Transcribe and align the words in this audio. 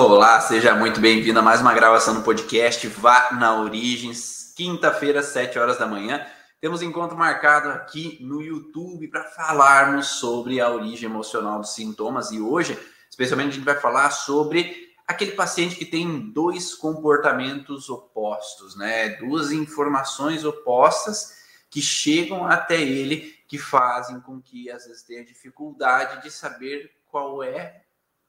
Olá, 0.00 0.40
seja 0.40 0.76
muito 0.76 1.00
bem-vindo 1.00 1.40
a 1.40 1.42
mais 1.42 1.60
uma 1.60 1.74
gravação 1.74 2.14
do 2.14 2.22
podcast 2.22 2.86
Vá 2.86 3.32
na 3.32 3.60
Origens, 3.60 4.54
quinta-feira, 4.56 5.24
7 5.24 5.58
horas 5.58 5.76
da 5.76 5.88
manhã. 5.88 6.24
Temos 6.60 6.82
encontro 6.82 7.18
marcado 7.18 7.70
aqui 7.70 8.16
no 8.20 8.40
YouTube 8.40 9.08
para 9.08 9.24
falarmos 9.24 10.06
sobre 10.06 10.60
a 10.60 10.70
origem 10.70 11.10
emocional 11.10 11.58
dos 11.58 11.74
sintomas 11.74 12.30
e 12.30 12.40
hoje, 12.40 12.78
especialmente, 13.10 13.48
a 13.48 13.54
gente 13.54 13.64
vai 13.64 13.74
falar 13.74 14.12
sobre 14.12 14.94
aquele 15.04 15.32
paciente 15.32 15.74
que 15.74 15.84
tem 15.84 16.30
dois 16.30 16.76
comportamentos 16.76 17.90
opostos, 17.90 18.76
né? 18.76 19.08
Duas 19.16 19.50
informações 19.50 20.44
opostas 20.44 21.38
que 21.68 21.82
chegam 21.82 22.46
até 22.46 22.80
ele 22.80 23.34
que 23.48 23.58
fazem 23.58 24.20
com 24.20 24.40
que 24.40 24.70
às 24.70 24.86
vezes 24.86 25.02
tenha 25.02 25.24
dificuldade 25.24 26.22
de 26.22 26.30
saber 26.30 26.88
qual 27.08 27.42
é 27.42 27.82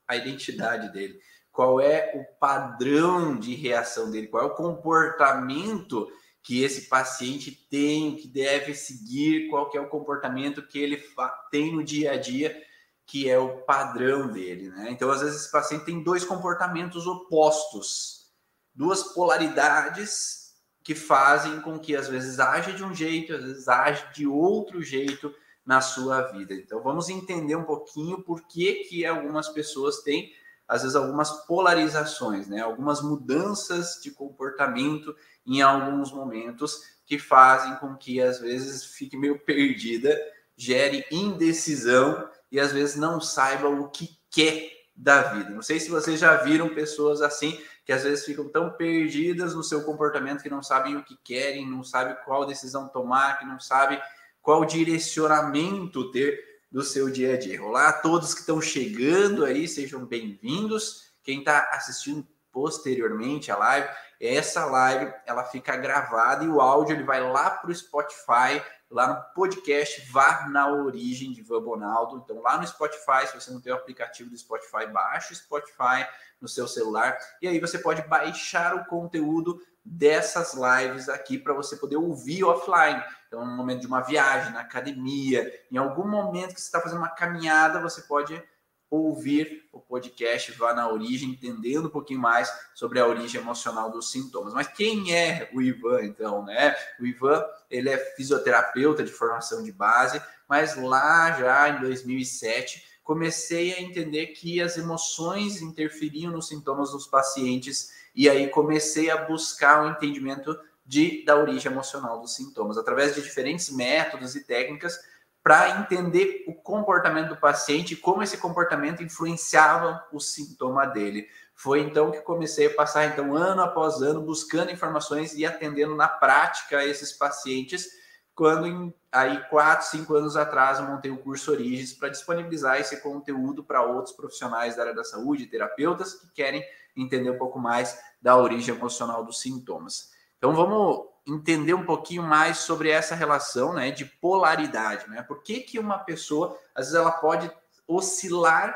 a 0.08 0.16
identidade 0.16 0.92
dele 0.92 1.20
qual 1.60 1.78
é 1.78 2.10
o 2.14 2.24
padrão 2.38 3.38
de 3.38 3.54
reação 3.54 4.10
dele, 4.10 4.28
qual 4.28 4.44
é 4.44 4.46
o 4.46 4.54
comportamento 4.54 6.10
que 6.42 6.62
esse 6.62 6.88
paciente 6.88 7.50
tem, 7.70 8.16
que 8.16 8.26
deve 8.26 8.72
seguir, 8.72 9.50
qual 9.50 9.68
que 9.68 9.76
é 9.76 9.80
o 9.82 9.90
comportamento 9.90 10.66
que 10.66 10.78
ele 10.78 11.04
tem 11.50 11.70
no 11.70 11.84
dia 11.84 12.12
a 12.12 12.16
dia, 12.16 12.58
que 13.04 13.28
é 13.28 13.38
o 13.38 13.58
padrão 13.58 14.28
dele, 14.28 14.70
né? 14.70 14.88
Então, 14.90 15.10
às 15.10 15.20
vezes, 15.20 15.42
esse 15.42 15.52
paciente 15.52 15.84
tem 15.84 16.02
dois 16.02 16.24
comportamentos 16.24 17.06
opostos, 17.06 18.32
duas 18.74 19.02
polaridades 19.12 20.54
que 20.82 20.94
fazem 20.94 21.60
com 21.60 21.78
que, 21.78 21.94
às 21.94 22.08
vezes, 22.08 22.40
age 22.40 22.72
de 22.72 22.82
um 22.82 22.94
jeito, 22.94 23.34
às 23.34 23.44
vezes, 23.44 23.68
age 23.68 24.02
de 24.14 24.26
outro 24.26 24.80
jeito 24.80 25.30
na 25.66 25.82
sua 25.82 26.22
vida. 26.22 26.54
Então, 26.54 26.82
vamos 26.82 27.10
entender 27.10 27.54
um 27.54 27.64
pouquinho 27.64 28.22
por 28.22 28.48
que, 28.48 28.76
que 28.84 29.04
algumas 29.04 29.50
pessoas 29.50 29.98
têm 29.98 30.39
às 30.70 30.82
vezes, 30.82 30.94
algumas 30.94 31.30
polarizações, 31.46 32.46
né? 32.46 32.60
algumas 32.60 33.02
mudanças 33.02 34.00
de 34.00 34.12
comportamento 34.12 35.14
em 35.44 35.60
alguns 35.60 36.12
momentos 36.12 36.80
que 37.04 37.18
fazem 37.18 37.74
com 37.76 37.96
que, 37.96 38.22
às 38.22 38.38
vezes, 38.38 38.84
fique 38.84 39.16
meio 39.16 39.40
perdida, 39.40 40.16
gere 40.56 41.04
indecisão 41.10 42.28
e, 42.52 42.60
às 42.60 42.70
vezes, 42.70 42.94
não 42.94 43.20
saiba 43.20 43.68
o 43.68 43.88
que 43.88 44.16
quer 44.30 44.70
da 44.94 45.22
vida. 45.32 45.50
Não 45.50 45.62
sei 45.62 45.80
se 45.80 45.90
vocês 45.90 46.20
já 46.20 46.36
viram 46.36 46.68
pessoas 46.68 47.20
assim, 47.20 47.60
que 47.84 47.92
às 47.92 48.04
vezes 48.04 48.24
ficam 48.24 48.48
tão 48.48 48.70
perdidas 48.70 49.54
no 49.54 49.64
seu 49.64 49.82
comportamento 49.82 50.42
que 50.42 50.48
não 50.48 50.62
sabem 50.62 50.96
o 50.96 51.02
que 51.02 51.18
querem, 51.24 51.68
não 51.68 51.82
sabem 51.82 52.14
qual 52.24 52.46
decisão 52.46 52.86
tomar, 52.86 53.40
que 53.40 53.44
não 53.44 53.58
sabem 53.58 54.00
qual 54.40 54.64
direcionamento 54.64 56.12
ter 56.12 56.49
do 56.70 56.84
seu 56.84 57.10
dia 57.10 57.34
a 57.34 57.38
dia. 57.38 57.60
Olá 57.62 57.88
a 57.88 57.92
todos 57.92 58.32
que 58.32 58.40
estão 58.40 58.60
chegando 58.62 59.44
aí, 59.44 59.66
sejam 59.66 60.06
bem-vindos. 60.06 61.10
Quem 61.22 61.40
está 61.40 61.68
assistindo 61.72 62.24
posteriormente 62.52 63.50
a 63.50 63.56
live, 63.56 63.88
essa 64.20 64.64
live 64.66 65.12
ela 65.26 65.42
fica 65.44 65.76
gravada 65.76 66.44
e 66.44 66.48
o 66.48 66.60
áudio 66.60 66.94
ele 66.94 67.02
vai 67.02 67.20
lá 67.28 67.50
para 67.50 67.70
o 67.70 67.74
Spotify, 67.74 68.62
lá 68.88 69.08
no 69.08 69.34
podcast 69.34 70.08
Vá 70.12 70.48
na 70.48 70.70
Origem 70.70 71.32
de 71.32 71.42
Van 71.42 71.60
Bonaldo. 71.60 72.22
Então, 72.22 72.40
lá 72.40 72.56
no 72.56 72.66
Spotify, 72.66 73.26
se 73.26 73.34
você 73.34 73.50
não 73.50 73.60
tem 73.60 73.72
o 73.72 73.76
aplicativo 73.76 74.30
do 74.30 74.38
Spotify, 74.38 74.86
baixe 74.92 75.32
o 75.32 75.36
Spotify 75.36 76.06
no 76.40 76.46
seu 76.46 76.68
celular 76.68 77.18
e 77.42 77.48
aí 77.48 77.58
você 77.58 77.78
pode 77.78 78.02
baixar 78.02 78.76
o 78.76 78.84
conteúdo 78.84 79.60
dessas 79.84 80.54
lives 80.54 81.08
aqui 81.08 81.36
para 81.36 81.52
você 81.52 81.76
poder 81.76 81.96
ouvir 81.96 82.44
offline. 82.44 83.02
Então, 83.30 83.46
no 83.46 83.56
momento 83.56 83.82
de 83.82 83.86
uma 83.86 84.00
viagem, 84.00 84.52
na 84.52 84.58
academia, 84.58 85.48
em 85.70 85.76
algum 85.76 86.04
momento 86.04 86.52
que 86.52 86.60
você 86.60 86.66
está 86.66 86.80
fazendo 86.80 86.98
uma 86.98 87.10
caminhada, 87.10 87.80
você 87.80 88.02
pode 88.02 88.42
ouvir 88.90 89.68
o 89.72 89.78
podcast 89.78 90.50
Vá 90.50 90.74
na 90.74 90.90
Origem, 90.90 91.30
entendendo 91.30 91.86
um 91.86 91.90
pouquinho 91.92 92.18
mais 92.18 92.52
sobre 92.74 92.98
a 92.98 93.06
origem 93.06 93.40
emocional 93.40 93.88
dos 93.88 94.10
sintomas. 94.10 94.52
Mas 94.52 94.66
quem 94.66 95.14
é 95.14 95.48
o 95.54 95.62
Ivan, 95.62 96.02
então, 96.02 96.44
né? 96.44 96.74
O 96.98 97.06
Ivan, 97.06 97.44
ele 97.70 97.88
é 97.88 97.98
fisioterapeuta 98.16 99.04
de 99.04 99.12
formação 99.12 99.62
de 99.62 99.70
base, 99.70 100.20
mas 100.48 100.74
lá 100.74 101.30
já 101.38 101.68
em 101.68 101.80
2007 101.82 102.84
comecei 103.04 103.74
a 103.74 103.80
entender 103.80 104.26
que 104.28 104.60
as 104.60 104.76
emoções 104.76 105.62
interferiam 105.62 106.32
nos 106.32 106.48
sintomas 106.48 106.90
dos 106.90 107.06
pacientes 107.06 107.92
e 108.12 108.28
aí 108.28 108.48
comecei 108.48 109.08
a 109.08 109.16
buscar 109.18 109.82
o 109.82 109.86
um 109.86 109.90
entendimento 109.92 110.58
de, 110.90 111.24
da 111.24 111.36
origem 111.36 111.70
emocional 111.70 112.20
dos 112.20 112.34
sintomas, 112.34 112.76
através 112.76 113.14
de 113.14 113.22
diferentes 113.22 113.70
métodos 113.70 114.34
e 114.34 114.44
técnicas 114.44 114.98
para 115.40 115.78
entender 115.78 116.42
o 116.48 116.52
comportamento 116.52 117.28
do 117.28 117.36
paciente 117.36 117.94
e 117.94 117.96
como 117.96 118.24
esse 118.24 118.36
comportamento 118.38 119.00
influenciava 119.00 120.04
o 120.12 120.18
sintoma 120.18 120.84
dele. 120.86 121.28
Foi 121.54 121.78
então 121.80 122.10
que 122.10 122.20
comecei 122.22 122.66
a 122.66 122.74
passar 122.74 123.06
então 123.06 123.36
ano 123.36 123.62
após 123.62 124.02
ano 124.02 124.20
buscando 124.20 124.72
informações 124.72 125.32
e 125.34 125.46
atendendo 125.46 125.94
na 125.94 126.08
prática 126.08 126.84
esses 126.84 127.12
pacientes. 127.12 127.88
Quando 128.34 128.66
em, 128.66 128.92
aí 129.12 129.44
quatro, 129.48 129.86
cinco 129.86 130.16
anos 130.16 130.36
atrás 130.36 130.80
eu 130.80 130.86
montei 130.86 131.12
o 131.12 131.18
curso 131.18 131.52
Origens 131.52 131.92
para 131.92 132.08
disponibilizar 132.08 132.80
esse 132.80 133.00
conteúdo 133.00 133.62
para 133.62 133.84
outros 133.84 134.12
profissionais 134.16 134.74
da 134.74 134.82
área 134.82 134.94
da 134.94 135.04
saúde, 135.04 135.46
terapeutas 135.46 136.14
que 136.14 136.32
querem 136.32 136.64
entender 136.96 137.30
um 137.30 137.38
pouco 137.38 137.60
mais 137.60 137.96
da 138.20 138.36
origem 138.36 138.74
emocional 138.74 139.24
dos 139.24 139.40
sintomas. 139.40 140.18
Então 140.40 140.54
vamos 140.54 141.06
entender 141.28 141.74
um 141.74 141.84
pouquinho 141.84 142.22
mais 142.22 142.60
sobre 142.60 142.88
essa 142.88 143.14
relação 143.14 143.74
né, 143.74 143.90
de 143.90 144.06
polaridade. 144.06 145.06
Né? 145.10 145.22
Por 145.22 145.42
que, 145.42 145.60
que 145.60 145.78
uma 145.78 145.98
pessoa, 145.98 146.58
às 146.74 146.86
vezes, 146.86 146.98
ela 146.98 147.12
pode 147.12 147.52
oscilar 147.86 148.74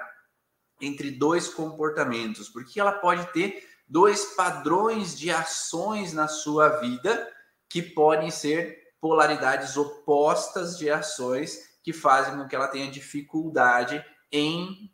entre 0.78 1.10
dois 1.10 1.48
comportamentos? 1.48 2.50
Porque 2.50 2.78
ela 2.78 2.92
pode 2.92 3.32
ter 3.32 3.66
dois 3.88 4.34
padrões 4.34 5.18
de 5.18 5.30
ações 5.30 6.12
na 6.12 6.28
sua 6.28 6.80
vida 6.80 7.32
que 7.66 7.80
podem 7.80 8.30
ser 8.30 8.78
polaridades 9.00 9.78
opostas 9.78 10.76
de 10.76 10.90
ações 10.90 11.58
que 11.82 11.94
fazem 11.94 12.36
com 12.36 12.46
que 12.46 12.54
ela 12.54 12.68
tenha 12.68 12.90
dificuldade 12.90 14.04
em 14.30 14.92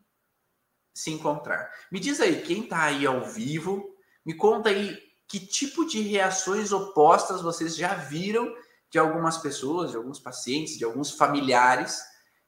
se 0.95 1.11
encontrar. 1.11 1.69
Me 1.91 1.99
diz 1.99 2.21
aí, 2.21 2.43
quem 2.43 2.63
está 2.63 2.85
aí 2.85 3.07
ao 3.07 3.25
vivo, 3.25 3.93
me 4.25 4.35
conta 4.35 4.69
aí 4.69 5.10
que 5.31 5.39
tipo 5.39 5.87
de 5.87 6.01
reações 6.03 6.73
opostas 6.73 7.41
vocês 7.41 7.77
já 7.77 7.95
viram 7.95 8.53
de 8.91 8.99
algumas 8.99 9.39
pessoas, 9.39 9.93
de 9.93 9.97
alguns 9.97 10.19
pacientes, 10.19 10.77
de 10.77 10.85
alguns 10.85 11.13
familiares, 11.13 12.03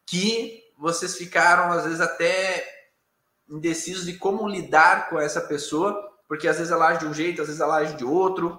que 0.04 0.60
vocês 0.76 1.16
ficaram, 1.16 1.71
às 1.71 1.84
vezes, 1.84 2.00
até 2.00 2.66
indecisos 3.48 4.04
de 4.04 4.19
como 4.19 4.48
lidar 4.48 5.09
com 5.09 5.21
essa 5.21 5.41
pessoa, 5.41 5.97
porque 6.26 6.48
às 6.48 6.56
vezes 6.56 6.72
ela 6.72 6.88
age 6.88 7.00
de 7.00 7.06
um 7.06 7.15
jeito, 7.15 7.41
às 7.41 7.47
vezes 7.47 7.60
ela 7.60 7.76
age 7.76 7.94
de 7.94 8.04
outro, 8.04 8.59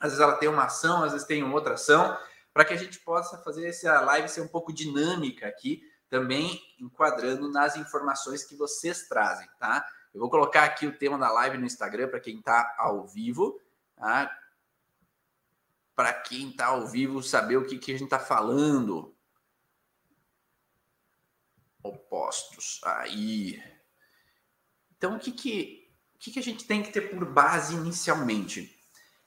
às 0.00 0.10
vezes 0.10 0.20
ela 0.20 0.36
tem 0.36 0.48
uma 0.48 0.64
ação, 0.64 1.04
às 1.04 1.12
vezes 1.12 1.26
tem 1.26 1.44
outra 1.44 1.74
ação, 1.74 2.18
para 2.52 2.64
que 2.64 2.74
a 2.74 2.76
gente 2.76 2.98
possa 2.98 3.38
fazer 3.38 3.68
essa 3.68 4.00
live 4.00 4.28
ser 4.28 4.40
um 4.40 4.48
pouco 4.48 4.72
dinâmica 4.72 5.46
aqui, 5.46 5.82
também 6.08 6.60
enquadrando 6.80 7.48
nas 7.48 7.76
informações 7.76 8.42
que 8.42 8.56
vocês 8.56 9.06
trazem, 9.06 9.46
tá? 9.60 9.86
Eu 10.16 10.20
vou 10.20 10.30
colocar 10.30 10.64
aqui 10.64 10.86
o 10.86 10.96
tema 10.96 11.18
da 11.18 11.30
live 11.30 11.58
no 11.58 11.66
Instagram 11.66 12.08
para 12.08 12.18
quem 12.18 12.38
está 12.38 12.74
ao 12.78 13.06
vivo, 13.06 13.60
tá? 13.94 14.34
Para 15.94 16.10
quem 16.10 16.48
está 16.48 16.68
ao 16.68 16.86
vivo 16.86 17.22
saber 17.22 17.58
o 17.58 17.66
que, 17.66 17.76
que 17.76 17.92
a 17.92 17.94
gente 17.98 18.06
está 18.06 18.18
falando. 18.18 19.14
Opostos. 21.82 22.80
Aí. 22.82 23.62
Então, 24.96 25.16
o 25.16 25.18
que, 25.18 25.32
que, 25.32 25.92
o 26.14 26.18
que, 26.18 26.30
que 26.30 26.38
a 26.38 26.42
gente 26.42 26.64
tem 26.64 26.82
que 26.82 26.90
ter 26.90 27.10
por 27.10 27.26
base 27.26 27.74
inicialmente? 27.74 28.74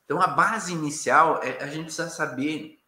Então, 0.05 0.19
a 0.19 0.25
base 0.25 0.73
inicial 0.73 1.39
é 1.43 1.63
a 1.63 1.67
gente 1.67 1.83
precisa 1.83 2.09
saber 2.09 2.83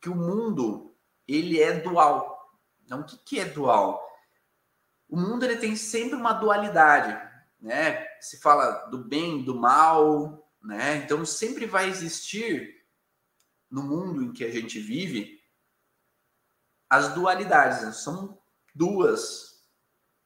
que 0.00 0.08
o 0.08 0.16
mundo 0.16 0.92
ele 1.24 1.62
é 1.62 1.78
dual. 1.78 2.52
Então, 2.84 3.02
o 3.02 3.04
que, 3.04 3.16
que 3.16 3.38
é 3.38 3.44
dual? 3.44 4.04
O 5.08 5.16
mundo 5.16 5.44
ele 5.44 5.56
tem 5.56 5.76
sempre 5.76 6.16
uma 6.16 6.32
dualidade 6.32 7.27
né? 7.60 8.06
Se 8.20 8.40
fala 8.40 8.86
do 8.86 8.98
bem, 8.98 9.42
do 9.42 9.54
mal, 9.54 10.48
né? 10.62 10.96
Então 10.96 11.24
sempre 11.24 11.66
vai 11.66 11.88
existir 11.88 12.84
no 13.70 13.82
mundo 13.82 14.22
em 14.22 14.32
que 14.32 14.44
a 14.44 14.50
gente 14.50 14.78
vive 14.78 15.38
as 16.88 17.12
dualidades, 17.12 17.82
né? 17.82 17.92
são 17.92 18.40
duas 18.74 19.62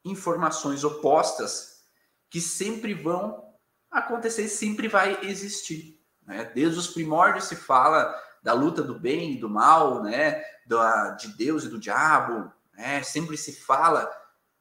informações 0.04 0.84
opostas 0.84 1.82
que 2.30 2.40
sempre 2.40 2.94
vão 2.94 3.52
acontecer, 3.90 4.48
sempre 4.48 4.88
vai 4.88 5.18
existir, 5.24 6.00
né? 6.22 6.44
Desde 6.54 6.78
os 6.78 6.88
primórdios 6.88 7.44
se 7.44 7.56
fala 7.56 8.14
da 8.42 8.52
luta 8.52 8.82
do 8.82 8.98
bem 8.98 9.34
e 9.34 9.40
do 9.40 9.48
mal, 9.48 10.02
né? 10.02 10.42
Da, 10.66 11.10
de 11.10 11.28
Deus 11.36 11.64
e 11.64 11.68
do 11.68 11.78
diabo, 11.78 12.50
né? 12.74 13.02
Sempre 13.02 13.36
se 13.36 13.52
fala 13.52 14.10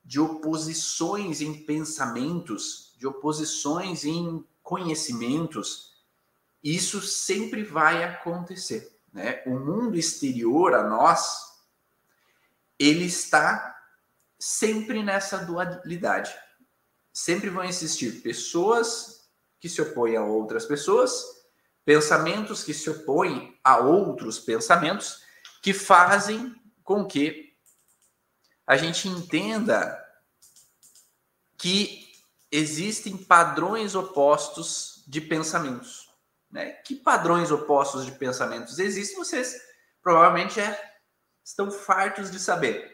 de 0.03 0.19
oposições 0.19 1.41
em 1.41 1.65
pensamentos, 1.65 2.93
de 2.97 3.07
oposições 3.07 4.03
em 4.03 4.45
conhecimentos, 4.61 5.91
isso 6.63 7.01
sempre 7.01 7.63
vai 7.63 8.03
acontecer. 8.03 8.99
Né? 9.11 9.41
O 9.45 9.51
mundo 9.51 9.97
exterior 9.97 10.73
a 10.73 10.87
nós, 10.87 11.51
ele 12.77 13.05
está 13.05 13.77
sempre 14.39 15.03
nessa 15.03 15.37
dualidade. 15.37 16.33
sempre 17.13 17.49
vão 17.49 17.63
existir 17.63 18.21
pessoas 18.21 19.29
que 19.59 19.67
se 19.67 19.81
opõem 19.81 20.15
a 20.15 20.23
outras 20.23 20.65
pessoas, 20.65 21.23
pensamentos 21.83 22.63
que 22.63 22.73
se 22.73 22.89
opõem 22.89 23.59
a 23.63 23.77
outros 23.77 24.39
pensamentos, 24.39 25.21
que 25.61 25.73
fazem 25.73 26.55
com 26.83 27.05
que 27.05 27.50
a 28.71 28.77
gente 28.77 29.09
entenda 29.09 30.01
que 31.57 32.07
existem 32.49 33.17
padrões 33.17 33.95
opostos 33.95 35.03
de 35.05 35.19
pensamentos. 35.19 36.09
Né? 36.49 36.71
Que 36.75 36.95
padrões 36.95 37.51
opostos 37.51 38.05
de 38.05 38.13
pensamentos 38.13 38.79
existem? 38.79 39.17
Vocês 39.17 39.61
provavelmente 40.01 40.55
já 40.55 40.79
estão 41.43 41.69
fartos 41.69 42.31
de 42.31 42.39
saber. 42.39 42.89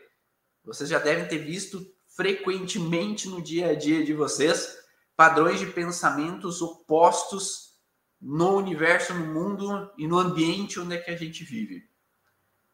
Vocês 0.66 0.90
já 0.90 0.98
devem 0.98 1.28
ter 1.28 1.46
visto 1.46 1.80
frequentemente 2.08 3.30
no 3.30 3.40
dia 3.40 3.70
a 3.70 3.76
dia 3.76 4.04
de 4.04 4.16
vocês 4.16 4.80
padrões 5.16 5.60
de 5.60 5.68
pensamentos 5.68 6.60
opostos 6.60 7.78
no 8.20 8.58
universo, 8.58 9.14
no 9.14 9.28
mundo 9.28 9.94
e 9.96 10.08
no 10.08 10.18
ambiente 10.18 10.80
onde 10.80 10.96
é 10.96 11.00
que 11.00 11.12
a 11.12 11.16
gente 11.16 11.44
vive. 11.44 11.88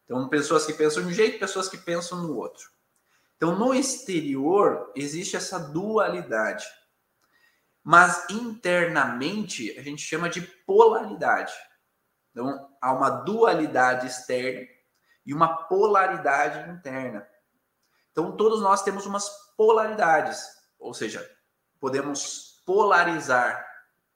Então, 0.05 0.29
pessoas 0.29 0.65
que 0.65 0.71
pensam 0.71 1.03
de 1.03 1.09
um 1.09 1.13
jeito, 1.13 1.37
pessoas 1.37 1.67
que 1.67 1.77
pensam 1.77 2.23
no 2.23 2.37
outro. 2.37 2.71
Então, 3.35 3.57
no 3.57 3.73
exterior, 3.73 4.91
existe 4.95 5.35
essa 5.35 5.59
dualidade. 5.59 6.65
Mas 7.83 8.29
internamente, 8.29 9.77
a 9.77 9.81
gente 9.81 10.01
chama 10.01 10.29
de 10.29 10.41
polaridade. 10.41 11.53
Então, 12.31 12.69
há 12.81 12.93
uma 12.93 13.09
dualidade 13.09 14.07
externa 14.07 14.65
e 15.25 15.33
uma 15.33 15.65
polaridade 15.67 16.69
interna. 16.71 17.27
Então, 18.11 18.35
todos 18.37 18.61
nós 18.61 18.83
temos 18.83 19.05
umas 19.05 19.29
polaridades, 19.55 20.45
ou 20.79 20.93
seja, 20.93 21.27
podemos 21.79 22.61
polarizar 22.65 23.65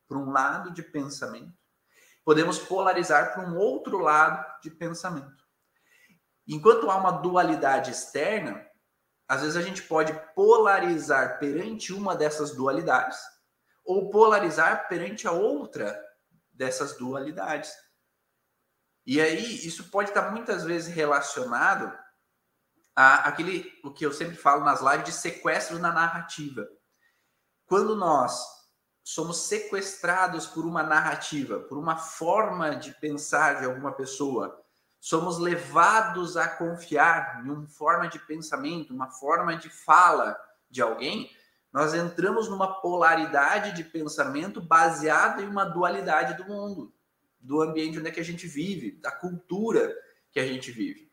para 0.07 0.17
um 0.17 0.31
lado 0.31 0.71
de 0.71 0.81
pensamento, 0.81 1.57
podemos 2.23 2.57
polarizar 2.59 3.33
para 3.33 3.43
um 3.43 3.57
outro 3.57 3.99
lado 3.99 4.45
de 4.61 4.69
pensamento. 4.69 5.45
Enquanto 6.47 6.89
há 6.89 6.95
uma 6.95 7.11
dualidade 7.11 7.91
externa, 7.91 8.65
às 9.27 9.41
vezes 9.41 9.57
a 9.57 9.61
gente 9.61 9.81
pode 9.83 10.13
polarizar 10.33 11.39
perante 11.39 11.93
uma 11.93 12.15
dessas 12.15 12.55
dualidades 12.55 13.17
ou 13.85 14.09
polarizar 14.09 14.87
perante 14.87 15.27
a 15.27 15.31
outra 15.31 15.97
dessas 16.51 16.97
dualidades. 16.97 17.71
E 19.05 19.21
aí 19.21 19.65
isso 19.65 19.89
pode 19.89 20.09
estar 20.09 20.31
muitas 20.31 20.63
vezes 20.63 20.93
relacionado 20.93 21.97
a 22.95 23.27
aquele 23.29 23.71
o 23.83 23.93
que 23.93 24.05
eu 24.05 24.11
sempre 24.11 24.35
falo 24.35 24.65
nas 24.65 24.81
lives 24.81 25.05
de 25.05 25.11
sequestro 25.13 25.79
na 25.79 25.91
narrativa. 25.91 26.67
Quando 27.65 27.95
nós 27.95 28.43
somos 29.03 29.47
sequestrados 29.47 30.47
por 30.47 30.65
uma 30.65 30.83
narrativa, 30.83 31.59
por 31.61 31.77
uma 31.77 31.95
forma 31.95 32.75
de 32.75 32.93
pensar 32.99 33.59
de 33.59 33.65
alguma 33.65 33.93
pessoa, 33.93 34.61
somos 34.99 35.37
levados 35.37 36.35
a 36.37 36.47
confiar 36.47 37.43
em 37.43 37.49
uma 37.49 37.67
forma 37.67 38.07
de 38.07 38.19
pensamento, 38.19 38.93
uma 38.93 39.09
forma 39.09 39.55
de 39.55 39.69
fala 39.69 40.37
de 40.69 40.81
alguém, 40.81 41.31
nós 41.71 41.93
entramos 41.93 42.49
numa 42.49 42.81
polaridade 42.81 43.73
de 43.73 43.83
pensamento 43.83 44.59
baseada 44.61 45.41
em 45.41 45.47
uma 45.47 45.63
dualidade 45.63 46.35
do 46.35 46.45
mundo, 46.45 46.93
do 47.39 47.61
ambiente 47.61 47.99
onde 47.99 48.07
é 48.07 48.11
que 48.11 48.19
a 48.19 48.25
gente 48.25 48.47
vive, 48.47 48.91
da 48.93 49.11
cultura 49.11 49.95
que 50.31 50.39
a 50.39 50.45
gente 50.45 50.71
vive. 50.71 51.11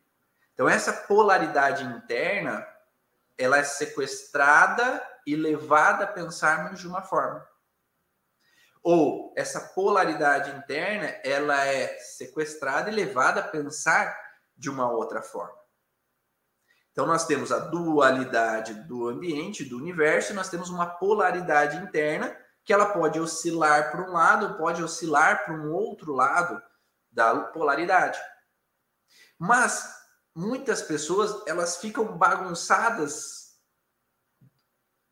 Então 0.53 0.67
essa 0.67 0.91
polaridade 0.91 1.83
interna, 1.83 2.65
ela 3.37 3.57
é 3.57 3.63
sequestrada 3.63 5.05
e 5.27 5.35
levada 5.35 6.05
a 6.05 6.07
pensarmos 6.07 6.79
de 6.79 6.87
uma 6.87 7.01
forma 7.01 7.45
ou 8.85 9.33
essa 9.35 9.59
polaridade 9.59 10.51
interna 10.51 11.07
ela 11.23 11.65
é 11.65 11.97
sequestrada 11.97 12.87
e 12.87 12.93
levada 12.93 13.39
a 13.39 13.47
pensar 13.47 14.15
de 14.55 14.69
uma 14.69 14.87
outra 14.91 15.23
forma. 15.23 15.57
Então 16.91 17.07
nós 17.07 17.25
temos 17.25 17.51
a 17.51 17.57
dualidade 17.57 18.75
do 18.75 19.09
ambiente, 19.09 19.65
do 19.65 19.75
universo, 19.75 20.35
nós 20.35 20.49
temos 20.49 20.69
uma 20.69 20.85
polaridade 20.85 21.77
interna 21.77 22.37
que 22.63 22.71
ela 22.71 22.85
pode 22.85 23.19
oscilar 23.19 23.89
para 23.89 24.07
um 24.07 24.13
lado, 24.13 24.55
pode 24.55 24.83
oscilar 24.83 25.45
para 25.45 25.55
um 25.55 25.73
outro 25.73 26.13
lado 26.13 26.61
da 27.11 27.39
polaridade. 27.39 28.19
Mas 29.39 29.95
muitas 30.35 30.83
pessoas 30.83 31.41
elas 31.47 31.77
ficam 31.77 32.15
bagunçadas 32.15 33.44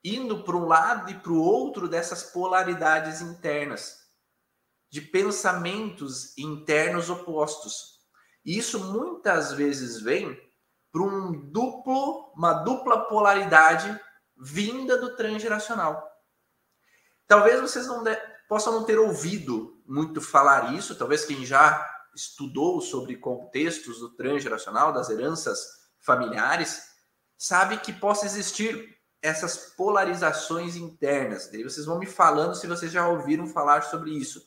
indo 0.04 0.44
para 0.44 0.56
um 0.56 0.66
lado 0.66 1.10
e 1.10 1.16
para 1.16 1.32
o 1.32 1.42
outro 1.42 1.88
dessas 1.88 2.24
polaridades 2.24 3.22
internas, 3.22 4.04
de 4.90 5.02
pensamentos 5.02 6.38
internos 6.38 7.10
opostos. 7.10 8.00
E 8.46 8.58
isso 8.58 8.80
muitas 8.92 9.54
vezes 9.54 10.02
vem 10.02 10.38
para 10.92 11.02
um 11.02 11.32
duplo, 11.50 12.32
uma 12.36 12.54
dupla 12.54 13.06
polaridade 13.06 14.00
vinda 14.38 14.98
do 14.98 15.16
transgeracional. 15.16 16.08
Talvez 17.26 17.62
vocês 17.62 17.88
não 17.88 18.04
de, 18.04 18.16
possam 18.48 18.74
não 18.74 18.84
ter 18.84 19.00
ouvido 19.00 19.82
muito 19.86 20.22
falar 20.22 20.74
isso, 20.74 20.96
talvez 20.96 21.26
quem 21.26 21.46
já 21.46 21.90
estudou 22.16 22.80
sobre 22.82 23.16
contextos 23.16 24.00
do 24.00 24.10
transgeracional, 24.10 24.94
das 24.94 25.10
heranças 25.10 25.66
familiares, 26.00 26.84
sabe 27.38 27.78
que 27.78 27.92
possa 27.92 28.26
existir 28.26 28.96
essas 29.24 29.56
polarizações 29.56 30.76
internas. 30.76 31.50
Daí 31.50 31.64
vocês 31.64 31.86
vão 31.86 31.98
me 31.98 32.06
falando 32.06 32.56
se 32.56 32.68
vocês 32.68 32.92
já 32.92 33.08
ouviram 33.08 33.48
falar 33.48 33.84
sobre 33.84 34.12
isso. 34.12 34.46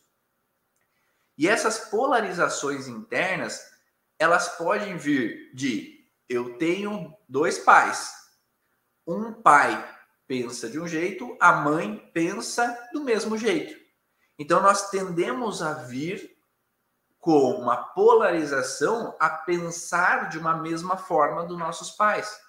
E 1.39 1.49
essas 1.49 1.79
polarizações 1.79 2.87
internas, 2.87 3.59
elas 4.19 4.51
podem 4.51 4.99
vir 4.99 5.51
de 5.55 6.07
eu 6.29 6.59
tenho 6.59 7.17
dois 7.27 7.59
pais. 7.59 8.13
Um 9.07 9.33
pai 9.33 9.83
pensa 10.27 10.69
de 10.69 10.79
um 10.79 10.87
jeito, 10.87 11.37
a 11.41 11.53
mãe 11.53 12.11
pensa 12.13 12.79
do 12.93 13.03
mesmo 13.03 13.39
jeito. 13.39 13.75
Então 14.39 14.61
nós 14.61 14.91
tendemos 14.91 15.63
a 15.63 15.73
vir 15.73 16.37
com 17.19 17.53
uma 17.53 17.77
polarização 17.77 19.17
a 19.19 19.31
pensar 19.31 20.29
de 20.29 20.39
uma 20.39 20.59
mesma 20.59 20.99
forma 20.99 21.47
dos 21.47 21.59
nossos 21.59 21.91
pais 21.93 22.46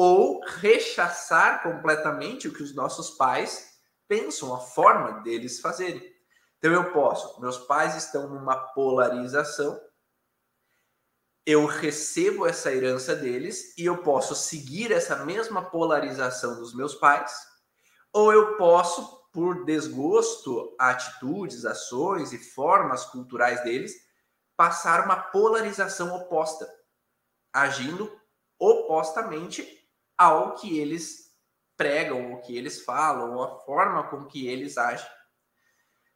ou 0.00 0.40
rechaçar 0.44 1.60
completamente 1.60 2.46
o 2.46 2.54
que 2.54 2.62
os 2.62 2.72
nossos 2.72 3.10
pais 3.10 3.80
pensam, 4.06 4.54
a 4.54 4.60
forma 4.60 5.24
deles 5.24 5.58
fazerem. 5.58 6.00
Então 6.56 6.72
eu 6.72 6.92
posso, 6.92 7.40
meus 7.40 7.58
pais 7.58 7.96
estão 7.96 8.28
numa 8.28 8.56
polarização, 8.74 9.76
eu 11.44 11.66
recebo 11.66 12.46
essa 12.46 12.72
herança 12.72 13.16
deles 13.16 13.76
e 13.76 13.86
eu 13.86 14.00
posso 14.04 14.36
seguir 14.36 14.92
essa 14.92 15.24
mesma 15.24 15.68
polarização 15.68 16.60
dos 16.60 16.72
meus 16.76 16.94
pais, 16.94 17.32
ou 18.12 18.32
eu 18.32 18.56
posso, 18.56 19.28
por 19.32 19.64
desgosto 19.64 20.76
a 20.78 20.90
atitudes, 20.90 21.64
ações 21.64 22.32
e 22.32 22.38
formas 22.38 23.04
culturais 23.04 23.64
deles, 23.64 23.94
passar 24.56 25.04
uma 25.04 25.16
polarização 25.16 26.14
oposta, 26.14 26.72
agindo 27.52 28.08
opostamente 28.60 29.77
ao 30.18 30.56
que 30.56 30.78
eles 30.78 31.28
pregam, 31.76 32.32
o 32.32 32.40
que 32.40 32.56
eles 32.58 32.84
falam, 32.84 33.40
a 33.40 33.60
forma 33.60 34.02
com 34.08 34.26
que 34.26 34.48
eles 34.48 34.76
agem. 34.76 35.08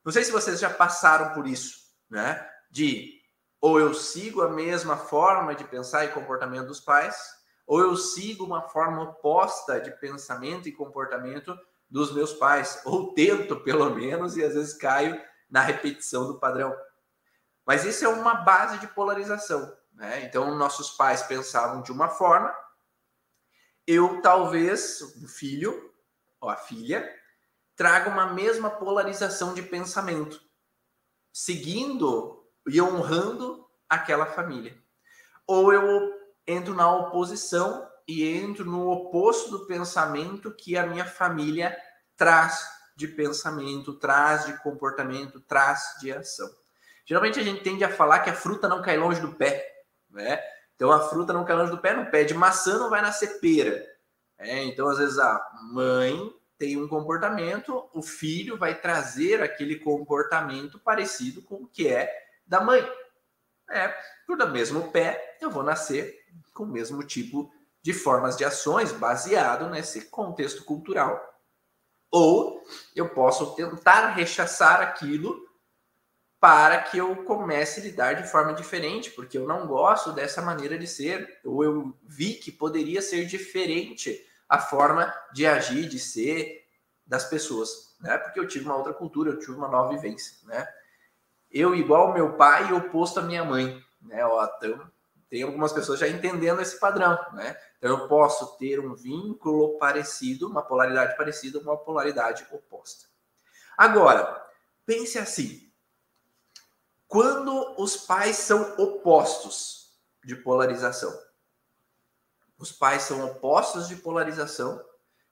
Não 0.04 0.12
sei 0.12 0.24
se 0.24 0.32
vocês 0.32 0.58
já 0.58 0.68
passaram 0.68 1.32
por 1.32 1.46
isso, 1.46 1.76
né? 2.10 2.44
De 2.70 3.22
ou 3.60 3.78
eu 3.78 3.94
sigo 3.94 4.42
a 4.42 4.48
mesma 4.48 4.96
forma 4.96 5.54
de 5.54 5.62
pensar 5.62 6.04
e 6.04 6.08
comportamento 6.08 6.66
dos 6.66 6.80
pais, 6.80 7.16
ou 7.64 7.78
eu 7.78 7.96
sigo 7.96 8.44
uma 8.44 8.68
forma 8.68 9.02
oposta 9.04 9.80
de 9.80 9.92
pensamento 9.92 10.68
e 10.68 10.72
comportamento 10.72 11.56
dos 11.88 12.12
meus 12.12 12.32
pais, 12.32 12.82
ou 12.84 13.14
tento 13.14 13.60
pelo 13.60 13.88
menos 13.94 14.36
e 14.36 14.42
às 14.42 14.54
vezes 14.54 14.74
caio 14.74 15.16
na 15.48 15.60
repetição 15.60 16.26
do 16.26 16.40
padrão. 16.40 16.74
Mas 17.64 17.84
isso 17.84 18.04
é 18.04 18.08
uma 18.08 18.34
base 18.34 18.78
de 18.78 18.88
polarização, 18.88 19.72
né? 19.92 20.24
Então 20.24 20.56
nossos 20.56 20.90
pais 20.90 21.22
pensavam 21.22 21.82
de 21.82 21.92
uma 21.92 22.08
forma 22.08 22.52
eu 23.86 24.20
talvez, 24.22 25.00
o 25.00 25.28
filho 25.28 25.92
ou 26.40 26.48
a 26.48 26.56
filha, 26.56 27.08
traga 27.76 28.10
uma 28.10 28.32
mesma 28.32 28.70
polarização 28.70 29.54
de 29.54 29.62
pensamento, 29.62 30.40
seguindo 31.32 32.46
e 32.66 32.80
honrando 32.80 33.66
aquela 33.88 34.26
família. 34.26 34.76
Ou 35.46 35.72
eu 35.72 36.12
entro 36.46 36.74
na 36.74 36.90
oposição 36.94 37.88
e 38.06 38.26
entro 38.26 38.64
no 38.64 38.90
oposto 38.90 39.50
do 39.50 39.66
pensamento 39.66 40.54
que 40.54 40.76
a 40.76 40.86
minha 40.86 41.04
família 41.04 41.76
traz 42.16 42.68
de 42.96 43.08
pensamento, 43.08 43.98
traz 43.98 44.46
de 44.46 44.62
comportamento, 44.62 45.40
traz 45.40 45.96
de 46.00 46.12
ação. 46.12 46.48
Geralmente 47.04 47.40
a 47.40 47.42
gente 47.42 47.62
tende 47.62 47.82
a 47.84 47.94
falar 47.94 48.20
que 48.20 48.30
a 48.30 48.34
fruta 48.34 48.68
não 48.68 48.82
cai 48.82 48.96
longe 48.96 49.20
do 49.20 49.34
pé, 49.34 49.66
né? 50.10 50.40
Então 50.74 50.90
a 50.90 51.00
fruta 51.08 51.32
não 51.32 51.44
cai 51.44 51.56
longe 51.56 51.70
do 51.70 51.78
pé, 51.78 51.94
no 51.94 52.10
pé 52.10 52.24
de 52.24 52.34
maçã 52.34 52.78
não 52.78 52.90
vai 52.90 53.00
nascer 53.00 53.40
pera. 53.40 53.86
É, 54.38 54.64
então, 54.64 54.88
às 54.88 54.98
vezes, 54.98 55.18
a 55.18 55.40
mãe 55.72 56.32
tem 56.58 56.76
um 56.76 56.88
comportamento, 56.88 57.88
o 57.92 58.02
filho 58.02 58.56
vai 58.56 58.80
trazer 58.80 59.42
aquele 59.42 59.76
comportamento 59.76 60.78
parecido 60.78 61.42
com 61.42 61.56
o 61.56 61.66
que 61.66 61.86
é 61.86 62.12
da 62.46 62.60
mãe. 62.60 62.88
É, 63.70 63.88
por 64.26 64.40
o 64.40 64.48
mesmo 64.48 64.90
pé, 64.90 65.38
eu 65.40 65.50
vou 65.50 65.62
nascer 65.62 66.24
com 66.52 66.64
o 66.64 66.68
mesmo 66.68 67.02
tipo 67.02 67.52
de 67.80 67.92
formas 67.92 68.36
de 68.36 68.44
ações 68.44 68.92
baseado 68.92 69.68
nesse 69.70 70.02
contexto 70.02 70.64
cultural. 70.64 71.20
Ou 72.10 72.62
eu 72.94 73.08
posso 73.08 73.54
tentar 73.54 74.08
rechaçar 74.08 74.80
aquilo 74.80 75.40
para 76.42 76.82
que 76.82 76.98
eu 76.98 77.22
comece 77.22 77.78
a 77.78 77.84
lidar 77.84 78.14
de 78.14 78.28
forma 78.28 78.52
diferente, 78.52 79.12
porque 79.12 79.38
eu 79.38 79.46
não 79.46 79.64
gosto 79.64 80.10
dessa 80.10 80.42
maneira 80.42 80.76
de 80.76 80.88
ser, 80.88 81.38
ou 81.44 81.62
eu 81.62 81.96
vi 82.02 82.34
que 82.34 82.50
poderia 82.50 83.00
ser 83.00 83.26
diferente 83.26 84.26
a 84.48 84.58
forma 84.58 85.14
de 85.32 85.46
agir, 85.46 85.88
de 85.88 86.00
ser 86.00 86.66
das 87.06 87.24
pessoas, 87.24 87.96
né? 88.00 88.18
Porque 88.18 88.40
eu 88.40 88.48
tive 88.48 88.64
uma 88.64 88.74
outra 88.74 88.92
cultura, 88.92 89.30
eu 89.30 89.38
tive 89.38 89.52
uma 89.52 89.68
nova 89.68 89.90
vivência, 89.90 90.36
né? 90.42 90.66
Eu 91.48 91.76
igual 91.76 92.12
meu 92.12 92.32
pai 92.32 92.70
e 92.70 92.72
oposto 92.72 93.20
à 93.20 93.22
minha 93.22 93.44
mãe, 93.44 93.80
né? 94.00 94.26
Ó, 94.26 94.44
então, 94.44 94.90
tem 95.30 95.44
algumas 95.44 95.72
pessoas 95.72 96.00
já 96.00 96.08
entendendo 96.08 96.60
esse 96.60 96.76
padrão, 96.80 97.16
né? 97.34 97.56
Então 97.78 97.90
eu 97.96 98.08
posso 98.08 98.58
ter 98.58 98.80
um 98.80 98.96
vínculo 98.96 99.78
parecido, 99.78 100.48
uma 100.48 100.62
polaridade 100.62 101.16
parecida, 101.16 101.60
uma 101.60 101.76
polaridade 101.76 102.44
oposta. 102.50 103.06
Agora, 103.76 104.44
pense 104.84 105.20
assim: 105.20 105.61
quando 107.12 107.74
os 107.78 107.94
pais 107.94 108.36
são 108.36 108.74
opostos 108.78 110.00
de 110.24 110.34
polarização, 110.34 111.12
os 112.56 112.72
pais 112.72 113.02
são 113.02 113.22
opostos 113.26 113.86
de 113.86 113.96
polarização. 113.96 114.82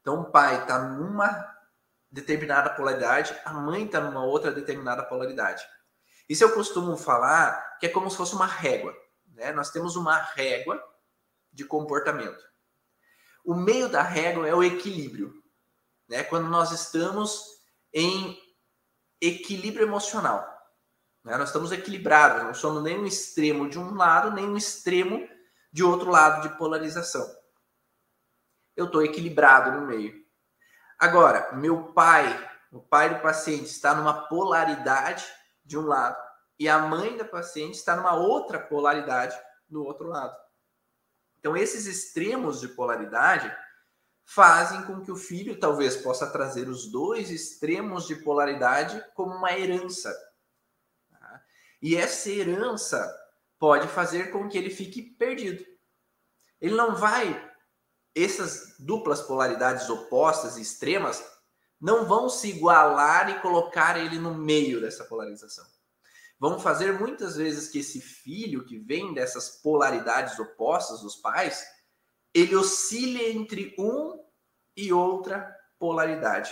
Então, 0.02 0.20
o 0.20 0.30
pai 0.30 0.60
está 0.60 0.78
numa 0.78 1.56
determinada 2.10 2.68
polaridade, 2.68 3.34
a 3.46 3.54
mãe 3.54 3.87
está 3.87 3.99
numa 3.99 4.22
outra 4.22 4.52
determinada 4.52 5.02
polaridade. 5.04 5.66
Isso 6.28 6.44
eu 6.44 6.52
costumo 6.52 6.99
falar 6.99 7.78
que 7.78 7.87
é 7.87 7.88
como 7.88 8.10
se 8.10 8.16
fosse 8.18 8.34
uma 8.34 8.46
régua. 8.46 8.94
Né? 9.28 9.50
Nós 9.52 9.70
temos 9.70 9.96
uma 9.96 10.18
régua 10.18 10.78
de 11.50 11.64
comportamento. 11.64 12.44
O 13.42 13.54
meio 13.54 13.88
da 13.88 14.02
régua 14.02 14.46
é 14.46 14.54
o 14.54 14.62
equilíbrio. 14.62 15.32
Né? 16.06 16.25
Quando 16.25 16.46
nós 16.50 16.72
estamos 16.72 17.42
em 17.90 18.38
equilíbrio 19.18 19.87
emocional. 19.87 20.59
Né? 21.24 21.36
Nós 21.36 21.48
estamos 21.48 21.72
equilibrados, 21.72 22.42
não 22.42 22.54
somos 22.54 22.82
nem 22.82 22.98
um 22.98 23.06
extremo 23.06 23.68
de 23.68 23.78
um 23.78 23.94
lado, 23.94 24.30
nem 24.32 24.48
um 24.48 24.56
extremo 24.56 25.28
de 25.72 25.84
outro 25.84 26.10
lado 26.10 26.48
de 26.48 26.56
polarização. 26.56 27.28
Eu 28.76 28.86
estou 28.86 29.04
equilibrado 29.04 29.78
no 29.78 29.86
meio. 29.86 30.14
Agora, 30.98 31.52
meu 31.52 31.92
pai, 31.92 32.26
o 32.72 32.80
pai 32.80 33.14
do 33.14 33.20
paciente, 33.20 33.66
está 33.66 33.94
numa 33.94 34.28
polaridade 34.28 35.24
de 35.64 35.78
um 35.78 35.86
lado 35.86 36.16
e 36.58 36.68
a 36.68 36.78
mãe 36.78 37.16
da 37.16 37.24
paciente 37.24 37.76
está 37.76 37.96
numa 37.96 38.14
outra 38.14 38.58
polaridade 38.58 39.34
do 39.66 39.82
outro 39.82 40.08
lado. 40.08 40.36
Então, 41.38 41.56
esses 41.56 41.86
extremos 41.86 42.60
de 42.60 42.68
polaridade 42.68 43.50
fazem 44.26 44.82
com 44.82 45.00
que 45.00 45.10
o 45.10 45.16
filho 45.16 45.58
talvez 45.58 45.96
possa 45.96 46.30
trazer 46.30 46.68
os 46.68 46.92
dois 46.92 47.30
extremos 47.30 48.06
de 48.06 48.14
polaridade 48.16 49.02
como 49.14 49.34
uma 49.34 49.58
herança. 49.58 50.14
E 51.80 51.96
essa 51.96 52.28
herança 52.28 53.08
pode 53.58 53.88
fazer 53.88 54.30
com 54.30 54.49
que 54.49 54.58
ele 54.58 54.70
fique 54.70 55.02
perdido. 55.02 55.64
Ele 56.60 56.75
não 56.75 56.94
vai. 56.94 57.50
Essas 58.14 58.75
duplas 58.78 59.22
polaridades 59.22 59.88
opostas 59.88 60.56
e 60.56 60.62
extremas 60.62 61.25
não 61.80 62.06
vão 62.06 62.28
se 62.28 62.49
igualar 62.49 63.30
e 63.30 63.40
colocar 63.40 63.99
ele 63.99 64.18
no 64.18 64.34
meio 64.34 64.80
dessa 64.80 65.04
polarização. 65.04 65.64
Vão 66.38 66.58
fazer 66.58 66.99
muitas 66.99 67.37
vezes 67.37 67.68
que 67.68 67.78
esse 67.78 68.00
filho 68.00 68.64
que 68.64 68.78
vem 68.78 69.12
dessas 69.14 69.60
polaridades 69.62 70.38
opostas 70.38 71.00
dos 71.00 71.16
pais, 71.16 71.64
ele 72.34 72.56
oscile 72.56 73.30
entre 73.30 73.75
um 73.78 74.22
e 74.76 74.92
outra 74.92 75.54
polaridade. 75.78 76.50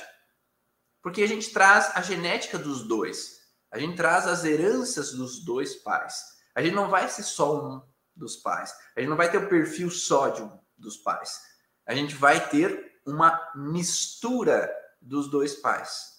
Porque 1.02 1.23
a 1.23 1.26
gente 1.26 1.50
traz 1.52 1.90
a 1.94 2.02
genética 2.02 2.58
dos 2.58 2.87
dois, 2.87 3.38
a 3.70 3.78
gente 3.78 3.96
traz 3.96 4.26
as 4.26 4.44
heranças 4.44 5.12
dos 5.12 5.44
dois 5.44 5.76
pais. 5.76 6.38
A 6.54 6.62
gente 6.62 6.75
não 6.75 6.88
vai 6.88 7.08
ser 7.08 7.22
só 7.22 7.56
um 7.56 7.82
dos 8.16 8.37
pais. 8.37 8.75
A 8.96 9.00
gente 9.00 9.10
não 9.10 9.16
vai 9.16 9.30
ter 9.30 9.38
o 9.38 9.48
perfil 9.48 9.90
só 9.90 10.28
de 10.28 10.42
um 10.42 10.58
dos 10.76 10.96
pais. 10.96 11.40
A 11.87 11.94
gente 11.94 12.14
vai 12.14 12.48
ter 12.48 13.00
uma 13.06 13.40
mistura 13.54 14.70
dos 15.00 15.30
dois 15.30 15.54
pais. 15.54 16.18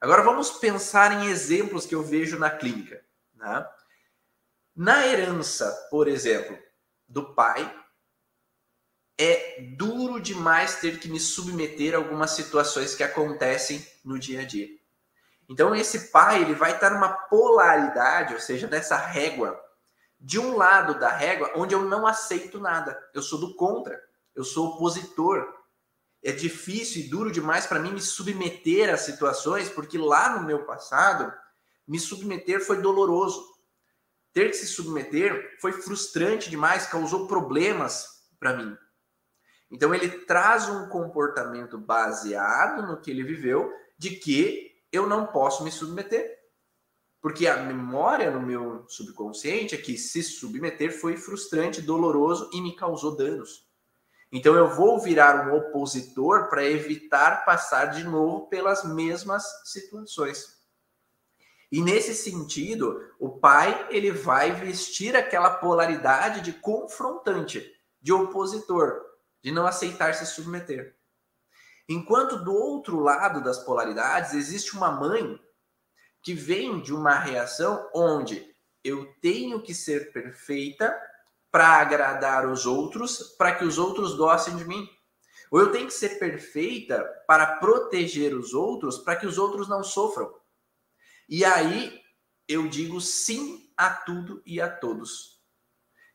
Agora 0.00 0.22
vamos 0.22 0.50
pensar 0.50 1.12
em 1.12 1.28
exemplos 1.28 1.86
que 1.86 1.94
eu 1.94 2.02
vejo 2.02 2.38
na 2.38 2.50
clínica. 2.50 3.04
Né? 3.34 3.66
Na 4.74 5.06
herança, 5.06 5.70
por 5.90 6.06
exemplo, 6.06 6.56
do 7.08 7.34
pai, 7.34 7.74
é 9.18 9.60
duro 9.76 10.20
demais 10.20 10.80
ter 10.80 11.00
que 11.00 11.08
me 11.08 11.18
submeter 11.18 11.94
a 11.94 11.98
algumas 11.98 12.30
situações 12.30 12.94
que 12.94 13.02
acontecem 13.02 13.84
no 14.04 14.18
dia 14.18 14.42
a 14.42 14.44
dia. 14.44 14.77
Então 15.48 15.74
esse 15.74 16.10
pai 16.10 16.42
ele 16.42 16.54
vai 16.54 16.74
estar 16.74 16.90
numa 16.90 17.08
polaridade, 17.08 18.34
ou 18.34 18.40
seja, 18.40 18.66
nessa 18.66 18.96
régua 18.96 19.58
de 20.20 20.38
um 20.38 20.56
lado 20.56 20.98
da 20.98 21.08
régua 21.08 21.52
onde 21.54 21.74
eu 21.74 21.82
não 21.82 22.06
aceito 22.06 22.60
nada. 22.60 22.98
Eu 23.14 23.22
sou 23.22 23.38
do 23.38 23.54
contra, 23.54 23.98
eu 24.34 24.44
sou 24.44 24.74
opositor. 24.74 25.46
É 26.22 26.32
difícil 26.32 27.02
e 27.02 27.08
duro 27.08 27.30
demais 27.30 27.66
para 27.66 27.78
mim 27.78 27.92
me 27.92 28.00
submeter 28.00 28.92
a 28.92 28.96
situações, 28.96 29.68
porque 29.68 29.96
lá 29.96 30.36
no 30.36 30.44
meu 30.44 30.64
passado, 30.64 31.32
me 31.86 31.98
submeter 31.98 32.64
foi 32.64 32.82
doloroso. 32.82 33.42
Ter 34.32 34.50
que 34.50 34.56
se 34.56 34.66
submeter 34.66 35.56
foi 35.60 35.72
frustrante 35.72 36.50
demais, 36.50 36.86
causou 36.86 37.26
problemas 37.28 38.26
para 38.38 38.56
mim. 38.56 38.76
Então 39.70 39.94
ele 39.94 40.08
traz 40.08 40.68
um 40.68 40.88
comportamento 40.88 41.78
baseado 41.78 42.86
no 42.86 43.00
que 43.00 43.10
ele 43.10 43.22
viveu 43.22 43.72
de 43.96 44.10
que 44.10 44.67
eu 44.92 45.06
não 45.06 45.26
posso 45.26 45.64
me 45.64 45.70
submeter. 45.70 46.38
Porque 47.20 47.46
a 47.48 47.62
memória 47.62 48.30
no 48.30 48.40
meu 48.40 48.84
subconsciente 48.88 49.74
é 49.74 49.78
que 49.78 49.98
se 49.98 50.22
submeter 50.22 50.96
foi 51.00 51.16
frustrante, 51.16 51.82
doloroso 51.82 52.48
e 52.52 52.60
me 52.60 52.76
causou 52.76 53.16
danos. 53.16 53.66
Então 54.30 54.54
eu 54.54 54.68
vou 54.68 55.00
virar 55.00 55.48
um 55.48 55.56
opositor 55.56 56.48
para 56.48 56.64
evitar 56.64 57.44
passar 57.44 57.86
de 57.86 58.04
novo 58.04 58.46
pelas 58.48 58.84
mesmas 58.84 59.42
situações. 59.64 60.58
E 61.72 61.82
nesse 61.82 62.14
sentido, 62.14 63.02
o 63.18 63.28
pai 63.38 63.88
ele 63.90 64.10
vai 64.10 64.52
vestir 64.52 65.16
aquela 65.16 65.50
polaridade 65.50 66.40
de 66.40 66.52
confrontante, 66.52 67.70
de 68.00 68.12
opositor, 68.12 69.02
de 69.42 69.50
não 69.50 69.66
aceitar 69.66 70.14
se 70.14 70.24
submeter. 70.24 70.97
Enquanto 71.88 72.44
do 72.44 72.52
outro 72.52 73.00
lado 73.00 73.42
das 73.42 73.58
polaridades 73.58 74.34
existe 74.34 74.76
uma 74.76 74.90
mãe 74.90 75.40
que 76.22 76.34
vem 76.34 76.82
de 76.82 76.92
uma 76.92 77.14
reação 77.14 77.88
onde 77.94 78.54
eu 78.84 79.14
tenho 79.22 79.62
que 79.62 79.74
ser 79.74 80.12
perfeita 80.12 80.94
para 81.50 81.66
agradar 81.66 82.46
os 82.46 82.66
outros, 82.66 83.22
para 83.38 83.54
que 83.54 83.64
os 83.64 83.78
outros 83.78 84.14
gostem 84.14 84.54
de 84.56 84.66
mim. 84.66 84.86
Ou 85.50 85.60
eu 85.60 85.72
tenho 85.72 85.86
que 85.86 85.94
ser 85.94 86.18
perfeita 86.18 87.02
para 87.26 87.56
proteger 87.56 88.34
os 88.34 88.52
outros, 88.52 88.98
para 88.98 89.16
que 89.16 89.26
os 89.26 89.38
outros 89.38 89.66
não 89.66 89.82
sofram. 89.82 90.34
E 91.26 91.42
aí 91.44 92.02
eu 92.46 92.68
digo 92.68 93.00
sim 93.00 93.72
a 93.76 93.88
tudo 93.88 94.42
e 94.44 94.60
a 94.60 94.68
todos. 94.68 95.40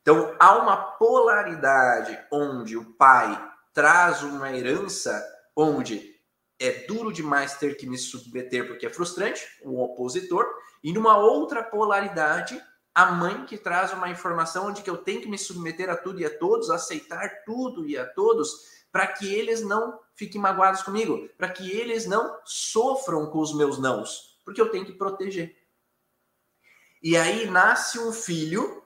Então 0.01 0.36
há 0.39 0.56
uma 0.58 0.77
polaridade 0.77 2.20
onde 2.32 2.77
o 2.77 2.94
pai 2.94 3.51
traz 3.74 4.22
uma 4.22 4.51
herança 4.51 5.33
onde 5.56 6.14
é 6.60 6.86
duro 6.86 7.12
demais 7.12 7.58
ter 7.58 7.76
que 7.76 7.86
me 7.86 7.98
submeter 7.98 8.68
porque 8.68 8.86
é 8.86 8.90
frustrante, 8.90 9.46
o 9.64 9.84
opositor, 9.84 10.46
e 10.84 10.94
numa 10.94 11.18
outra 11.18 11.64
polaridade, 11.64 12.62
a 12.94 13.12
mãe 13.12 13.46
que 13.46 13.58
traz 13.58 13.92
uma 13.92 14.10
informação 14.10 14.68
onde 14.68 14.82
que 14.82 14.90
eu 14.90 14.98
tenho 14.98 15.22
que 15.22 15.30
me 15.30 15.38
submeter 15.38 15.90
a 15.90 15.98
tudo 15.98 16.20
e 16.20 16.26
a 16.26 16.38
todos, 16.38 16.70
aceitar 16.70 17.44
tudo 17.46 17.86
e 17.88 17.98
a 17.98 18.06
todos, 18.06 18.84
para 18.92 19.08
que 19.08 19.34
eles 19.34 19.62
não 19.62 20.00
fiquem 20.16 20.40
magoados 20.40 20.84
comigo, 20.84 21.28
para 21.38 21.50
que 21.50 21.72
eles 21.72 22.06
não 22.06 22.40
sofram 22.46 23.26
com 23.32 23.40
os 23.40 23.56
meus 23.56 23.80
nãos, 23.80 24.40
porque 24.46 24.62
eu 24.62 24.70
tenho 24.70 24.86
que 24.86 24.94
proteger. 24.94 25.58
E 27.02 27.18
aí 27.18 27.50
nasce 27.50 28.00
um 28.00 28.14
filho 28.14 28.82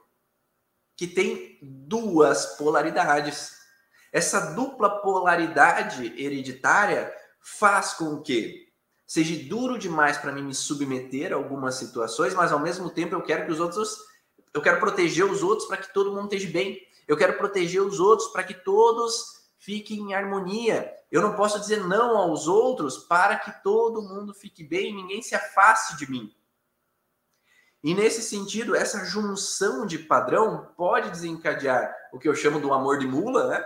que 0.96 1.06
tem 1.06 1.60
duas 1.62 2.58
polaridades. 2.58 3.57
Essa 4.12 4.54
dupla 4.54 5.02
polaridade 5.02 6.14
hereditária 6.22 7.14
faz 7.42 7.94
com 7.94 8.22
que 8.22 8.68
seja 9.06 9.48
duro 9.48 9.78
demais 9.78 10.18
para 10.18 10.32
mim 10.32 10.44
me 10.44 10.54
submeter 10.54 11.32
a 11.32 11.36
algumas 11.36 11.76
situações, 11.76 12.34
mas 12.34 12.52
ao 12.52 12.60
mesmo 12.60 12.90
tempo 12.90 13.16
eu 13.16 13.22
quero 13.22 13.46
que 13.46 13.52
os 13.52 13.60
outros, 13.60 13.98
eu 14.54 14.62
quero 14.62 14.80
proteger 14.80 15.26
os 15.26 15.44
outros 15.44 15.68
para 15.68 15.78
que 15.78 15.94
todo 15.94 16.12
mundo 16.12 16.34
esteja 16.34 16.52
bem. 16.52 16.80
Eu 17.08 17.16
quero 17.16 17.38
proteger 17.38 17.82
os 17.82 18.00
outros 18.02 18.28
para 18.30 18.44
que 18.44 18.54
todos 18.54 19.38
fique 19.58 19.98
em 19.98 20.14
harmonia. 20.14 20.94
Eu 21.10 21.22
não 21.22 21.36
posso 21.36 21.60
dizer 21.60 21.86
não 21.86 22.18
aos 22.18 22.48
outros 22.48 22.98
para 22.98 23.38
que 23.38 23.64
todo 23.64 24.02
mundo 24.02 24.34
fique 24.34 24.64
bem 24.64 24.90
e 24.90 24.94
ninguém 24.94 25.22
se 25.22 25.34
afaste 25.34 25.96
de 25.96 26.10
mim. 26.12 26.34
E 27.82 27.94
nesse 27.94 28.22
sentido, 28.22 28.76
essa 28.76 29.06
junção 29.06 29.86
de 29.86 30.00
padrão 30.00 30.74
pode 30.76 31.10
desencadear 31.10 31.96
o 32.12 32.20
que 32.20 32.28
eu 32.28 32.36
chamo 32.36 32.60
do 32.60 32.74
amor 32.74 32.98
de 32.98 33.08
mula, 33.08 33.48
né? 33.48 33.66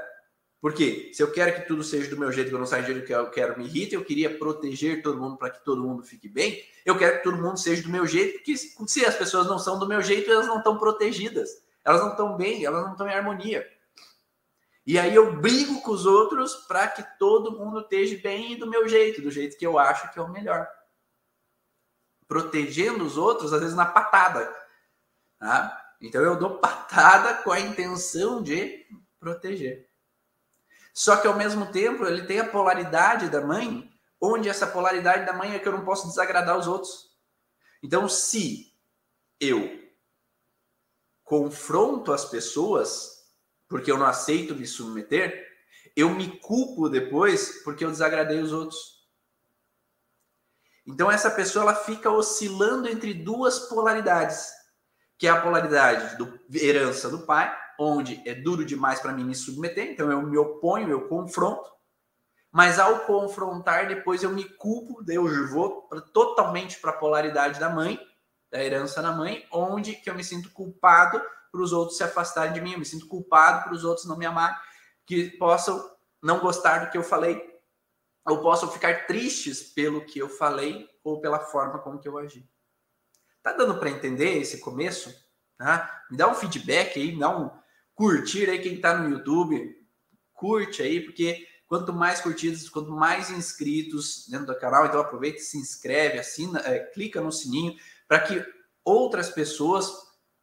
Porque 0.61 1.09
se 1.11 1.23
eu 1.23 1.31
quero 1.31 1.55
que 1.55 1.67
tudo 1.67 1.83
seja 1.83 2.07
do 2.07 2.17
meu 2.17 2.31
jeito, 2.31 2.49
que 2.49 2.55
eu 2.55 2.59
não 2.59 2.67
saia 2.67 2.83
do 2.83 2.93
jeito 2.93 3.07
que 3.07 3.11
eu 3.11 3.31
quero, 3.31 3.57
me 3.57 3.65
irrita, 3.65 3.95
eu 3.95 4.05
queria 4.05 4.37
proteger 4.37 5.01
todo 5.01 5.19
mundo 5.19 5.35
para 5.35 5.49
que 5.49 5.65
todo 5.65 5.81
mundo 5.81 6.03
fique 6.03 6.29
bem, 6.29 6.63
eu 6.85 6.95
quero 6.95 7.17
que 7.17 7.23
todo 7.23 7.41
mundo 7.41 7.57
seja 7.57 7.81
do 7.81 7.89
meu 7.89 8.05
jeito, 8.05 8.37
porque 8.37 8.55
se 8.55 9.03
as 9.03 9.15
pessoas 9.15 9.47
não 9.47 9.57
são 9.57 9.79
do 9.79 9.87
meu 9.87 10.03
jeito, 10.03 10.29
elas 10.29 10.45
não 10.45 10.59
estão 10.59 10.77
protegidas, 10.77 11.63
elas 11.83 11.99
não 11.99 12.11
estão 12.11 12.37
bem, 12.37 12.63
elas 12.63 12.85
não 12.85 12.91
estão 12.91 13.07
em 13.07 13.13
harmonia. 13.13 13.67
E 14.85 14.99
aí 14.99 15.15
eu 15.15 15.35
brigo 15.35 15.81
com 15.81 15.91
os 15.91 16.05
outros 16.05 16.53
para 16.67 16.87
que 16.87 17.03
todo 17.17 17.57
mundo 17.57 17.79
esteja 17.79 18.21
bem 18.21 18.57
do 18.57 18.67
meu 18.67 18.87
jeito, 18.87 19.19
do 19.19 19.31
jeito 19.31 19.57
que 19.57 19.65
eu 19.65 19.79
acho 19.79 20.13
que 20.13 20.19
é 20.19 20.21
o 20.21 20.29
melhor. 20.29 20.67
Protegendo 22.27 23.03
os 23.03 23.17
outros, 23.17 23.51
às 23.51 23.61
vezes 23.61 23.75
na 23.75 23.85
patada. 23.85 24.55
Tá? 25.39 25.95
Então 25.99 26.21
eu 26.21 26.37
dou 26.37 26.59
patada 26.59 27.35
com 27.41 27.51
a 27.51 27.59
intenção 27.59 28.43
de 28.43 28.85
proteger. 29.19 29.90
Só 30.93 31.17
que 31.17 31.27
ao 31.27 31.37
mesmo 31.37 31.71
tempo 31.71 32.05
ele 32.05 32.23
tem 32.23 32.39
a 32.39 32.49
polaridade 32.49 33.29
da 33.29 33.41
mãe, 33.41 33.89
onde 34.19 34.49
essa 34.49 34.67
polaridade 34.67 35.25
da 35.25 35.33
mãe 35.33 35.55
é 35.55 35.59
que 35.59 35.67
eu 35.67 35.71
não 35.71 35.85
posso 35.85 36.07
desagradar 36.07 36.57
os 36.57 36.67
outros. 36.67 37.11
Então, 37.81 38.07
se 38.07 38.73
eu 39.39 39.81
confronto 41.23 42.11
as 42.11 42.25
pessoas 42.25 43.21
porque 43.67 43.89
eu 43.89 43.97
não 43.97 44.05
aceito 44.05 44.53
me 44.53 44.67
submeter, 44.67 45.47
eu 45.95 46.09
me 46.09 46.37
culpo 46.39 46.89
depois 46.89 47.63
porque 47.63 47.85
eu 47.85 47.89
desagradei 47.89 48.41
os 48.41 48.51
outros. 48.51 49.01
Então 50.85 51.09
essa 51.09 51.31
pessoa 51.31 51.63
ela 51.63 51.75
fica 51.75 52.11
oscilando 52.11 52.89
entre 52.89 53.13
duas 53.13 53.59
polaridades, 53.59 54.51
que 55.17 55.25
é 55.25 55.29
a 55.29 55.41
polaridade 55.41 56.17
do 56.17 56.39
herança 56.53 57.09
do 57.09 57.25
pai 57.25 57.60
onde 57.79 58.21
é 58.27 58.33
duro 58.33 58.65
demais 58.65 58.99
para 58.99 59.13
mim 59.13 59.23
me 59.23 59.35
submeter, 59.35 59.91
então 59.91 60.11
eu 60.11 60.21
me 60.21 60.37
oponho, 60.37 60.89
eu 60.89 61.07
confronto, 61.07 61.69
mas 62.51 62.79
ao 62.79 62.99
confrontar, 63.01 63.87
depois 63.87 64.23
eu 64.23 64.29
me 64.29 64.43
culpo, 64.43 65.03
eu 65.07 65.47
vou 65.47 65.87
totalmente 66.13 66.79
para 66.79 66.91
a 66.91 66.97
polaridade 66.97 67.59
da 67.59 67.69
mãe, 67.69 67.99
da 68.51 68.61
herança 68.61 69.01
da 69.01 69.11
mãe, 69.11 69.47
onde 69.51 69.95
que 69.95 70.09
eu 70.09 70.15
me 70.15 70.23
sinto 70.23 70.51
culpado 70.51 71.21
para 71.51 71.61
os 71.61 71.71
outros 71.71 71.97
se 71.97 72.03
afastarem 72.03 72.53
de 72.53 72.61
mim, 72.61 72.73
eu 72.73 72.79
me 72.79 72.85
sinto 72.85 73.07
culpado 73.07 73.63
para 73.63 73.73
os 73.73 73.83
outros 73.83 74.05
não 74.05 74.17
me 74.17 74.25
amarem, 74.25 74.57
que 75.05 75.31
possam 75.37 75.91
não 76.21 76.39
gostar 76.39 76.85
do 76.85 76.91
que 76.91 76.97
eu 76.97 77.03
falei, 77.03 77.49
ou 78.25 78.41
possam 78.41 78.69
ficar 78.69 79.07
tristes 79.07 79.63
pelo 79.63 80.05
que 80.05 80.19
eu 80.19 80.29
falei 80.29 80.87
ou 81.03 81.19
pela 81.19 81.39
forma 81.39 81.79
como 81.79 81.99
que 81.99 82.07
eu 82.07 82.17
agi. 82.17 82.47
Tá 83.41 83.53
dando 83.53 83.79
para 83.79 83.89
entender 83.89 84.37
esse 84.37 84.59
começo? 84.59 85.13
Tá? 85.57 86.05
Me 86.09 86.17
dá 86.17 86.27
um 86.27 86.35
feedback 86.35 86.99
aí, 86.99 87.11
me 87.13 87.19
dá 87.19 87.35
um, 87.35 87.49
curtir 88.01 88.49
aí 88.49 88.57
quem 88.57 88.73
está 88.73 88.97
no 88.97 89.11
YouTube, 89.11 89.75
curte 90.33 90.81
aí, 90.81 91.01
porque 91.01 91.45
quanto 91.67 91.93
mais 91.93 92.19
curtidas, 92.19 92.67
quanto 92.67 92.91
mais 92.91 93.29
inscritos 93.29 94.25
dentro 94.27 94.47
do 94.47 94.57
canal, 94.57 94.87
então 94.87 94.99
aproveita 94.99 95.37
se 95.37 95.55
inscreve, 95.59 96.17
assina, 96.17 96.59
é, 96.65 96.79
clica 96.79 97.21
no 97.21 97.31
sininho 97.31 97.75
para 98.07 98.21
que 98.21 98.43
outras 98.83 99.29
pessoas 99.29 99.93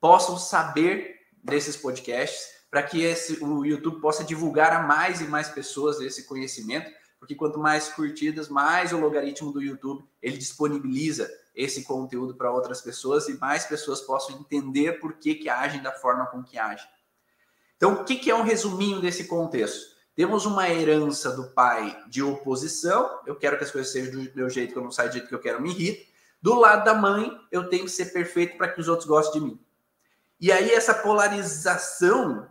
possam 0.01 0.39
saber 0.39 1.17
desses 1.43 1.77
podcasts, 1.77 2.47
para 2.71 2.85
que 2.85 3.03
esse, 3.03 3.43
o 3.43 3.65
YouTube 3.65 4.01
possa 4.01 4.23
divulgar 4.23 4.73
a 4.73 4.85
mais 4.85 5.21
e 5.21 5.25
mais 5.25 5.49
pessoas 5.49 6.01
esse 6.01 6.29
conhecimento, 6.29 6.89
porque 7.19 7.35
quanto 7.35 7.59
mais 7.59 7.89
curtidas, 7.89 8.49
mais 8.49 8.93
o 8.93 9.01
logaritmo 9.01 9.51
do 9.51 9.61
YouTube 9.61 10.05
ele 10.23 10.39
disponibiliza 10.39 11.29
esse 11.57 11.83
conteúdo 11.83 12.37
para 12.37 12.53
outras 12.53 12.81
pessoas 12.81 13.29
e 13.29 13.37
mais 13.37 13.67
pessoas 13.67 14.01
possam 14.01 14.39
entender 14.39 15.01
por 15.01 15.15
que, 15.15 15.35
que 15.35 15.49
agem 15.49 15.83
da 15.83 15.91
forma 15.91 16.25
com 16.27 16.41
que 16.45 16.57
agem. 16.57 16.87
Então, 17.79 17.93
o 17.93 18.05
que, 18.05 18.29
é 18.29 18.35
um 18.35 18.43
resuminho 18.43 19.01
desse 19.01 19.25
contexto? 19.25 19.97
Temos 20.17 20.45
uma 20.45 20.69
herança 20.69 21.31
do 21.31 21.45
pai 21.51 21.97
de 22.09 22.21
oposição, 22.25 23.21
eu 23.25 23.37
quero 23.37 23.57
que 23.57 23.63
as 23.63 23.71
coisas 23.71 23.93
sejam 23.93 24.21
do 24.21 24.35
meu 24.35 24.51
jeito, 24.51 24.73
que 24.73 24.79
eu 24.79 24.83
não 24.83 24.91
saia 24.91 25.09
do 25.09 25.13
jeito 25.13 25.29
que 25.29 25.35
eu 25.35 25.39
quero, 25.39 25.63
me 25.63 25.71
irrita. 25.71 26.05
Do 26.43 26.55
lado 26.55 26.85
da 26.85 26.93
mãe, 26.93 27.31
eu 27.53 27.69
tenho 27.69 27.85
que 27.85 27.91
ser 27.91 28.07
perfeito 28.07 28.59
para 28.59 28.67
que 28.67 28.81
os 28.81 28.89
outros 28.89 29.09
gostem 29.09 29.41
de 29.41 29.47
mim. 29.47 29.61
E 30.41 30.51
aí, 30.51 30.73
essa 30.73 30.93
polarização, 30.93 32.49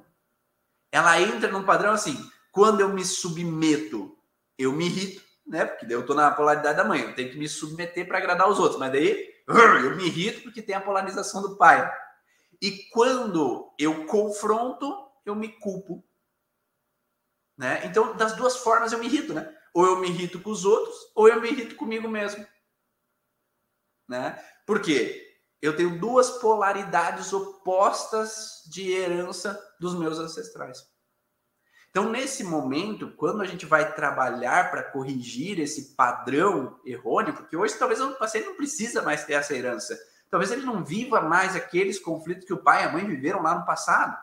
ela 0.90 1.22
entra 1.22 1.52
num 1.52 1.63
padrão 1.63 1.92
assim: 1.92 2.18
quando 2.54 2.80
eu 2.80 2.88
me 2.88 3.04
submeto, 3.04 4.18
eu 4.58 4.72
me 4.72 4.86
irrito, 4.86 5.22
né? 5.46 5.66
Porque 5.66 5.86
daí 5.86 5.96
eu 5.96 6.02
estou 6.02 6.16
na 6.16 6.32
polaridade 6.32 6.78
da 6.78 6.86
mãe, 6.86 7.02
eu 7.02 7.16
tenho 7.16 7.32
que 7.32 7.38
me 7.38 7.50
submeter 7.50 8.08
para 8.08 8.18
agradar 8.18 8.50
os 8.50 8.60
outros, 8.60 8.80
mas 8.80 8.94
daí 8.94 9.30
eu 9.84 9.94
me 9.98 10.06
irrito 10.06 10.42
porque 10.44 10.62
tem 10.62 10.74
a 10.74 10.82
polarização 10.82 11.42
do 11.42 11.58
pai. 11.58 11.90
E 12.62 12.72
quando 12.92 13.74
eu 13.78 14.06
confronto, 14.06 15.07
eu 15.30 15.36
me 15.36 15.50
culpo. 15.60 16.04
Né? 17.58 17.86
Então, 17.86 18.16
das 18.16 18.36
duas 18.36 18.58
formas 18.58 18.92
eu 18.92 19.00
me 19.00 19.08
irrito, 19.08 19.34
né? 19.34 19.56
Ou 19.74 19.86
eu 19.86 20.00
me 20.00 20.08
irrito 20.08 20.40
com 20.40 20.50
os 20.50 20.66
outros, 20.66 20.96
ou 21.16 21.28
eu 21.28 21.42
me 21.42 21.50
irrito 21.50 21.76
comigo 21.76 22.08
mesmo. 22.08 22.46
Né? 24.08 24.42
Por 24.66 24.82
quê? 24.82 25.24
Eu 25.62 25.76
tenho 25.76 26.00
duas 26.00 26.30
polaridades 26.30 27.34
opostas 27.34 28.62
de 28.72 28.92
herança 28.92 29.60
dos 29.80 29.96
meus 29.96 30.20
ancestrais. 30.20 30.88
Então, 31.90 32.12
nesse 32.12 32.44
momento, 32.44 33.12
quando 33.16 33.42
a 33.42 33.46
gente 33.46 33.66
vai 33.66 33.96
trabalhar 33.96 34.70
para 34.70 34.84
corrigir 34.84 35.60
esse 35.60 35.96
padrão 35.96 36.80
errôneo, 36.86 37.34
porque 37.34 37.58
hoje 37.58 37.78
talvez 37.78 38.00
o 38.00 38.13
paciente 38.16 38.46
não 38.46 38.56
precisa 38.56 39.02
mais 39.02 39.26
ter 39.26 39.34
essa 39.34 39.56
herança. 39.56 39.98
Talvez 40.30 40.52
ele 40.52 40.66
não 40.66 40.84
viva 40.84 41.22
mais 41.22 41.56
aqueles 41.56 41.98
conflitos 41.98 42.46
que 42.46 42.54
o 42.54 42.62
pai 42.62 42.84
e 42.84 42.86
a 42.86 42.92
mãe 42.92 43.04
viveram 43.04 43.42
lá 43.42 43.58
no 43.58 43.66
passado. 43.66 44.16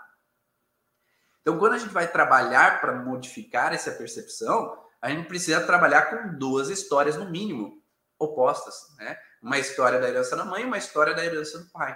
Então, 1.45 1.59
quando 1.59 1.75
a 1.75 1.79
gente 1.79 1.93
vai 1.93 2.11
trabalhar 2.11 2.81
para 2.81 2.95
modificar 2.95 3.75
essa 3.75 3.91
percepção, 3.91 4.83
a 5.01 5.11
gente 5.11 5.29
precisa 5.29 5.61
trabalhar 5.61 6.05
com 6.05 6.39
duas 6.39 6.71
histórias, 6.71 7.17
no 7.17 7.31
mínimo, 7.31 7.83
opostas. 8.19 8.75
Né? 8.97 9.15
Uma 9.43 9.59
história 9.59 10.01
da 10.01 10.09
herança 10.09 10.35
da 10.35 10.45
mãe 10.47 10.63
e 10.63 10.65
uma 10.65 10.79
história 10.79 11.13
da 11.13 11.23
herança 11.23 11.59
do 11.59 11.71
pai. 11.71 11.95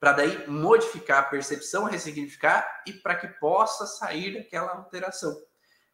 Para 0.00 0.14
daí 0.14 0.48
modificar 0.48 1.20
a 1.20 1.22
percepção, 1.22 1.84
ressignificar 1.84 2.82
e 2.84 2.92
para 2.92 3.14
que 3.14 3.28
possa 3.28 3.86
sair 3.86 4.34
daquela 4.34 4.72
alteração. 4.72 5.32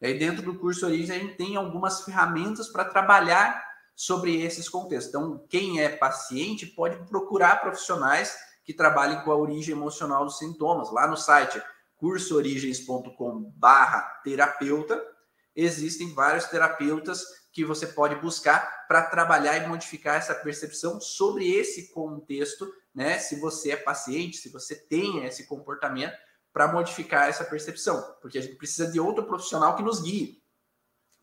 E 0.01 0.07
aí, 0.07 0.17
dentro 0.17 0.41
do 0.41 0.57
curso 0.57 0.87
Origem, 0.87 1.15
a 1.15 1.19
gente 1.19 1.35
tem 1.35 1.55
algumas 1.55 2.01
ferramentas 2.01 2.69
para 2.69 2.85
trabalhar 2.85 3.63
sobre 3.95 4.41
esses 4.41 4.67
contextos. 4.67 5.09
Então, 5.09 5.45
quem 5.47 5.79
é 5.79 5.89
paciente 5.89 6.65
pode 6.65 6.97
procurar 7.07 7.61
profissionais 7.61 8.35
que 8.65 8.73
trabalhem 8.73 9.21
com 9.21 9.31
a 9.31 9.35
origem 9.35 9.75
emocional 9.75 10.25
dos 10.25 10.39
sintomas. 10.39 10.91
Lá 10.91 11.05
no 11.05 11.17
site 11.17 11.61
cursoorigens.com 11.99 13.51
barra 13.55 14.01
terapeuta, 14.23 14.99
existem 15.55 16.13
vários 16.13 16.45
terapeutas 16.45 17.23
que 17.51 17.65
você 17.65 17.85
pode 17.87 18.15
buscar 18.15 18.87
para 18.87 19.03
trabalhar 19.03 19.57
e 19.57 19.67
modificar 19.67 20.15
essa 20.15 20.33
percepção 20.33 20.99
sobre 21.01 21.51
esse 21.51 21.91
contexto, 21.91 22.71
né? 22.93 23.19
Se 23.19 23.39
você 23.39 23.71
é 23.71 23.75
paciente, 23.75 24.37
se 24.37 24.49
você 24.49 24.75
tem 24.75 25.25
esse 25.25 25.45
comportamento, 25.45 26.15
para 26.51 26.67
modificar 26.67 27.29
essa 27.29 27.43
percepção, 27.45 28.01
porque 28.21 28.37
a 28.37 28.41
gente 28.41 28.55
precisa 28.55 28.91
de 28.91 28.99
outro 28.99 29.25
profissional 29.25 29.75
que 29.75 29.83
nos 29.83 30.01
guie 30.01 30.41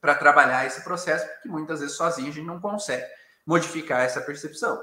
para 0.00 0.14
trabalhar 0.14 0.66
esse 0.66 0.82
processo, 0.84 1.26
porque 1.26 1.48
muitas 1.48 1.80
vezes 1.80 1.96
sozinho 1.96 2.28
a 2.28 2.32
gente 2.32 2.46
não 2.46 2.60
consegue 2.60 3.04
modificar 3.44 4.02
essa 4.02 4.20
percepção. 4.20 4.80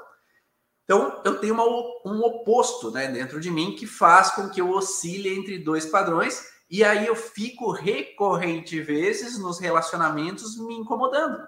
Então, 0.83 1.21
eu 1.23 1.39
tenho 1.39 1.53
uma, 1.53 1.65
um 2.05 2.21
oposto 2.23 2.91
né, 2.91 3.07
dentro 3.07 3.39
de 3.39 3.49
mim 3.49 3.75
que 3.75 3.87
faz 3.87 4.31
com 4.31 4.49
que 4.49 4.59
eu 4.59 4.69
oscile 4.71 5.29
entre 5.29 5.57
dois 5.57 5.85
padrões 5.85 6.53
e 6.69 6.83
aí 6.83 7.05
eu 7.05 7.15
fico 7.15 7.71
recorrente 7.71 8.81
vezes 8.81 9.37
nos 9.37 9.59
relacionamentos 9.59 10.57
me 10.57 10.73
incomodando. 10.73 11.47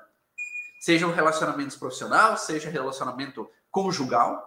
Seja 0.79 1.07
um 1.07 1.11
relacionamento 1.11 1.77
profissional, 1.79 2.37
seja 2.37 2.69
relacionamento 2.69 3.49
conjugal, 3.71 4.41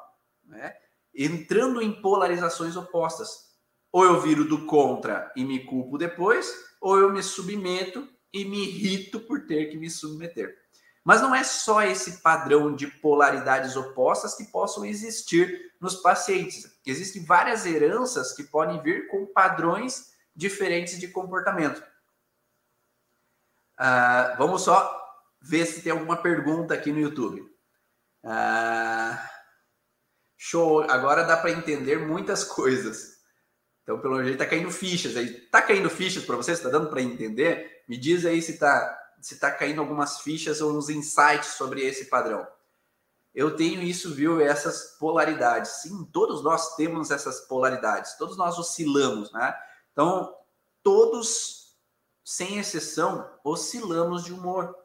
né, 0.44 0.74
entrando 1.14 1.83
em 1.83 2.01
polarizações 2.01 2.77
opostas. 2.77 3.48
Ou 3.90 4.05
eu 4.05 4.20
viro 4.20 4.44
do 4.44 4.66
contra 4.66 5.33
e 5.35 5.44
me 5.44 5.64
culpo 5.64 5.98
depois, 5.98 6.48
ou 6.81 6.98
eu 6.98 7.12
me 7.12 7.22
submeto 7.22 8.09
e 8.33 8.44
me 8.44 8.68
irrito 8.68 9.20
por 9.20 9.46
ter 9.46 9.66
que 9.66 9.77
me 9.77 9.90
submeter. 9.90 10.57
Mas 11.09 11.23
não 11.23 11.35
é 11.35 11.42
só 11.42 11.81
esse 11.81 12.21
padrão 12.21 12.77
de 12.77 12.87
polaridades 12.87 13.77
opostas 13.77 14.35
que 14.35 14.44
possam 14.44 14.85
existir 14.85 15.73
nos 15.81 15.94
pacientes. 15.94 16.71
Existem 16.85 17.25
várias 17.25 17.64
heranças 17.64 18.35
que 18.35 18.42
podem 18.42 18.79
vir 18.83 19.09
com 19.09 19.25
padrões 19.25 20.12
diferentes 20.37 20.99
de 20.99 21.09
comportamento. 21.09 21.83
Uh, 23.81 24.37
vamos 24.37 24.61
só 24.61 25.03
ver 25.40 25.64
se 25.64 25.81
tem 25.81 25.92
alguma 25.92 26.18
pergunta 26.18 26.75
aqui 26.75 26.92
no 26.92 27.01
YouTube. 27.01 27.40
Uh, 28.23 29.18
show! 30.37 30.83
Agora 30.90 31.25
dá 31.25 31.38
para 31.38 31.53
entender 31.53 32.07
muitas 32.07 32.44
coisas. 32.53 33.16
Então, 33.83 33.99
pelo 33.99 34.23
jeito, 34.23 34.35
está 34.35 34.44
caindo 34.44 34.71
fichas 34.71 35.16
aí. 35.16 35.25
Está 35.25 35.62
caindo 35.62 35.88
fichas 35.88 36.27
para 36.27 36.37
vocês? 36.37 36.59
Está 36.59 36.68
dando 36.68 36.90
para 36.90 37.01
entender? 37.01 37.83
Me 37.88 37.97
diz 37.97 38.27
aí 38.27 38.42
se 38.42 38.53
está 38.53 39.08
se 39.20 39.38
tá 39.38 39.50
caindo 39.50 39.81
algumas 39.81 40.20
fichas 40.20 40.61
ou 40.61 40.76
uns 40.76 40.88
insights 40.88 41.50
sobre 41.50 41.85
esse 41.85 42.07
padrão. 42.07 42.46
Eu 43.35 43.54
tenho 43.54 43.83
isso, 43.83 44.14
viu? 44.14 44.40
Essas 44.40 44.96
polaridades. 44.98 45.83
Sim, 45.83 46.04
todos 46.12 46.42
nós 46.42 46.74
temos 46.76 47.11
essas 47.11 47.40
polaridades. 47.42 48.14
Todos 48.16 48.37
nós 48.37 48.59
oscilamos, 48.59 49.33
né? 49.33 49.54
Então, 49.92 50.35
todos, 50.83 51.76
sem 52.24 52.59
exceção, 52.59 53.31
oscilamos 53.44 54.24
de 54.24 54.33
humor. 54.33 54.76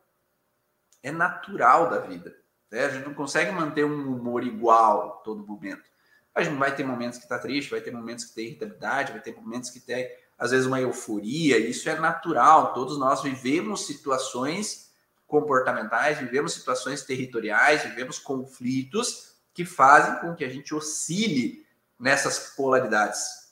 É 1.01 1.11
natural 1.11 1.89
da 1.89 1.99
vida. 1.99 2.35
Né? 2.69 2.85
A 2.85 2.89
gente 2.89 3.05
não 3.05 3.13
consegue 3.13 3.51
manter 3.51 3.85
um 3.85 4.15
humor 4.15 4.43
igual 4.43 5.21
todo 5.23 5.45
momento. 5.45 5.89
A 6.35 6.41
gente 6.41 6.57
vai 6.57 6.75
ter 6.75 6.83
momentos 6.83 7.19
que 7.19 7.25
está 7.25 7.37
triste, 7.37 7.69
vai 7.69 7.81
ter 7.81 7.91
momentos 7.91 8.25
que 8.25 8.33
tem 8.33 8.47
irritabilidade, 8.47 9.11
vai 9.11 9.21
ter 9.21 9.35
momentos 9.35 9.69
que 9.69 9.79
tem, 9.79 10.09
às 10.37 10.51
vezes, 10.51 10.65
uma 10.65 10.81
euforia. 10.81 11.57
Isso 11.57 11.89
é 11.89 11.99
natural. 11.99 12.73
Todos 12.73 12.97
nós 12.97 13.21
vivemos 13.21 13.85
situações 13.85 14.91
comportamentais, 15.27 16.19
vivemos 16.19 16.53
situações 16.53 17.03
territoriais, 17.03 17.83
vivemos 17.83 18.19
conflitos 18.19 19.33
que 19.53 19.65
fazem 19.65 20.19
com 20.19 20.35
que 20.35 20.45
a 20.45 20.49
gente 20.49 20.73
oscile 20.75 21.65
nessas 21.99 22.53
polaridades. 22.55 23.43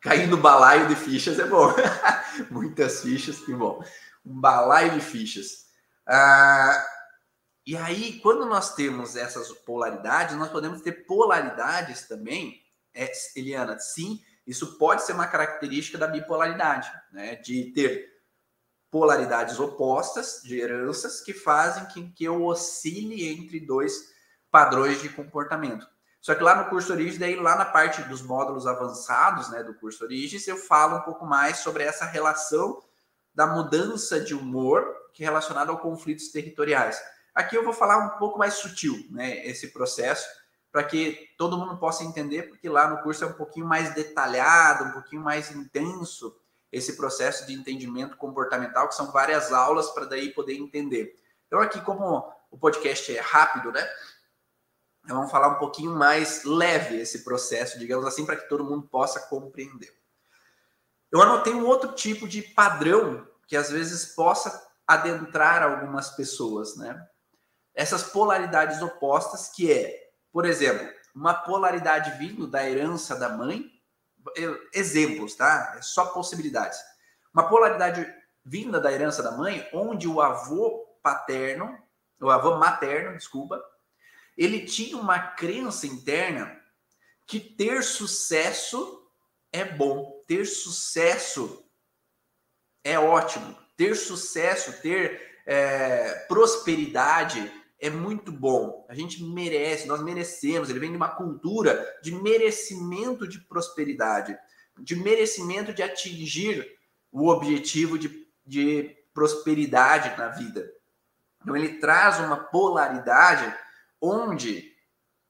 Cair 0.00 0.26
no 0.28 0.36
balaio 0.36 0.88
de 0.88 0.94
fichas 0.94 1.38
é 1.38 1.46
bom. 1.46 1.74
Muitas 2.50 3.02
fichas, 3.02 3.38
que 3.40 3.52
bom. 3.52 3.84
Um 4.24 4.40
balaio 4.40 4.92
de 4.92 5.00
fichas. 5.00 5.66
Ah, 6.06 6.86
e 7.66 7.76
aí, 7.76 8.18
quando 8.20 8.46
nós 8.46 8.74
temos 8.74 9.14
essas 9.16 9.48
polaridades, 9.52 10.36
nós 10.36 10.48
podemos 10.48 10.80
ter 10.80 11.06
polaridades 11.06 12.08
também, 12.08 12.62
é, 12.94 13.10
Eliana, 13.36 13.78
sim, 13.78 14.20
isso 14.50 14.76
pode 14.78 15.04
ser 15.04 15.12
uma 15.12 15.28
característica 15.28 15.96
da 15.96 16.08
bipolaridade, 16.08 16.90
né? 17.12 17.36
De 17.36 17.72
ter 17.72 18.10
polaridades 18.90 19.60
opostas 19.60 20.40
de 20.42 20.58
heranças 20.58 21.20
que 21.20 21.32
fazem 21.32 21.84
que, 21.86 22.10
que 22.10 22.24
eu 22.24 22.44
oscile 22.44 23.28
entre 23.28 23.60
dois 23.60 24.12
padrões 24.50 25.00
de 25.00 25.08
comportamento. 25.08 25.86
Só 26.20 26.34
que 26.34 26.42
lá 26.42 26.56
no 26.56 26.68
curso 26.68 26.92
Origens, 26.92 27.16
daí 27.16 27.36
lá 27.36 27.54
na 27.54 27.64
parte 27.64 28.02
dos 28.02 28.22
módulos 28.22 28.66
avançados, 28.66 29.48
né, 29.50 29.62
do 29.62 29.72
curso 29.74 30.02
Origens, 30.02 30.48
eu 30.48 30.56
falo 30.56 30.96
um 30.96 31.02
pouco 31.02 31.24
mais 31.24 31.58
sobre 31.58 31.84
essa 31.84 32.04
relação 32.04 32.82
da 33.32 33.46
mudança 33.46 34.20
de 34.20 34.34
humor 34.34 34.84
que 35.14 35.22
é 35.22 35.26
relacionada 35.26 35.72
a 35.72 35.76
conflitos 35.76 36.28
territoriais. 36.28 37.00
Aqui 37.32 37.56
eu 37.56 37.62
vou 37.62 37.72
falar 37.72 37.98
um 37.98 38.18
pouco 38.18 38.36
mais 38.36 38.54
sutil, 38.54 39.06
né, 39.10 39.46
esse 39.46 39.68
processo, 39.68 40.28
para 40.72 40.84
que 40.84 41.28
todo 41.36 41.58
mundo 41.58 41.76
possa 41.78 42.04
entender, 42.04 42.44
porque 42.48 42.68
lá 42.68 42.88
no 42.88 43.02
curso 43.02 43.24
é 43.24 43.26
um 43.26 43.32
pouquinho 43.32 43.66
mais 43.66 43.94
detalhado, 43.94 44.84
um 44.84 44.92
pouquinho 44.92 45.22
mais 45.22 45.50
intenso 45.50 46.36
esse 46.70 46.96
processo 46.96 47.46
de 47.46 47.52
entendimento 47.52 48.16
comportamental, 48.16 48.88
que 48.88 48.94
são 48.94 49.10
várias 49.10 49.52
aulas 49.52 49.90
para 49.90 50.04
daí 50.04 50.32
poder 50.32 50.54
entender. 50.54 51.16
Então 51.46 51.60
aqui 51.60 51.80
como 51.80 52.32
o 52.50 52.56
podcast 52.56 53.16
é 53.16 53.20
rápido, 53.20 53.72
né? 53.72 53.84
Vamos 55.04 55.30
falar 55.30 55.48
um 55.48 55.58
pouquinho 55.58 55.96
mais 55.96 56.44
leve 56.44 57.00
esse 57.00 57.24
processo, 57.24 57.78
digamos 57.78 58.06
assim, 58.06 58.24
para 58.24 58.36
que 58.36 58.48
todo 58.48 58.64
mundo 58.64 58.86
possa 58.86 59.18
compreender. 59.18 59.92
Eu 61.10 61.20
anotei 61.20 61.52
um 61.52 61.66
outro 61.66 61.92
tipo 61.92 62.28
de 62.28 62.42
padrão 62.42 63.26
que 63.48 63.56
às 63.56 63.70
vezes 63.70 64.14
possa 64.14 64.70
adentrar 64.86 65.62
algumas 65.62 66.10
pessoas, 66.10 66.76
né? 66.76 67.04
essas 67.74 68.02
polaridades 68.02 68.82
opostas, 68.82 69.48
que 69.48 69.72
é, 69.72 69.99
por 70.32 70.44
exemplo, 70.46 70.88
uma 71.14 71.34
polaridade 71.34 72.18
vindo 72.18 72.46
da 72.46 72.68
herança 72.68 73.16
da 73.16 73.28
mãe, 73.28 73.70
exemplos, 74.72 75.34
tá? 75.34 75.74
É 75.78 75.82
só 75.82 76.06
possibilidades. 76.06 76.78
Uma 77.32 77.48
polaridade 77.48 78.06
vinda 78.44 78.80
da 78.80 78.92
herança 78.92 79.22
da 79.22 79.32
mãe, 79.32 79.68
onde 79.72 80.08
o 80.08 80.20
avô 80.20 80.86
paterno, 81.02 81.78
o 82.20 82.30
avô 82.30 82.56
materno, 82.56 83.16
desculpa, 83.16 83.62
ele 84.36 84.64
tinha 84.64 84.96
uma 84.96 85.18
crença 85.18 85.86
interna 85.86 86.58
que 87.26 87.40
ter 87.40 87.82
sucesso 87.82 89.08
é 89.52 89.64
bom, 89.64 90.22
ter 90.26 90.44
sucesso 90.44 91.64
é 92.82 92.98
ótimo, 92.98 93.56
ter 93.76 93.94
sucesso, 93.94 94.80
ter 94.80 95.40
é, 95.46 96.26
prosperidade 96.26 97.52
é 97.80 97.88
muito 97.88 98.30
bom. 98.30 98.84
A 98.88 98.94
gente 98.94 99.24
merece, 99.24 99.88
nós 99.88 100.02
merecemos. 100.02 100.68
Ele 100.68 100.78
vem 100.78 100.90
de 100.90 100.96
uma 100.96 101.08
cultura 101.08 101.98
de 102.02 102.12
merecimento 102.12 103.26
de 103.26 103.40
prosperidade, 103.40 104.36
de 104.78 104.94
merecimento 104.94 105.72
de 105.72 105.82
atingir 105.82 106.78
o 107.10 107.28
objetivo 107.28 107.98
de, 107.98 108.28
de 108.44 108.96
prosperidade 109.14 110.16
na 110.18 110.28
vida. 110.28 110.70
Então, 111.40 111.56
ele 111.56 111.78
traz 111.78 112.20
uma 112.20 112.36
polaridade 112.36 113.52
onde 114.00 114.76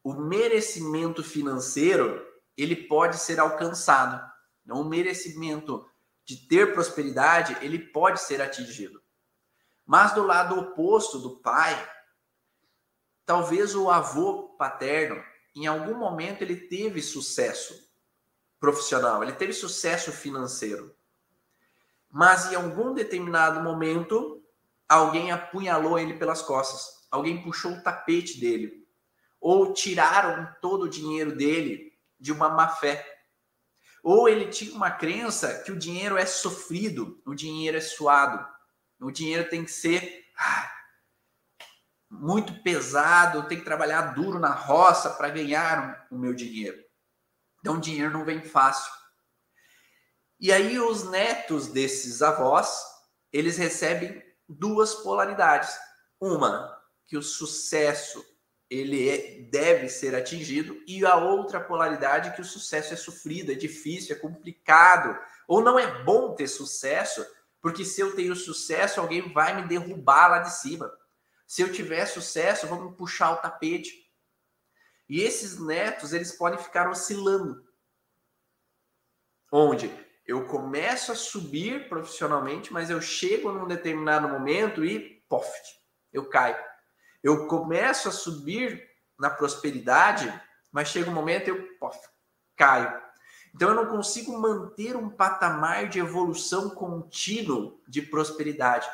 o 0.02 0.14
merecimento 0.14 1.22
financeiro 1.22 2.26
ele 2.56 2.74
pode 2.74 3.18
ser 3.18 3.38
alcançado. 3.38 4.20
Então, 4.64 4.80
o 4.80 4.88
merecimento 4.88 5.86
de 6.24 6.36
ter 6.48 6.72
prosperidade 6.72 7.56
ele 7.60 7.78
pode 7.78 8.20
ser 8.20 8.42
atingido. 8.42 9.00
Mas 9.86 10.12
do 10.14 10.24
lado 10.24 10.58
oposto 10.58 11.18
do 11.18 11.36
pai, 11.38 11.74
Talvez 13.31 13.77
o 13.77 13.88
avô 13.88 14.57
paterno, 14.59 15.23
em 15.55 15.64
algum 15.64 15.95
momento, 15.95 16.43
ele 16.43 16.57
teve 16.57 17.01
sucesso 17.01 17.88
profissional, 18.59 19.23
ele 19.23 19.35
teve 19.35 19.53
sucesso 19.53 20.11
financeiro. 20.11 20.93
Mas 22.11 22.51
em 22.51 22.57
algum 22.57 22.93
determinado 22.93 23.61
momento, 23.61 24.45
alguém 24.88 25.31
apunhalou 25.31 25.97
ele 25.97 26.14
pelas 26.14 26.43
costas, 26.43 27.07
alguém 27.09 27.40
puxou 27.40 27.71
o 27.71 27.83
tapete 27.85 28.40
dele, 28.40 28.85
ou 29.40 29.73
tiraram 29.73 30.53
todo 30.61 30.87
o 30.87 30.90
dinheiro 30.90 31.37
dele 31.37 31.97
de 32.19 32.33
uma 32.33 32.49
má 32.49 32.66
fé. 32.66 33.07
Ou 34.03 34.29
ele 34.29 34.47
tinha 34.47 34.75
uma 34.75 34.90
crença 34.90 35.62
que 35.62 35.71
o 35.71 35.79
dinheiro 35.79 36.19
é 36.19 36.27
sofrido, 36.27 37.23
o 37.25 37.33
dinheiro 37.33 37.77
é 37.77 37.81
suado, 37.81 38.45
o 39.01 39.12
dinheiro 39.12 39.49
tem 39.49 39.64
que 39.64 39.71
ser 39.71 40.27
ah, 40.37 40.80
muito 42.11 42.62
pesado, 42.62 43.38
eu 43.38 43.42
tenho 43.44 43.61
que 43.61 43.66
trabalhar 43.66 44.14
duro 44.14 44.38
na 44.38 44.53
roça 44.53 45.11
para 45.11 45.29
ganhar 45.29 46.07
o 46.11 46.18
meu 46.18 46.35
dinheiro. 46.35 46.83
Então, 47.61 47.77
o 47.77 47.81
dinheiro 47.81 48.12
não 48.12 48.25
vem 48.25 48.42
fácil. 48.42 48.90
E 50.40 50.51
aí, 50.51 50.81
os 50.81 51.09
netos 51.09 51.68
desses 51.68 52.23
avós, 52.23 52.83
eles 53.33 53.57
recebem 53.57 54.23
duas 54.49 54.94
polaridades. 54.94 55.79
Uma, 56.20 56.77
que 57.07 57.16
o 57.16 57.23
sucesso 57.23 58.25
ele 58.70 59.09
é, 59.09 59.40
deve 59.51 59.88
ser 59.88 60.14
atingido, 60.14 60.81
e 60.87 61.05
a 61.05 61.16
outra 61.16 61.61
polaridade, 61.61 62.33
que 62.35 62.40
o 62.40 62.44
sucesso 62.44 62.94
é 62.94 62.96
sofrido, 62.96 63.51
é 63.51 63.55
difícil, 63.57 64.14
é 64.14 64.18
complicado, 64.18 65.18
ou 65.49 65.61
não 65.61 65.77
é 65.77 66.05
bom 66.05 66.37
ter 66.37 66.46
sucesso, 66.46 67.27
porque 67.61 67.85
se 67.85 68.01
eu 68.01 68.14
tenho 68.14 68.37
sucesso, 68.37 69.01
alguém 69.01 69.33
vai 69.33 69.61
me 69.61 69.66
derrubar 69.66 70.29
lá 70.29 70.38
de 70.38 70.55
cima. 70.55 70.90
Se 71.50 71.62
eu 71.62 71.72
tiver 71.72 72.06
sucesso, 72.06 72.68
vamos 72.68 72.94
puxar 72.94 73.32
o 73.32 73.38
tapete. 73.38 74.08
E 75.08 75.20
esses 75.20 75.58
netos, 75.58 76.12
eles 76.12 76.30
podem 76.30 76.60
ficar 76.60 76.88
oscilando. 76.88 77.66
Onde 79.52 79.92
eu 80.24 80.46
começo 80.46 81.10
a 81.10 81.16
subir 81.16 81.88
profissionalmente, 81.88 82.72
mas 82.72 82.88
eu 82.88 83.02
chego 83.02 83.50
num 83.50 83.66
determinado 83.66 84.28
momento 84.28 84.84
e, 84.84 85.24
pof, 85.28 85.50
eu 86.12 86.28
caio. 86.28 86.56
Eu 87.20 87.48
começo 87.48 88.08
a 88.08 88.12
subir 88.12 88.88
na 89.18 89.28
prosperidade, 89.28 90.32
mas 90.70 90.86
chega 90.86 91.10
um 91.10 91.14
momento 91.14 91.48
e 91.48 91.50
eu, 91.50 91.78
pof, 91.80 91.98
caio. 92.54 93.02
Então 93.52 93.70
eu 93.70 93.74
não 93.74 93.86
consigo 93.86 94.38
manter 94.38 94.94
um 94.94 95.10
patamar 95.10 95.88
de 95.88 95.98
evolução 95.98 96.70
contínuo 96.70 97.82
de 97.88 98.02
prosperidade. 98.02 98.88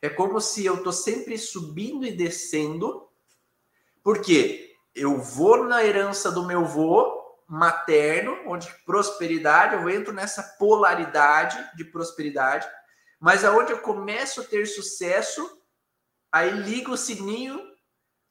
É 0.00 0.08
como 0.08 0.40
se 0.40 0.64
eu 0.64 0.76
estou 0.76 0.92
sempre 0.92 1.36
subindo 1.36 2.06
e 2.06 2.12
descendo, 2.12 3.08
porque 4.02 4.74
eu 4.94 5.18
vou 5.18 5.64
na 5.64 5.84
herança 5.84 6.30
do 6.30 6.46
meu 6.46 6.64
vô 6.64 7.18
materno, 7.48 8.36
onde 8.46 8.68
prosperidade, 8.84 9.74
eu 9.74 9.88
entro 9.88 10.12
nessa 10.12 10.42
polaridade 10.58 11.58
de 11.76 11.84
prosperidade, 11.84 12.68
mas 13.18 13.44
aonde 13.44 13.72
eu 13.72 13.80
começo 13.80 14.42
a 14.42 14.44
ter 14.44 14.66
sucesso, 14.66 15.60
aí 16.30 16.50
liga 16.50 16.90
o 16.90 16.96
sininho 16.96 17.58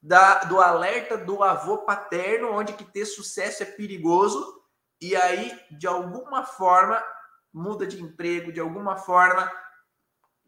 da, 0.02 0.44
do 0.44 0.62
alerta 0.62 1.18
do 1.18 1.44
avô 1.44 1.80
paterno, 1.80 2.52
onde 2.52 2.74
que 2.74 2.86
ter 2.86 3.06
sucesso 3.06 3.64
é 3.64 3.66
perigoso, 3.66 4.62
e 5.02 5.16
aí, 5.16 5.60
de 5.72 5.88
alguma 5.88 6.44
forma, 6.44 7.04
muda 7.54 7.86
de 7.86 8.02
emprego, 8.02 8.52
de 8.52 8.60
alguma 8.60 8.98
forma, 8.98 9.52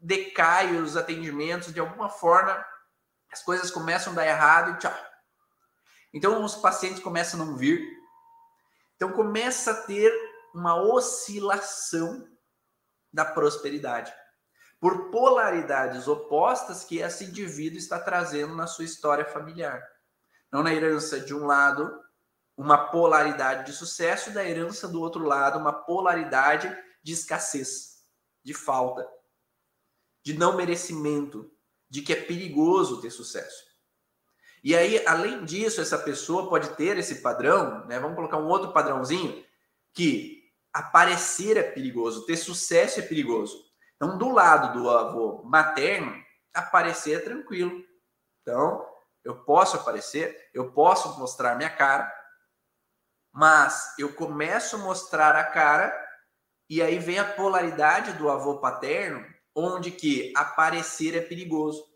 decai 0.00 0.76
os 0.76 0.96
atendimentos, 0.96 1.72
de 1.72 1.80
alguma 1.80 2.08
forma 2.08 2.64
as 3.30 3.42
coisas 3.42 3.70
começam 3.70 4.12
a 4.12 4.16
dar 4.16 4.26
errado 4.26 4.72
e 4.72 4.78
tchau. 4.78 5.06
Então 6.12 6.42
os 6.42 6.56
pacientes 6.56 7.02
começam 7.02 7.40
a 7.40 7.44
não 7.44 7.56
vir. 7.56 7.80
Então 8.96 9.12
começa 9.12 9.70
a 9.70 9.82
ter 9.82 10.12
uma 10.52 10.74
oscilação 10.74 12.26
da 13.12 13.24
prosperidade. 13.24 14.12
por 14.80 15.10
polaridades 15.10 16.08
opostas 16.08 16.82
que 16.82 17.00
esse 17.00 17.26
indivíduo 17.26 17.78
está 17.78 18.00
trazendo 18.00 18.56
na 18.56 18.66
sua 18.66 18.86
história 18.86 19.26
familiar. 19.26 19.86
Não 20.50 20.62
na 20.62 20.72
herança 20.72 21.20
de 21.20 21.34
um 21.34 21.44
lado, 21.44 22.02
uma 22.56 22.90
polaridade 22.90 23.66
de 23.66 23.72
sucesso, 23.72 24.32
da 24.32 24.42
herança 24.42 24.88
do 24.88 25.00
outro 25.00 25.22
lado, 25.22 25.58
uma 25.58 25.72
polaridade 25.72 26.74
de 27.02 27.12
escassez, 27.12 28.06
de 28.42 28.54
falta, 28.54 29.06
de 30.22 30.34
não 30.34 30.56
merecimento, 30.56 31.50
de 31.88 32.02
que 32.02 32.12
é 32.12 32.16
perigoso 32.16 33.00
ter 33.00 33.10
sucesso. 33.10 33.70
E 34.62 34.76
aí, 34.76 35.04
além 35.06 35.44
disso, 35.44 35.80
essa 35.80 35.98
pessoa 35.98 36.48
pode 36.48 36.70
ter 36.76 36.98
esse 36.98 37.16
padrão, 37.16 37.86
né? 37.86 37.98
Vamos 37.98 38.16
colocar 38.16 38.36
um 38.36 38.46
outro 38.46 38.72
padrãozinho, 38.72 39.44
que 39.94 40.40
aparecer 40.72 41.56
é 41.56 41.62
perigoso, 41.62 42.26
ter 42.26 42.36
sucesso 42.36 43.00
é 43.00 43.02
perigoso. 43.02 43.56
Então, 43.96 44.18
do 44.18 44.30
lado 44.30 44.78
do 44.78 44.90
avô 44.90 45.42
materno, 45.44 46.14
aparecer 46.54 47.16
é 47.16 47.20
tranquilo. 47.20 47.82
Então, 48.42 48.86
eu 49.24 49.44
posso 49.44 49.76
aparecer, 49.76 50.50
eu 50.54 50.72
posso 50.72 51.18
mostrar 51.18 51.56
minha 51.56 51.70
cara, 51.70 52.12
mas 53.32 53.94
eu 53.98 54.12
começo 54.14 54.76
a 54.76 54.78
mostrar 54.78 55.36
a 55.36 55.44
cara 55.44 55.92
e 56.68 56.82
aí 56.82 56.98
vem 56.98 57.18
a 57.18 57.32
polaridade 57.32 58.12
do 58.14 58.30
avô 58.30 58.58
paterno, 58.58 59.24
onde 59.54 59.90
que 59.90 60.32
aparecer 60.36 61.16
é 61.16 61.20
perigoso. 61.20 61.88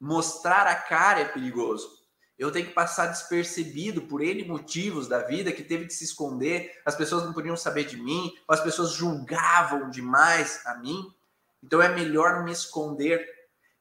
Mostrar 0.00 0.66
a 0.66 0.74
cara 0.74 1.20
é 1.20 1.24
perigoso. 1.24 1.98
Eu 2.38 2.52
tenho 2.52 2.68
que 2.68 2.72
passar 2.72 3.06
despercebido 3.06 4.02
por 4.02 4.22
N 4.22 4.44
motivos 4.44 5.08
da 5.08 5.18
vida 5.18 5.52
que 5.52 5.64
teve 5.64 5.86
que 5.86 5.92
se 5.92 6.04
esconder, 6.04 6.80
as 6.86 6.94
pessoas 6.94 7.24
não 7.24 7.32
podiam 7.32 7.56
saber 7.56 7.84
de 7.84 7.96
mim, 7.96 8.32
as 8.48 8.60
pessoas 8.60 8.92
julgavam 8.92 9.90
demais 9.90 10.64
a 10.64 10.74
mim. 10.76 11.12
Então 11.60 11.82
é 11.82 11.88
melhor 11.88 12.44
me 12.44 12.52
esconder. 12.52 13.26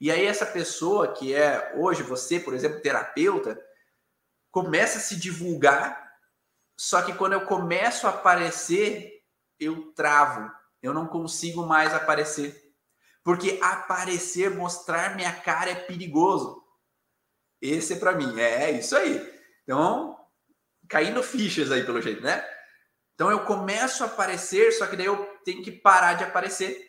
E 0.02 0.10
aí 0.12 0.26
essa 0.26 0.46
pessoa 0.46 1.14
que 1.14 1.36
é 1.36 1.74
hoje 1.76 2.02
você, 2.02 2.40
por 2.40 2.56
exemplo, 2.56 2.82
terapeuta, 2.82 3.64
começa 4.50 4.98
a 4.98 5.02
se 5.02 5.16
divulgar, 5.18 6.08
só 6.76 7.04
que 7.04 7.14
quando 7.14 7.34
eu 7.34 7.46
começo 7.46 8.08
a 8.08 8.12
aparecer, 8.12 9.24
eu 9.60 9.92
travo, 9.94 10.52
eu 10.82 10.94
não 10.94 11.08
consigo 11.08 11.66
mais 11.66 11.94
aparecer. 11.94 12.74
Porque 13.24 13.60
aparecer, 13.62 14.50
mostrar 14.50 15.16
minha 15.16 15.34
cara 15.34 15.72
é 15.72 15.76
perigoso. 15.76 16.64
Esse 17.62 17.94
é 17.94 18.00
para 18.00 18.14
mim, 18.14 18.40
é 18.40 18.72
isso 18.72 18.96
aí. 18.96 19.20
Então, 19.64 20.18
caindo 20.88 21.22
fichas 21.24 21.72
aí 21.72 21.84
pelo 21.84 22.02
jeito, 22.02 22.22
né? 22.22 22.46
Então 23.16 23.32
eu 23.32 23.46
começo 23.46 24.04
a 24.04 24.08
aparecer, 24.08 24.72
só 24.74 24.86
que 24.86 24.96
daí 24.96 25.08
eu 25.08 25.26
tenho 25.44 25.64
que 25.64 25.72
parar 25.72 26.14
de 26.14 26.24
aparecer. 26.24 26.88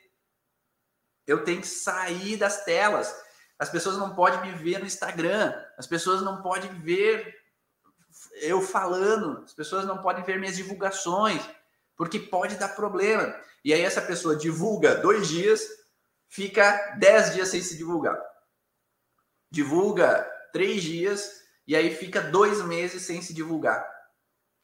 Eu 1.27 1.43
tenho 1.43 1.61
que 1.61 1.67
sair 1.67 2.37
das 2.37 2.65
telas. 2.65 3.15
As 3.59 3.69
pessoas 3.69 3.97
não 3.97 4.15
podem 4.15 4.41
me 4.43 4.57
ver 4.57 4.79
no 4.79 4.87
Instagram, 4.87 5.53
as 5.77 5.87
pessoas 5.87 6.23
não 6.23 6.43
podem 6.43 6.71
ver 6.81 7.35
eu 8.41 8.61
falando, 8.61 9.43
as 9.43 9.53
pessoas 9.53 9.85
não 9.85 9.99
podem 9.99 10.23
ver 10.25 10.39
minhas 10.39 10.57
divulgações, 10.57 11.43
porque 11.99 12.21
pode 12.21 12.55
dar 12.55 12.69
problema. 12.69 13.35
E 13.65 13.75
aí 13.75 13.83
essa 13.83 14.01
pessoa 14.01 14.37
divulga 14.37 14.95
dois 14.95 15.27
dias, 15.27 15.61
fica 16.29 16.97
10 16.99 17.35
dias 17.35 17.49
sem 17.49 17.61
se 17.61 17.77
divulgar. 17.77 18.19
Divulga 19.51 20.23
três 20.53 20.83
dias 20.83 21.43
e 21.67 21.75
aí 21.75 21.95
fica 21.95 22.21
dois 22.21 22.63
meses 22.65 23.03
sem 23.03 23.21
se 23.21 23.35
divulgar. 23.35 23.85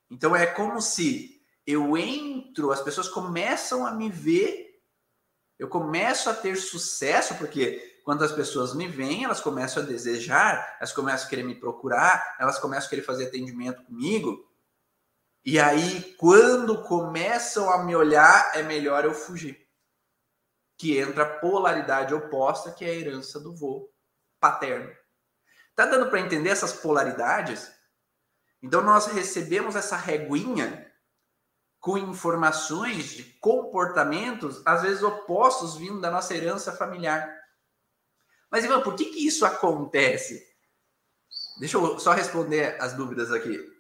Então 0.09 0.35
é 0.35 0.47
como 0.47 0.81
se 0.81 1.43
eu 1.67 1.97
entro, 1.97 2.71
as 2.71 2.81
pessoas 2.81 3.09
começam 3.09 3.85
a 3.85 3.91
me 3.91 4.09
ver, 4.09 4.81
eu 5.59 5.69
começo 5.69 6.31
a 6.31 6.35
ter 6.35 6.57
sucesso, 6.57 7.35
porque 7.37 8.01
quando 8.05 8.23
as 8.23 8.33
pessoas 8.33 8.75
me 8.75 8.87
veem, 8.87 9.25
elas 9.25 9.41
começam 9.41 9.83
a 9.83 9.87
desejar, 9.87 10.77
elas 10.79 10.93
começam 10.93 11.27
a 11.27 11.31
querer 11.31 11.43
me 11.43 11.55
procurar, 11.55 12.37
elas 12.39 12.59
começam 12.59 12.87
a 12.87 12.91
querer 12.91 13.03
fazer 13.03 13.27
atendimento 13.27 13.83
comigo. 13.85 14.47
E 15.45 15.61
aí, 15.61 16.15
quando 16.15 16.83
começam 16.83 17.71
a 17.71 17.85
me 17.85 17.95
olhar, 17.95 18.53
é 18.55 18.63
melhor 18.63 19.05
eu 19.05 19.13
fugir 19.13 19.65
que 20.77 20.99
entra 20.99 21.23
a 21.23 21.39
polaridade 21.39 22.15
oposta, 22.15 22.73
que 22.73 22.85
é 22.85 22.89
a 22.89 22.95
herança 22.95 23.39
do 23.41 23.55
vô 23.55 23.91
paterno. 24.41 24.93
Tá 25.75 25.87
dando 25.87 26.11
para 26.11 26.21
entender 26.21 26.51
essas 26.51 26.73
polaridades? 26.73 27.73
Então 28.63 28.83
nós 28.83 29.07
recebemos 29.07 29.77
essa 29.77 29.97
reguinha 29.97 30.91
com 31.81 31.99
informações 31.99 33.07
de 33.07 33.25
comportamentos 33.41 34.63
às 34.65 34.83
vezes 34.83 35.03
opostos 35.03 35.77
vindo 35.77 36.01
da 36.01 36.11
nossa 36.11 36.35
herança 36.35 36.73
familiar. 36.73 37.29
Mas 38.51 38.65
Ivan, 38.65 38.83
por 38.83 38.95
que 38.95 39.07
que 39.07 39.27
isso 39.27 39.45
acontece? 39.45 40.47
Deixa 41.59 41.77
eu 41.77 41.99
só 41.99 42.13
responder 42.13 42.81
as 42.81 42.95
dúvidas 42.95 43.33
aqui. 43.33 43.74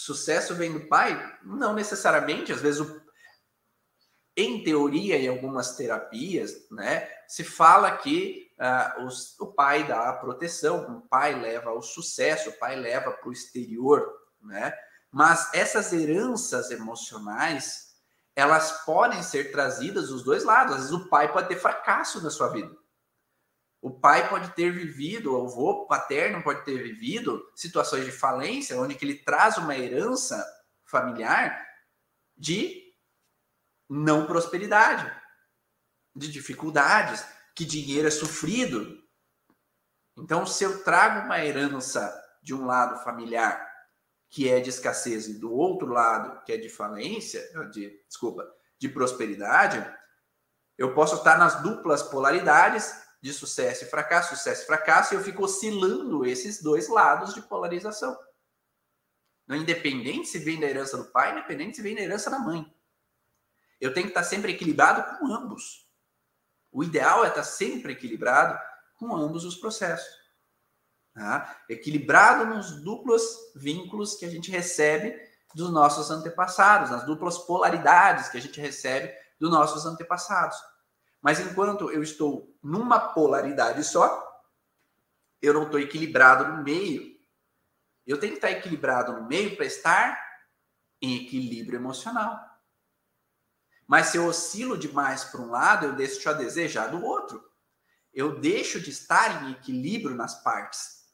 Sucesso 0.00 0.54
vem 0.54 0.72
do 0.72 0.88
pai? 0.88 1.38
Não 1.44 1.74
necessariamente. 1.74 2.50
Às 2.50 2.62
vezes 2.62 2.80
o, 2.80 3.02
em 4.34 4.64
teoria, 4.64 5.18
em 5.18 5.28
algumas 5.28 5.76
terapias, 5.76 6.54
né, 6.70 7.06
se 7.28 7.44
fala 7.44 7.98
que 7.98 8.50
uh, 8.58 9.04
os, 9.04 9.38
o 9.38 9.48
pai 9.48 9.86
dá 9.86 10.08
a 10.08 10.14
proteção, 10.14 10.96
o 10.96 11.00
pai 11.02 11.38
leva 11.38 11.68
ao 11.68 11.82
sucesso, 11.82 12.48
o 12.48 12.58
pai 12.58 12.76
leva 12.76 13.10
para 13.10 13.28
o 13.28 13.32
exterior, 13.32 14.10
né? 14.40 14.72
Mas 15.12 15.52
essas 15.52 15.92
heranças 15.92 16.70
emocionais, 16.70 17.94
elas 18.34 18.84
podem 18.86 19.22
ser 19.22 19.52
trazidas 19.52 20.08
dos 20.08 20.24
dois 20.24 20.44
lados. 20.44 20.76
Às 20.76 20.80
vezes 20.82 20.94
o 20.94 21.10
pai 21.10 21.30
pode 21.30 21.48
ter 21.48 21.56
fracasso 21.56 22.22
na 22.22 22.30
sua 22.30 22.48
vida. 22.48 22.74
O 23.82 23.90
pai 23.90 24.28
pode 24.28 24.54
ter 24.54 24.70
vivido, 24.70 25.32
o 25.32 25.46
avô 25.46 25.86
paterno 25.86 26.42
pode 26.42 26.64
ter 26.64 26.82
vivido 26.82 27.50
situações 27.54 28.04
de 28.04 28.12
falência, 28.12 28.78
onde 28.78 28.94
que 28.94 29.04
ele 29.04 29.14
traz 29.14 29.56
uma 29.56 29.76
herança 29.76 30.44
familiar 30.84 31.66
de 32.36 32.94
não 33.88 34.26
prosperidade, 34.26 35.10
de 36.14 36.30
dificuldades, 36.30 37.24
que 37.54 37.64
dinheiro 37.64 38.08
é 38.08 38.10
sofrido. 38.10 39.02
Então, 40.16 40.44
se 40.44 40.62
eu 40.62 40.84
trago 40.84 41.24
uma 41.26 41.42
herança 41.44 42.12
de 42.42 42.54
um 42.54 42.66
lado 42.66 43.02
familiar 43.02 43.68
que 44.28 44.48
é 44.48 44.60
de 44.60 44.70
escassez 44.70 45.26
e 45.26 45.38
do 45.40 45.52
outro 45.52 45.88
lado 45.88 46.44
que 46.44 46.52
é 46.52 46.56
de 46.56 46.68
falência, 46.68 47.42
de 47.70 48.02
desculpa, 48.06 48.46
de 48.78 48.88
prosperidade, 48.88 49.84
eu 50.78 50.94
posso 50.94 51.16
estar 51.16 51.36
nas 51.36 51.62
duplas 51.62 52.02
polaridades 52.02 52.94
de 53.20 53.32
sucesso 53.32 53.84
e 53.84 53.88
fracasso, 53.88 54.36
sucesso 54.36 54.62
e 54.62 54.66
fracasso, 54.66 55.14
e 55.14 55.16
eu 55.16 55.22
fico 55.22 55.44
oscilando 55.44 56.24
esses 56.24 56.62
dois 56.62 56.88
lados 56.88 57.34
de 57.34 57.42
polarização. 57.42 58.18
Independente 59.48 60.28
se 60.28 60.38
vem 60.38 60.60
da 60.60 60.66
herança 60.66 60.96
do 60.96 61.06
pai, 61.06 61.32
independente 61.32 61.76
se 61.76 61.82
vem 61.82 61.94
da 61.94 62.00
herança 62.00 62.30
da 62.30 62.38
mãe. 62.38 62.72
Eu 63.80 63.92
tenho 63.92 64.06
que 64.06 64.12
estar 64.12 64.22
sempre 64.22 64.52
equilibrado 64.52 65.18
com 65.18 65.32
ambos. 65.32 65.88
O 66.70 66.84
ideal 66.84 67.24
é 67.24 67.28
estar 67.28 67.42
sempre 67.42 67.92
equilibrado 67.92 68.58
com 68.96 69.14
ambos 69.16 69.44
os 69.44 69.56
processos. 69.56 70.20
Tá? 71.12 71.64
Equilibrado 71.68 72.46
nos 72.46 72.82
duplos 72.82 73.22
vínculos 73.56 74.14
que 74.14 74.24
a 74.24 74.30
gente 74.30 74.50
recebe 74.50 75.18
dos 75.54 75.72
nossos 75.72 76.10
antepassados, 76.10 76.90
nas 76.90 77.04
duplas 77.04 77.38
polaridades 77.38 78.28
que 78.28 78.38
a 78.38 78.40
gente 78.40 78.60
recebe 78.60 79.12
dos 79.38 79.50
nossos 79.50 79.84
antepassados. 79.84 80.56
Mas 81.20 81.38
enquanto 81.40 81.90
eu 81.90 82.02
estou 82.02 82.56
numa 82.62 82.98
polaridade 82.98 83.84
só, 83.84 84.26
eu 85.40 85.54
não 85.54 85.64
estou 85.64 85.80
equilibrado 85.80 86.52
no 86.52 86.62
meio. 86.62 87.18
Eu 88.06 88.18
tenho 88.18 88.32
que 88.32 88.38
estar 88.38 88.50
equilibrado 88.50 89.12
no 89.12 89.26
meio 89.26 89.56
para 89.56 89.66
estar 89.66 90.18
em 91.00 91.24
equilíbrio 91.24 91.78
emocional. 91.78 92.38
Mas 93.86 94.06
se 94.06 94.16
eu 94.16 94.26
oscilo 94.26 94.78
demais 94.78 95.24
para 95.24 95.40
um 95.40 95.50
lado, 95.50 95.86
eu 95.86 95.92
deixo 95.94 96.28
a 96.28 96.32
desejar 96.32 96.88
do 96.88 97.04
outro. 97.04 97.44
Eu 98.12 98.38
deixo 98.38 98.80
de 98.80 98.90
estar 98.90 99.44
em 99.44 99.52
equilíbrio 99.52 100.14
nas 100.14 100.42
partes. 100.42 101.04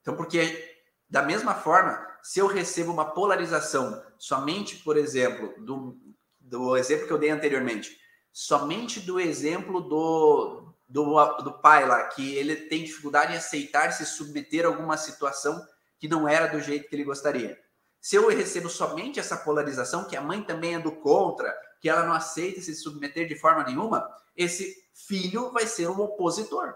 Então, 0.00 0.16
porque 0.16 0.80
da 1.08 1.22
mesma 1.22 1.54
forma, 1.54 2.06
se 2.22 2.38
eu 2.38 2.46
recebo 2.46 2.92
uma 2.92 3.12
polarização 3.12 4.02
somente, 4.16 4.76
por 4.76 4.96
exemplo, 4.96 5.54
do, 5.64 6.00
do 6.38 6.76
exemplo 6.76 7.06
que 7.06 7.12
eu 7.12 7.18
dei 7.18 7.30
anteriormente, 7.30 7.99
somente 8.32 9.00
do 9.00 9.18
exemplo 9.18 9.80
do, 9.80 10.72
do, 10.88 11.36
do 11.42 11.52
pai 11.60 11.86
lá, 11.86 12.04
que 12.04 12.34
ele 12.34 12.56
tem 12.56 12.84
dificuldade 12.84 13.32
em 13.32 13.36
aceitar 13.36 13.92
se 13.92 14.04
submeter 14.06 14.64
a 14.64 14.68
alguma 14.68 14.96
situação 14.96 15.64
que 15.98 16.08
não 16.08 16.28
era 16.28 16.46
do 16.46 16.60
jeito 16.60 16.88
que 16.88 16.96
ele 16.96 17.04
gostaria. 17.04 17.58
Se 18.00 18.16
eu 18.16 18.28
recebo 18.28 18.68
somente 18.68 19.20
essa 19.20 19.36
polarização, 19.36 20.04
que 20.04 20.16
a 20.16 20.22
mãe 20.22 20.42
também 20.42 20.74
é 20.74 20.78
do 20.78 20.92
contra, 20.92 21.54
que 21.80 21.88
ela 21.88 22.04
não 22.04 22.14
aceita 22.14 22.60
se 22.60 22.74
submeter 22.74 23.28
de 23.28 23.36
forma 23.36 23.62
nenhuma, 23.64 24.08
esse 24.34 24.74
filho 24.94 25.50
vai 25.52 25.66
ser 25.66 25.88
um 25.88 26.00
opositor. 26.00 26.74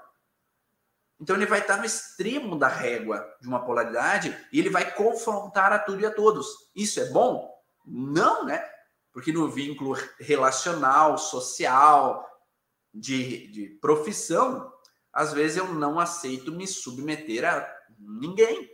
Então 1.20 1.36
ele 1.36 1.46
vai 1.46 1.60
estar 1.60 1.78
no 1.78 1.84
extremo 1.84 2.58
da 2.58 2.68
régua 2.68 3.26
de 3.40 3.48
uma 3.48 3.64
polaridade 3.64 4.36
e 4.52 4.58
ele 4.58 4.68
vai 4.68 4.92
confrontar 4.94 5.72
a 5.72 5.78
tudo 5.78 6.00
e 6.00 6.06
a 6.06 6.10
todos. 6.10 6.46
Isso 6.74 7.00
é 7.00 7.06
bom? 7.06 7.50
Não, 7.86 8.44
né? 8.44 8.62
Porque 9.14 9.32
no 9.32 9.48
vínculo 9.48 9.96
relacional, 10.18 11.16
social, 11.16 12.28
de, 12.92 13.46
de 13.46 13.68
profissão, 13.80 14.72
às 15.12 15.32
vezes 15.32 15.56
eu 15.56 15.72
não 15.72 16.00
aceito 16.00 16.50
me 16.50 16.66
submeter 16.66 17.44
a 17.44 17.64
ninguém. 17.98 18.70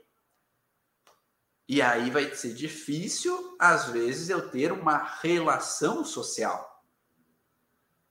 E 1.68 1.80
aí 1.82 2.10
vai 2.10 2.34
ser 2.34 2.54
difícil, 2.54 3.56
às 3.60 3.90
vezes, 3.90 4.30
eu 4.30 4.50
ter 4.50 4.72
uma 4.72 4.96
relação 5.22 6.04
social. 6.04 6.82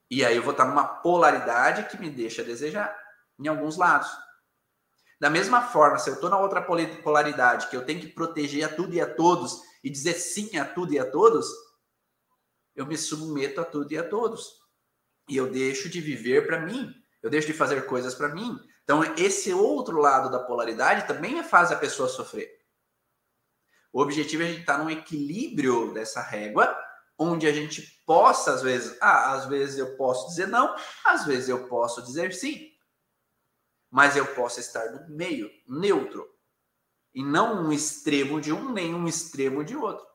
E 0.09 0.23
aí 0.23 0.35
eu 0.35 0.43
vou 0.43 0.51
estar 0.51 0.65
numa 0.65 0.85
polaridade 0.85 1.89
que 1.89 1.99
me 1.99 2.09
deixa 2.09 2.43
desejar 2.43 2.95
em 3.39 3.47
alguns 3.47 3.75
lados. 3.75 4.09
Da 5.19 5.29
mesma 5.29 5.61
forma, 5.61 5.97
se 5.97 6.09
eu 6.09 6.13
estou 6.13 6.29
na 6.29 6.39
outra 6.39 6.61
polaridade, 6.61 7.67
que 7.67 7.75
eu 7.75 7.85
tenho 7.85 7.99
que 7.99 8.07
proteger 8.07 8.63
a 8.65 8.73
tudo 8.73 8.93
e 8.93 9.01
a 9.01 9.13
todos 9.13 9.61
e 9.83 9.89
dizer 9.89 10.13
sim 10.13 10.57
a 10.57 10.63
tudo 10.63 10.93
e 10.93 10.99
a 10.99 11.09
todos, 11.09 11.47
eu 12.79 12.85
me 12.85 12.97
submeto 12.97 13.61
a 13.61 13.65
tudo 13.65 13.91
e 13.91 13.97
a 13.97 14.07
todos. 14.07 14.59
E 15.27 15.37
eu 15.37 15.49
deixo 15.49 15.89
de 15.89 16.01
viver 16.01 16.47
para 16.47 16.61
mim, 16.61 16.93
eu 17.21 17.29
deixo 17.29 17.47
de 17.47 17.53
fazer 17.53 17.85
coisas 17.85 18.15
para 18.15 18.29
mim. 18.29 18.57
Então, 18.83 19.03
esse 19.15 19.53
outro 19.53 19.97
lado 19.97 20.31
da 20.31 20.39
polaridade 20.39 21.07
também 21.07 21.43
faz 21.43 21.71
a 21.71 21.75
pessoa 21.75 22.09
sofrer. 22.09 22.49
O 23.91 24.01
objetivo 24.01 24.43
é 24.43 24.45
a 24.45 24.49
gente 24.49 24.61
estar 24.61 24.77
num 24.77 24.89
equilíbrio 24.89 25.93
dessa 25.93 26.21
régua, 26.21 26.75
onde 27.17 27.47
a 27.47 27.51
gente 27.51 28.01
possa, 28.05 28.53
às 28.53 28.61
vezes, 28.61 28.97
ah, 29.01 29.33
às 29.33 29.45
vezes 29.45 29.77
eu 29.77 29.95
posso 29.97 30.27
dizer 30.29 30.47
não, 30.47 30.75
às 31.05 31.25
vezes 31.25 31.49
eu 31.49 31.67
posso 31.67 32.01
dizer 32.01 32.33
sim 32.33 32.69
mas 33.89 34.15
eu 34.15 34.25
posso 34.35 34.59
estar 34.59 34.91
no 34.91 35.09
meio, 35.09 35.49
neutro, 35.67 36.27
e 37.13 37.23
não 37.23 37.65
um 37.65 37.71
extremo 37.71 38.39
de 38.39 38.53
um 38.53 38.71
nem 38.71 38.93
um 38.93 39.07
extremo 39.07 39.63
de 39.63 39.75
outro. 39.75 40.05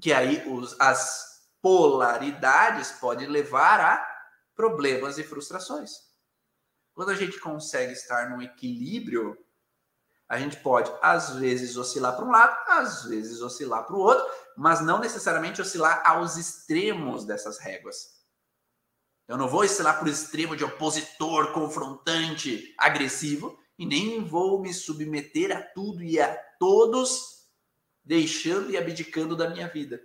Que 0.00 0.12
aí 0.12 0.46
os, 0.46 0.78
as 0.78 1.27
polaridades 1.62 2.92
podem 2.92 3.26
levar 3.26 3.80
a 3.80 4.18
problemas 4.54 5.18
e 5.18 5.22
frustrações. 5.22 5.92
Quando 6.94 7.10
a 7.10 7.14
gente 7.14 7.38
consegue 7.38 7.92
estar 7.92 8.30
num 8.30 8.42
equilíbrio, 8.42 9.38
a 10.28 10.38
gente 10.38 10.56
pode, 10.58 10.92
às 11.00 11.30
vezes, 11.36 11.76
oscilar 11.76 12.14
para 12.14 12.24
um 12.24 12.30
lado, 12.30 12.56
às 12.68 13.04
vezes, 13.04 13.40
oscilar 13.40 13.86
para 13.86 13.96
o 13.96 14.00
outro, 14.00 14.26
mas 14.56 14.80
não 14.80 14.98
necessariamente 14.98 15.60
oscilar 15.60 16.02
aos 16.04 16.36
extremos 16.36 17.24
dessas 17.24 17.58
réguas. 17.58 18.18
Eu 19.26 19.36
não 19.36 19.48
vou 19.48 19.64
lá 19.80 19.92
para 19.94 20.06
o 20.06 20.10
extremo 20.10 20.56
de 20.56 20.64
opositor, 20.64 21.52
confrontante, 21.52 22.74
agressivo, 22.76 23.58
e 23.78 23.86
nem 23.86 24.24
vou 24.24 24.60
me 24.60 24.74
submeter 24.74 25.56
a 25.56 25.62
tudo 25.62 26.02
e 26.02 26.20
a 26.20 26.34
todos, 26.58 27.46
deixando 28.04 28.70
e 28.70 28.76
abdicando 28.76 29.36
da 29.36 29.48
minha 29.48 29.68
vida. 29.68 30.00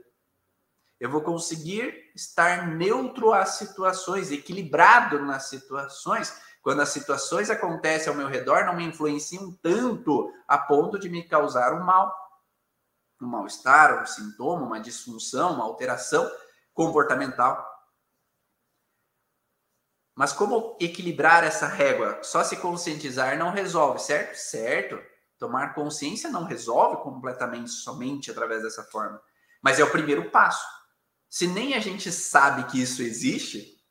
Eu 1.00 1.10
vou 1.10 1.22
conseguir 1.22 2.12
estar 2.16 2.68
neutro 2.68 3.34
às 3.34 3.56
situações, 3.56 4.32
equilibrado 4.32 5.20
nas 5.20 5.50
situações. 5.50 6.34
Quando 6.62 6.82
as 6.82 6.90
situações 6.90 7.50
acontecem 7.50 8.10
ao 8.10 8.18
meu 8.18 8.28
redor, 8.28 8.66
não 8.66 8.76
me 8.76 8.86
influenciam 8.86 9.52
tanto 9.62 10.32
a 10.48 10.58
ponto 10.58 10.98
de 10.98 11.10
me 11.10 11.24
causar 11.24 11.74
um 11.74 11.84
mal. 11.84 12.16
Um 13.22 13.28
mal-estar, 13.28 14.02
um 14.02 14.06
sintoma, 14.06 14.66
uma 14.66 14.80
disfunção, 14.80 15.54
uma 15.54 15.66
alteração 15.66 16.30
comportamental. 16.74 17.70
Mas 20.16 20.32
como 20.32 20.78
equilibrar 20.80 21.44
essa 21.44 21.68
régua? 21.68 22.20
Só 22.22 22.44
se 22.44 22.58
conscientizar 22.58 23.38
não 23.38 23.50
resolve, 23.50 24.00
certo? 24.00 24.36
Certo. 24.36 25.02
Tomar 25.40 25.74
consciência 25.74 26.30
não 26.30 26.46
resolve 26.46 27.02
completamente 27.04 27.72
somente 27.72 28.30
através 28.30 28.64
dessa 28.64 28.84
forma. 28.84 29.22
Mas 29.62 29.80
é 29.80 29.84
o 29.84 29.92
primeiro 29.92 30.30
passo. 30.30 30.66
Se 31.34 31.48
nem 31.48 31.74
a 31.74 31.80
gente 31.80 32.12
sabe 32.12 32.66
que 32.66 32.80
isso 32.80 33.02
existe, 33.02 33.84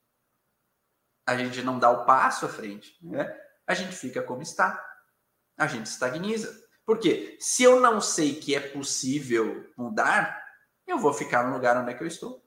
a 1.26 1.36
gente 1.36 1.60
não 1.60 1.76
dá 1.76 1.90
o 1.90 2.04
passo 2.06 2.46
à 2.46 2.48
frente, 2.48 2.96
né? 3.02 3.36
A 3.66 3.74
gente 3.74 3.96
fica 3.96 4.22
como 4.22 4.42
está. 4.42 4.80
A 5.58 5.66
gente 5.66 5.86
estagniza. 5.86 6.56
Por 6.86 7.00
quê? 7.00 7.36
Se 7.40 7.64
eu 7.64 7.80
não 7.80 8.00
sei 8.00 8.36
que 8.36 8.54
é 8.54 8.60
possível 8.60 9.68
mudar, 9.76 10.40
eu 10.86 11.00
vou 11.00 11.12
ficar 11.12 11.44
no 11.44 11.52
lugar 11.52 11.76
onde 11.76 11.90
é 11.90 11.94
que 11.94 12.04
eu 12.04 12.06
estou. 12.06 12.46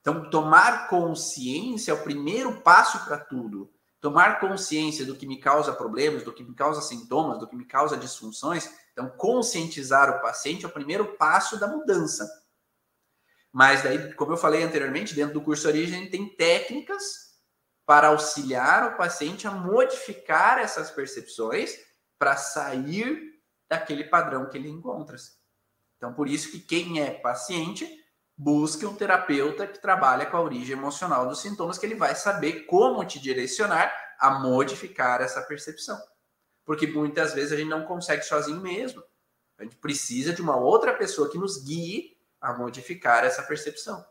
Então, 0.00 0.30
tomar 0.30 0.88
consciência 0.88 1.90
é 1.90 1.94
o 1.94 2.02
primeiro 2.02 2.62
passo 2.62 3.04
para 3.04 3.18
tudo. 3.18 3.70
Tomar 4.00 4.40
consciência 4.40 5.04
do 5.04 5.16
que 5.16 5.26
me 5.26 5.38
causa 5.38 5.70
problemas, 5.70 6.22
do 6.22 6.32
que 6.32 6.42
me 6.42 6.54
causa 6.54 6.80
sintomas, 6.80 7.38
do 7.38 7.46
que 7.46 7.54
me 7.54 7.66
causa 7.66 7.98
disfunções. 7.98 8.70
Então, 8.92 9.10
conscientizar 9.18 10.08
o 10.08 10.22
paciente 10.22 10.64
é 10.64 10.68
o 10.68 10.72
primeiro 10.72 11.14
passo 11.18 11.60
da 11.60 11.68
mudança. 11.68 12.41
Mas 13.52 13.82
daí, 13.82 14.14
como 14.14 14.32
eu 14.32 14.36
falei 14.36 14.62
anteriormente, 14.62 15.14
dentro 15.14 15.34
do 15.34 15.42
curso 15.42 15.68
Origem 15.68 16.08
tem 16.10 16.34
técnicas 16.34 17.32
para 17.84 18.08
auxiliar 18.08 18.92
o 18.92 18.96
paciente 18.96 19.46
a 19.46 19.50
modificar 19.50 20.58
essas 20.58 20.90
percepções 20.90 21.76
para 22.18 22.36
sair 22.36 23.20
daquele 23.68 24.04
padrão 24.04 24.48
que 24.48 24.56
ele 24.56 24.68
encontra. 24.68 25.16
Então, 25.96 26.14
por 26.14 26.28
isso 26.28 26.50
que 26.50 26.60
quem 26.60 27.00
é 27.00 27.10
paciente 27.10 27.86
busque 28.36 28.86
um 28.86 28.94
terapeuta 28.94 29.66
que 29.66 29.80
trabalha 29.80 30.26
com 30.26 30.36
a 30.36 30.40
origem 30.40 30.76
emocional 30.76 31.28
dos 31.28 31.40
sintomas, 31.40 31.78
que 31.78 31.84
ele 31.86 31.94
vai 31.94 32.14
saber 32.14 32.64
como 32.66 33.04
te 33.04 33.20
direcionar 33.20 33.92
a 34.18 34.38
modificar 34.38 35.20
essa 35.20 35.42
percepção. 35.42 36.00
Porque 36.64 36.86
muitas 36.86 37.34
vezes 37.34 37.52
a 37.52 37.56
gente 37.56 37.68
não 37.68 37.84
consegue 37.84 38.22
sozinho 38.22 38.60
mesmo. 38.60 39.02
A 39.58 39.64
gente 39.64 39.76
precisa 39.76 40.32
de 40.32 40.40
uma 40.40 40.56
outra 40.56 40.94
pessoa 40.94 41.30
que 41.30 41.38
nos 41.38 41.62
guie 41.62 42.16
a 42.42 42.52
modificar 42.52 43.24
essa 43.24 43.42
percepção. 43.44 44.04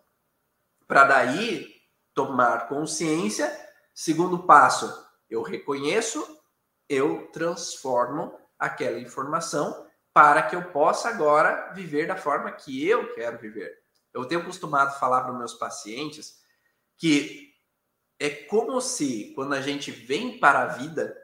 Para 0.87 1.03
daí 1.03 1.67
tomar 2.13 2.69
consciência, 2.69 3.51
segundo 3.93 4.47
passo, 4.47 5.05
eu 5.29 5.41
reconheço, 5.41 6.25
eu 6.87 7.29
transformo 7.31 8.37
aquela 8.57 8.99
informação 8.99 9.87
para 10.13 10.43
que 10.43 10.55
eu 10.55 10.71
possa 10.71 11.09
agora 11.09 11.71
viver 11.73 12.07
da 12.07 12.15
forma 12.15 12.51
que 12.51 12.87
eu 12.87 13.13
quero 13.13 13.37
viver. 13.37 13.79
Eu 14.13 14.25
tenho 14.25 14.45
costumado 14.45 14.99
falar 14.99 15.21
para 15.21 15.33
meus 15.33 15.53
pacientes 15.53 16.41
que 16.97 17.51
é 18.19 18.29
como 18.29 18.79
se, 18.81 19.33
quando 19.33 19.53
a 19.53 19.61
gente 19.61 19.89
vem 19.89 20.39
para 20.39 20.61
a 20.61 20.67
vida, 20.67 21.17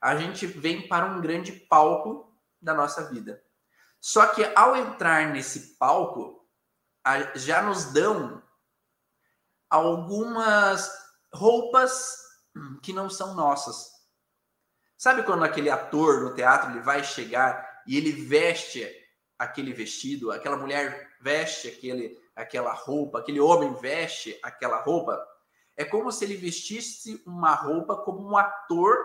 a 0.00 0.16
gente 0.16 0.46
vem 0.46 0.86
para 0.86 1.06
um 1.06 1.20
grande 1.20 1.52
palco 1.52 2.36
da 2.60 2.74
nossa 2.74 3.08
vida. 3.08 3.42
Só 4.00 4.26
que 4.28 4.44
ao 4.54 4.76
entrar 4.76 5.28
nesse 5.32 5.76
palco, 5.76 6.46
já 7.34 7.62
nos 7.62 7.92
dão 7.92 8.42
algumas 9.68 10.90
roupas 11.32 12.16
que 12.82 12.92
não 12.92 13.08
são 13.08 13.34
nossas. 13.34 13.90
Sabe 14.96 15.22
quando 15.22 15.44
aquele 15.44 15.70
ator 15.70 16.22
no 16.22 16.34
teatro 16.34 16.70
ele 16.70 16.80
vai 16.80 17.04
chegar 17.04 17.82
e 17.86 17.96
ele 17.96 18.12
veste 18.12 18.86
aquele 19.38 19.72
vestido, 19.72 20.32
aquela 20.32 20.56
mulher 20.56 21.16
veste 21.20 21.68
aquele, 21.68 22.20
aquela 22.34 22.72
roupa, 22.72 23.20
aquele 23.20 23.40
homem 23.40 23.72
veste 23.74 24.38
aquela 24.42 24.80
roupa, 24.82 25.24
é 25.76 25.84
como 25.84 26.10
se 26.10 26.24
ele 26.24 26.36
vestisse 26.36 27.22
uma 27.24 27.54
roupa 27.54 27.96
como 27.96 28.28
um 28.28 28.36
ator 28.36 28.98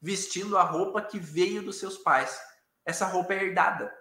vestindo 0.00 0.56
a 0.56 0.62
roupa 0.62 1.02
que 1.02 1.18
veio 1.18 1.62
dos 1.62 1.76
seus 1.76 1.98
pais. 1.98 2.38
Essa 2.84 3.06
roupa 3.06 3.34
é 3.34 3.44
herdada. 3.44 3.92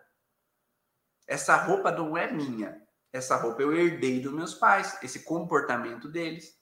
Essa 1.28 1.56
roupa 1.56 1.92
não 1.92 2.18
é 2.18 2.32
minha. 2.32 2.82
Essa 3.12 3.36
roupa 3.36 3.62
eu 3.62 3.76
herdei 3.76 4.20
dos 4.20 4.34
meus 4.34 4.54
pais, 4.54 4.98
esse 5.04 5.24
comportamento 5.24 6.10
deles. 6.10 6.58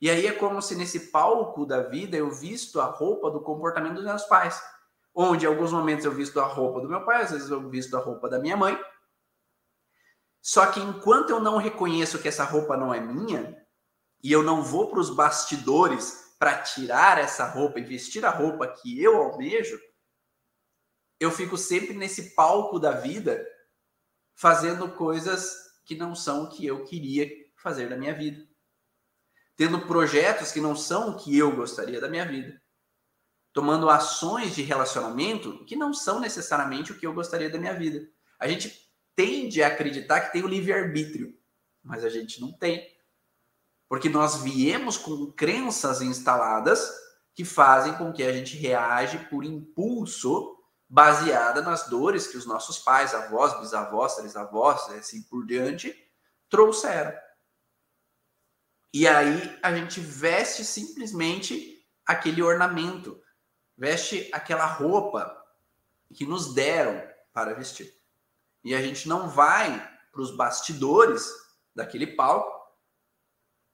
E 0.00 0.10
aí 0.10 0.26
é 0.26 0.32
como 0.32 0.62
se 0.62 0.74
nesse 0.74 1.10
palco 1.10 1.66
da 1.66 1.82
vida 1.82 2.16
eu 2.16 2.30
visto 2.30 2.80
a 2.80 2.84
roupa 2.84 3.30
do 3.30 3.42
comportamento 3.42 3.94
dos 3.94 4.04
meus 4.04 4.24
pais 4.24 4.62
onde 5.14 5.46
em 5.46 5.48
alguns 5.48 5.72
momentos 5.72 6.04
eu 6.04 6.12
visto 6.12 6.40
a 6.40 6.44
roupa 6.44 6.80
do 6.80 6.88
meu 6.88 7.04
pai, 7.04 7.22
às 7.22 7.30
vezes 7.30 7.48
eu 7.48 7.68
visto 7.70 7.96
a 7.96 8.00
roupa 8.00 8.28
da 8.28 8.38
minha 8.38 8.56
mãe. 8.56 8.78
Só 10.42 10.66
que 10.66 10.80
enquanto 10.80 11.30
eu 11.30 11.40
não 11.40 11.56
reconheço 11.56 12.18
que 12.18 12.28
essa 12.28 12.44
roupa 12.44 12.76
não 12.76 12.92
é 12.92 13.00
minha, 13.00 13.56
e 14.22 14.32
eu 14.32 14.42
não 14.42 14.62
vou 14.62 14.90
para 14.90 14.98
os 14.98 15.10
bastidores 15.10 16.34
para 16.38 16.58
tirar 16.58 17.18
essa 17.18 17.46
roupa 17.46 17.78
e 17.78 17.84
vestir 17.84 18.24
a 18.24 18.30
roupa 18.30 18.66
que 18.66 19.00
eu 19.00 19.16
almejo, 19.16 19.78
eu 21.24 21.30
fico 21.30 21.56
sempre 21.56 21.94
nesse 21.94 22.34
palco 22.34 22.78
da 22.78 22.92
vida 22.92 23.44
fazendo 24.34 24.90
coisas 24.92 25.54
que 25.84 25.94
não 25.94 26.14
são 26.14 26.44
o 26.44 26.48
que 26.48 26.66
eu 26.66 26.84
queria 26.84 27.28
fazer 27.56 27.88
da 27.88 27.96
minha 27.96 28.14
vida. 28.14 28.46
Tendo 29.56 29.86
projetos 29.86 30.50
que 30.50 30.60
não 30.60 30.74
são 30.74 31.10
o 31.10 31.16
que 31.16 31.36
eu 31.36 31.54
gostaria 31.54 32.00
da 32.00 32.08
minha 32.08 32.26
vida 32.26 32.60
tomando 33.54 33.88
ações 33.88 34.52
de 34.52 34.62
relacionamento 34.62 35.64
que 35.64 35.76
não 35.76 35.94
são 35.94 36.18
necessariamente 36.18 36.90
o 36.90 36.98
que 36.98 37.06
eu 37.06 37.14
gostaria 37.14 37.48
da 37.48 37.56
minha 37.56 37.72
vida. 37.72 38.06
A 38.38 38.48
gente 38.48 38.90
tende 39.14 39.62
a 39.62 39.68
acreditar 39.68 40.22
que 40.22 40.32
tem 40.32 40.42
o 40.42 40.48
livre-arbítrio, 40.48 41.32
mas 41.80 42.04
a 42.04 42.08
gente 42.08 42.40
não 42.40 42.52
tem. 42.52 42.84
Porque 43.88 44.08
nós 44.08 44.42
viemos 44.42 44.96
com 44.98 45.30
crenças 45.30 46.02
instaladas 46.02 46.92
que 47.32 47.44
fazem 47.44 47.96
com 47.96 48.12
que 48.12 48.24
a 48.24 48.32
gente 48.32 48.56
reage 48.56 49.18
por 49.30 49.44
impulso 49.44 50.58
baseada 50.94 51.60
nas 51.60 51.88
dores 51.88 52.28
que 52.28 52.36
os 52.36 52.46
nossos 52.46 52.78
pais, 52.78 53.12
avós, 53.12 53.58
bisavós, 53.58 54.14
trisavós, 54.14 54.88
assim 54.90 55.22
por 55.24 55.44
diante, 55.44 55.92
trouxeram. 56.48 57.12
E 58.92 59.08
aí 59.08 59.58
a 59.60 59.74
gente 59.74 59.98
veste 59.98 60.64
simplesmente 60.64 61.84
aquele 62.06 62.40
ornamento, 62.40 63.20
veste 63.76 64.30
aquela 64.32 64.66
roupa 64.66 65.36
que 66.14 66.24
nos 66.24 66.54
deram 66.54 67.02
para 67.32 67.54
vestir. 67.54 67.92
E 68.62 68.72
a 68.72 68.80
gente 68.80 69.08
não 69.08 69.28
vai 69.28 69.76
para 70.12 70.22
os 70.22 70.36
bastidores 70.36 71.28
daquele 71.74 72.06
palco 72.06 72.54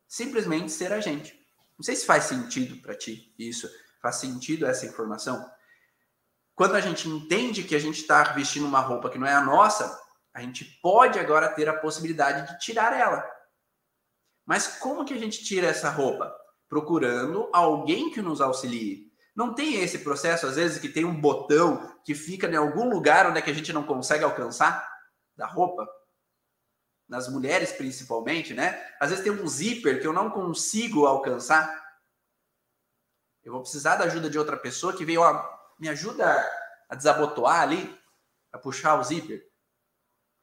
simplesmente 0.09 0.73
ser 0.73 0.91
a 0.91 1.03
gente. 1.03 1.39
Não 1.77 1.85
sei 1.85 1.95
se 1.97 2.07
faz 2.07 2.25
sentido 2.25 2.81
para 2.81 2.97
ti 2.97 3.35
isso, 3.39 3.71
faz 4.01 4.17
sentido 4.17 4.65
essa 4.65 4.87
informação. 4.87 5.47
Quando 6.61 6.75
a 6.75 6.81
gente 6.83 7.09
entende 7.09 7.65
que 7.65 7.75
a 7.75 7.79
gente 7.79 8.03
está 8.03 8.23
vestindo 8.35 8.67
uma 8.67 8.81
roupa 8.81 9.09
que 9.09 9.17
não 9.17 9.27
é 9.27 9.33
a 9.33 9.41
nossa, 9.41 9.99
a 10.35 10.43
gente 10.43 10.63
pode 10.83 11.19
agora 11.19 11.49
ter 11.49 11.67
a 11.71 11.79
possibilidade 11.79 12.53
de 12.53 12.59
tirar 12.59 12.93
ela. 12.93 13.27
Mas 14.45 14.67
como 14.67 15.07
que 15.07 15.15
a 15.15 15.19
gente 15.19 15.43
tira 15.43 15.69
essa 15.69 15.89
roupa? 15.89 16.31
Procurando 16.69 17.49
alguém 17.51 18.11
que 18.11 18.21
nos 18.21 18.43
auxilie. 18.43 19.11
Não 19.35 19.55
tem 19.55 19.77
esse 19.77 20.01
processo, 20.01 20.47
às 20.47 20.57
vezes, 20.57 20.79
que 20.79 20.91
tem 20.91 21.03
um 21.03 21.19
botão 21.19 21.99
que 22.05 22.15
fica 22.15 22.47
em 22.47 22.57
algum 22.57 22.91
lugar 22.91 23.27
onde 23.27 23.39
é 23.39 23.43
que 23.43 23.51
a 23.51 23.55
gente 23.55 23.73
não 23.73 23.85
consegue 23.85 24.23
alcançar 24.23 24.87
da 25.35 25.47
roupa? 25.47 25.89
Nas 27.09 27.27
mulheres, 27.27 27.73
principalmente, 27.73 28.53
né? 28.53 28.87
Às 29.01 29.09
vezes 29.09 29.25
tem 29.25 29.33
um 29.33 29.49
zíper 29.49 29.99
que 29.99 30.07
eu 30.07 30.13
não 30.13 30.29
consigo 30.29 31.07
alcançar. 31.07 31.75
Eu 33.43 33.51
vou 33.55 33.63
precisar 33.63 33.97
da 33.97 34.05
ajuda 34.05 34.29
de 34.29 34.39
outra 34.39 34.59
pessoa 34.59 34.95
que 34.95 35.07
veio, 35.07 35.23
ó, 35.23 35.60
me 35.81 35.89
ajuda 35.89 36.25
a 36.89 36.95
desabotoar 36.95 37.63
ali, 37.63 37.99
a 38.53 38.59
puxar 38.59 39.01
o 39.01 39.05
zíper. 39.05 39.49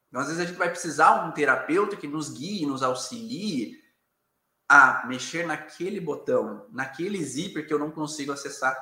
Então, 0.08 0.22
às 0.22 0.28
vezes 0.28 0.42
a 0.42 0.46
gente 0.46 0.58
vai 0.58 0.70
precisar 0.70 1.26
um 1.26 1.32
terapeuta 1.32 1.96
que 1.96 2.08
nos 2.08 2.30
guie, 2.30 2.66
nos 2.66 2.82
auxilie 2.82 3.82
a 4.68 5.06
mexer 5.08 5.46
naquele 5.46 6.00
botão, 6.00 6.68
naquele 6.72 7.24
zíper 7.24 7.68
que 7.68 7.74
eu 7.74 7.80
não 7.80 7.92
consigo 7.92 8.32
acessar. 8.32 8.76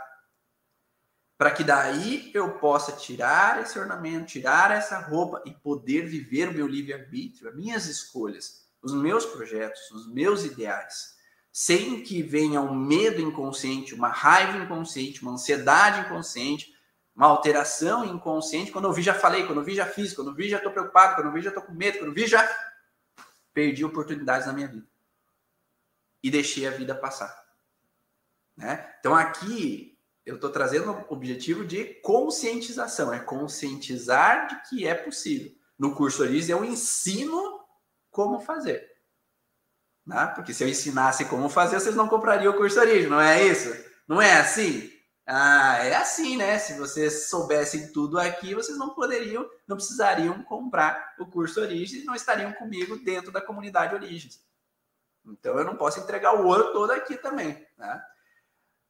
Para 1.38 1.52
que 1.52 1.64
daí 1.64 2.32
eu 2.34 2.58
possa 2.60 2.94
tirar 2.94 3.62
esse 3.62 3.78
ornamento, 3.78 4.28
tirar 4.28 4.72
essa 4.72 4.98
roupa 5.00 5.44
e 5.46 5.52
poder 5.52 6.08
viver 6.08 6.50
o 6.50 6.54
meu 6.54 6.66
livre-arbítrio, 6.66 7.50
as 7.50 7.56
minhas 7.56 7.86
escolhas, 7.88 8.70
os 8.82 8.94
meus 8.94 9.26
projetos, 9.26 9.92
os 9.92 10.08
meus 10.14 10.46
ideais, 10.46 11.15
sem 11.56 12.04
que 12.04 12.22
venha 12.22 12.60
um 12.60 12.76
medo 12.76 13.22
inconsciente, 13.22 13.96
uma 13.96 14.10
raiva 14.10 14.58
inconsciente, 14.58 15.22
uma 15.22 15.32
ansiedade 15.32 16.02
inconsciente, 16.02 16.76
uma 17.16 17.28
alteração 17.28 18.04
inconsciente. 18.04 18.74
Quando 18.74 18.90
eu 18.90 18.92
vi, 18.92 19.02
já 19.02 19.14
falei, 19.14 19.46
quando 19.46 19.60
eu 19.60 19.64
vi, 19.64 19.74
já 19.74 19.86
fiz, 19.86 20.12
quando 20.12 20.32
eu 20.32 20.36
vi, 20.36 20.50
já 20.50 20.58
estou 20.58 20.74
preocupado, 20.74 21.16
quando 21.16 21.28
eu 21.28 21.32
vi, 21.32 21.42
já 21.42 21.48
estou 21.48 21.64
com 21.64 21.72
medo, 21.72 22.00
quando 22.00 22.10
eu 22.10 22.14
vi, 22.14 22.28
já 22.28 22.46
perdi 23.54 23.86
oportunidades 23.86 24.46
na 24.46 24.52
minha 24.52 24.68
vida 24.68 24.86
e 26.22 26.30
deixei 26.30 26.68
a 26.68 26.72
vida 26.72 26.94
passar. 26.94 27.34
Né? 28.58 28.94
Então 29.00 29.16
aqui 29.16 29.98
eu 30.26 30.36
estou 30.36 30.50
trazendo 30.50 30.92
o 30.92 31.14
objetivo 31.14 31.64
de 31.64 31.86
conscientização, 32.02 33.14
é 33.14 33.20
conscientizar 33.20 34.48
de 34.48 34.70
que 34.70 34.86
é 34.86 34.94
possível. 34.94 35.56
No 35.80 35.96
curso 35.96 36.22
Oriz 36.22 36.50
eu 36.50 36.66
ensino 36.66 37.62
como 38.12 38.42
fazer. 38.42 38.95
Né? 40.06 40.32
Porque 40.36 40.54
se 40.54 40.64
eu 40.64 40.68
ensinasse 40.68 41.26
como 41.26 41.50
fazer, 41.50 41.80
vocês 41.80 41.96
não 41.96 42.08
comprariam 42.08 42.54
o 42.54 42.58
curso 42.58 42.80
Oriz, 42.80 43.10
não 43.10 43.20
é 43.20 43.44
isso? 43.44 43.74
Não 44.08 44.22
é 44.22 44.38
assim? 44.40 44.92
Ah, 45.28 45.84
é 45.84 45.96
assim, 45.96 46.38
né? 46.38 46.60
Se 46.60 46.78
vocês 46.78 47.30
soubessem 47.30 47.92
tudo 47.92 48.20
aqui, 48.20 48.54
vocês 48.54 48.78
não 48.78 48.94
poderiam, 48.94 49.50
não 49.68 49.76
precisariam 49.76 50.44
comprar 50.44 51.16
o 51.20 51.26
curso 51.26 51.60
Origens 51.60 52.04
e 52.04 52.06
não 52.06 52.14
estariam 52.14 52.54
comigo 52.54 52.98
dentro 52.98 53.32
da 53.32 53.42
comunidade 53.42 53.96
Origens. 53.96 54.40
Então 55.26 55.58
eu 55.58 55.66
não 55.66 55.76
posso 55.76 56.00
entregar 56.00 56.36
o 56.36 56.46
ouro 56.46 56.72
todo 56.72 56.92
aqui 56.92 57.18
também. 57.18 57.66
Né? 57.76 58.04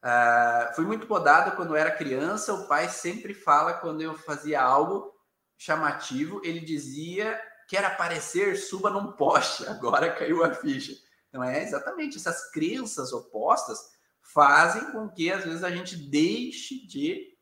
Uh, 0.04 0.76
fui 0.76 0.86
muito 0.86 1.08
podado 1.08 1.56
quando 1.56 1.76
era 1.76 1.90
criança. 1.90 2.54
O 2.54 2.68
pai 2.68 2.90
sempre 2.90 3.34
fala 3.34 3.74
quando 3.74 4.02
eu 4.02 4.14
fazia 4.16 4.62
algo 4.62 5.14
chamativo, 5.58 6.42
ele 6.44 6.60
dizia: 6.60 7.42
quer 7.70 7.86
aparecer, 7.86 8.58
suba 8.58 8.90
num 8.90 9.14
poste. 9.14 9.66
Agora 9.72 10.14
caiu 10.14 10.44
a 10.44 10.54
ficha. 10.54 11.05
Então 11.36 11.44
é 11.44 11.62
exatamente 11.62 12.16
essas 12.16 12.50
crenças 12.50 13.12
opostas 13.12 13.78
fazem 14.22 14.90
com 14.94 15.10
que 15.10 15.30
às 15.30 15.44
vezes 15.44 15.66
a 15.66 15.70
gente 15.70 15.98
deixe 15.98 16.88
de 16.88 17.38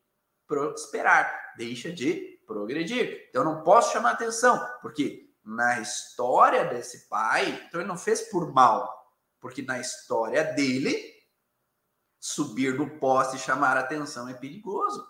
prosperar, 0.48 1.54
deixa 1.56 1.94
de 1.94 2.41
progredir. 2.48 3.28
Então 3.30 3.44
eu 3.44 3.46
não 3.46 3.62
posso 3.62 3.94
chamar 3.94 4.14
atenção, 4.14 4.60
porque 4.82 5.32
na 5.44 5.80
história 5.80 6.66
desse 6.66 7.08
pai, 7.08 7.64
então 7.68 7.82
ele 7.82 7.88
não 7.88 7.96
fez 7.96 8.24
por 8.32 8.52
mal, 8.52 8.91
porque 9.39 9.62
na 9.62 9.78
história 9.78 10.44
dele, 10.44 11.14
subir 12.20 12.74
no 12.74 12.98
poste 12.98 13.36
e 13.36 13.39
chamar 13.39 13.78
atenção 13.78 14.28
é 14.28 14.34
perigoso. 14.34 15.08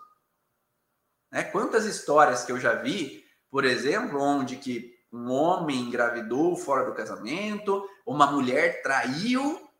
Né? 1.32 1.42
Quantas 1.42 1.86
histórias 1.86 2.44
que 2.44 2.52
eu 2.52 2.60
já 2.60 2.74
vi, 2.74 3.24
por 3.48 3.64
exemplo, 3.64 4.20
onde 4.20 4.56
que 4.56 4.93
um 5.14 5.30
homem 5.30 5.78
engravidou 5.78 6.56
fora 6.56 6.84
do 6.84 6.92
casamento, 6.92 7.88
uma 8.04 8.26
mulher 8.26 8.82
traiu 8.82 9.70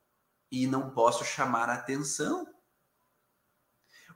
e 0.49 0.64
não 0.64 0.91
posso 0.91 1.24
chamar 1.24 1.68
atenção. 1.68 2.47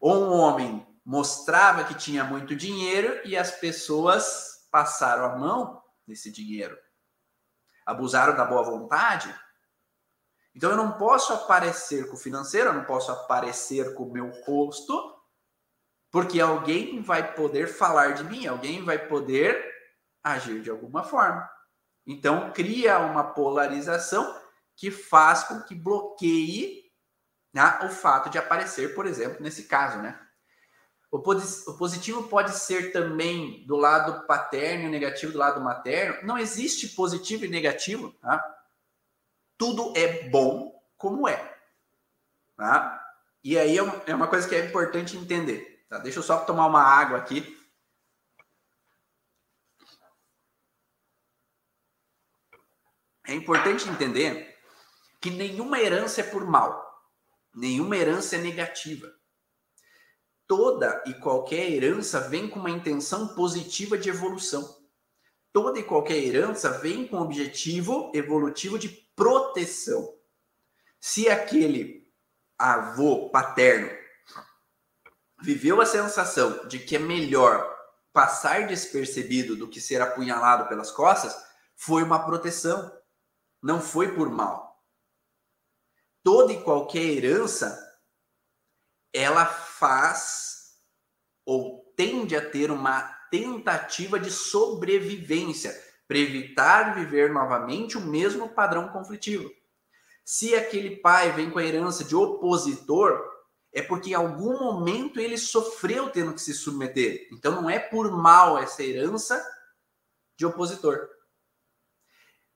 Ou 0.01 0.15
um 0.15 0.31
homem 0.31 0.87
mostrava 1.05 1.83
que 1.83 1.95
tinha 1.97 2.23
muito 2.23 2.55
dinheiro 2.55 3.21
e 3.25 3.37
as 3.37 3.51
pessoas 3.51 4.69
passaram 4.71 5.25
a 5.25 5.37
mão 5.37 5.83
nesse 6.07 6.31
dinheiro. 6.31 6.79
Abusaram 7.85 8.37
da 8.37 8.45
boa 8.45 8.63
vontade. 8.63 9.35
Então 10.55 10.71
eu 10.71 10.77
não 10.77 10.93
posso 10.93 11.33
aparecer 11.33 12.07
com 12.07 12.15
o 12.15 12.21
financeiro, 12.21 12.69
eu 12.69 12.75
não 12.75 12.85
posso 12.85 13.11
aparecer 13.11 13.93
com 13.95 14.05
o 14.05 14.13
meu 14.13 14.31
rosto, 14.45 15.17
porque 16.13 16.41
alguém 16.41 17.03
vai 17.03 17.35
poder 17.35 17.67
falar 17.67 18.15
de 18.15 18.23
mim, 18.23 18.47
alguém 18.47 18.85
vai 18.85 19.09
poder 19.09 19.78
agir 20.33 20.63
de 20.63 20.71
alguma 20.71 21.03
forma. 21.03 21.49
Então 22.07 22.53
cria 22.53 22.99
uma 22.99 23.23
polarização 23.23 24.35
que 24.77 24.91
faz 24.91 25.45
com 25.45 25.61
que 25.63 25.75
bloqueie 25.75 26.85
né, 27.53 27.81
o 27.83 27.89
fato 27.89 28.31
de 28.31 28.39
aparecer, 28.39 28.95
por 28.95 29.07
exemplo, 29.07 29.43
nesse 29.43 29.65
caso, 29.65 29.99
né? 29.99 30.19
O 31.11 31.21
positivo 31.21 32.25
pode 32.25 32.53
ser 32.53 32.93
também 32.93 33.65
do 33.67 33.77
lado 33.77 34.27
paterno 34.27 34.87
e 34.87 34.91
negativo 34.91 35.33
do 35.33 35.39
lado 35.39 35.59
materno. 35.59 36.19
Não 36.27 36.37
existe 36.37 36.89
positivo 36.89 37.47
e 37.47 37.49
negativo. 37.49 38.13
Tá? 38.21 38.45
Tudo 39.57 39.95
é 39.97 40.29
bom 40.29 40.79
como 40.99 41.27
é. 41.27 41.57
Tá? 42.57 43.03
E 43.43 43.59
aí 43.59 43.79
é, 43.79 44.03
é 44.07 44.15
uma 44.15 44.27
coisa 44.27 44.47
que 44.47 44.55
é 44.55 44.67
importante 44.67 45.17
entender. 45.17 45.87
Tá? 45.89 45.99
Deixa 45.99 46.19
eu 46.19 46.23
só 46.23 46.41
tomar 46.41 46.67
uma 46.67 46.83
água 46.83 47.17
aqui. 47.17 47.58
É 53.29 53.35
importante 53.35 53.89
entender 53.89 54.57
que 55.21 55.31
nenhuma 55.31 55.79
herança 55.81 56.23
é 56.23 56.25
por 56.25 56.45
mal, 56.45 56.85
nenhuma 57.55 57.97
herança 57.97 58.35
é 58.35 58.41
negativa 58.41 59.09
toda 60.49 61.05
e 61.07 61.13
qualquer 61.13 61.71
herança 61.71 62.19
vem 62.21 62.49
com 62.49 62.59
uma 62.59 62.71
intenção 62.71 63.29
positiva 63.29 63.99
de 63.99 64.09
evolução. 64.09 64.77
Toda 65.53 65.79
e 65.79 65.85
qualquer 65.85 66.17
herança 66.17 66.71
vem 66.71 67.07
com 67.07 67.19
o 67.19 67.23
objetivo 67.23 68.11
evolutivo 68.15 68.79
de 68.79 68.89
proteção. 69.15 70.17
Se 70.99 71.29
aquele 71.29 72.11
avô 72.59 73.29
paterno 73.29 73.91
viveu 75.41 75.81
a 75.81 75.87
sensação 75.87 76.67
de 76.67 76.79
que 76.79 76.97
é 76.97 76.99
melhor 76.99 77.77
passar 78.13 78.67
despercebido 78.67 79.55
do 79.55 79.69
que 79.69 79.81
ser 79.81 80.01
apunhalado 80.01 80.67
pelas 80.69 80.91
costas, 80.91 81.37
foi 81.77 82.03
uma 82.03 82.25
proteção, 82.25 82.91
não 83.63 83.81
foi 83.81 84.15
por 84.15 84.31
mal. 84.31 84.83
Toda 86.23 86.53
e 86.53 86.63
qualquer 86.63 87.03
herança 87.03 87.87
ela 89.13 89.47
faz 89.47 90.77
ou 91.45 91.93
tende 91.97 92.37
a 92.37 92.51
ter 92.51 92.71
uma 92.71 93.03
tentativa 93.31 94.19
de 94.19 94.31
sobrevivência 94.31 95.73
para 96.07 96.19
evitar 96.19 96.95
viver 96.95 97.33
novamente 97.33 97.99
o 97.99 98.01
mesmo 98.01 98.49
padrão 98.49 98.89
conflitivo. 98.89 99.51
Se 100.25 100.55
aquele 100.55 100.97
pai 100.97 101.33
vem 101.33 101.51
com 101.51 101.59
a 101.59 101.65
herança 101.65 102.05
de 102.05 102.15
opositor, 102.15 103.19
é 103.73 103.83
porque 103.83 104.11
em 104.11 104.15
algum 104.15 104.59
momento 104.59 105.21
ele 105.21 105.39
sofreu 105.39 106.11
tendo 106.11 106.35
que 106.35 106.41
se 106.41 106.55
submeter. 106.55 107.29
Então 107.33 107.63
não 107.63 107.71
é 107.71 107.79
por 107.79 108.11
mal 108.11 108.59
essa 108.59 108.83
herança 108.83 109.43
de 110.37 110.47
opositor. 110.47 111.09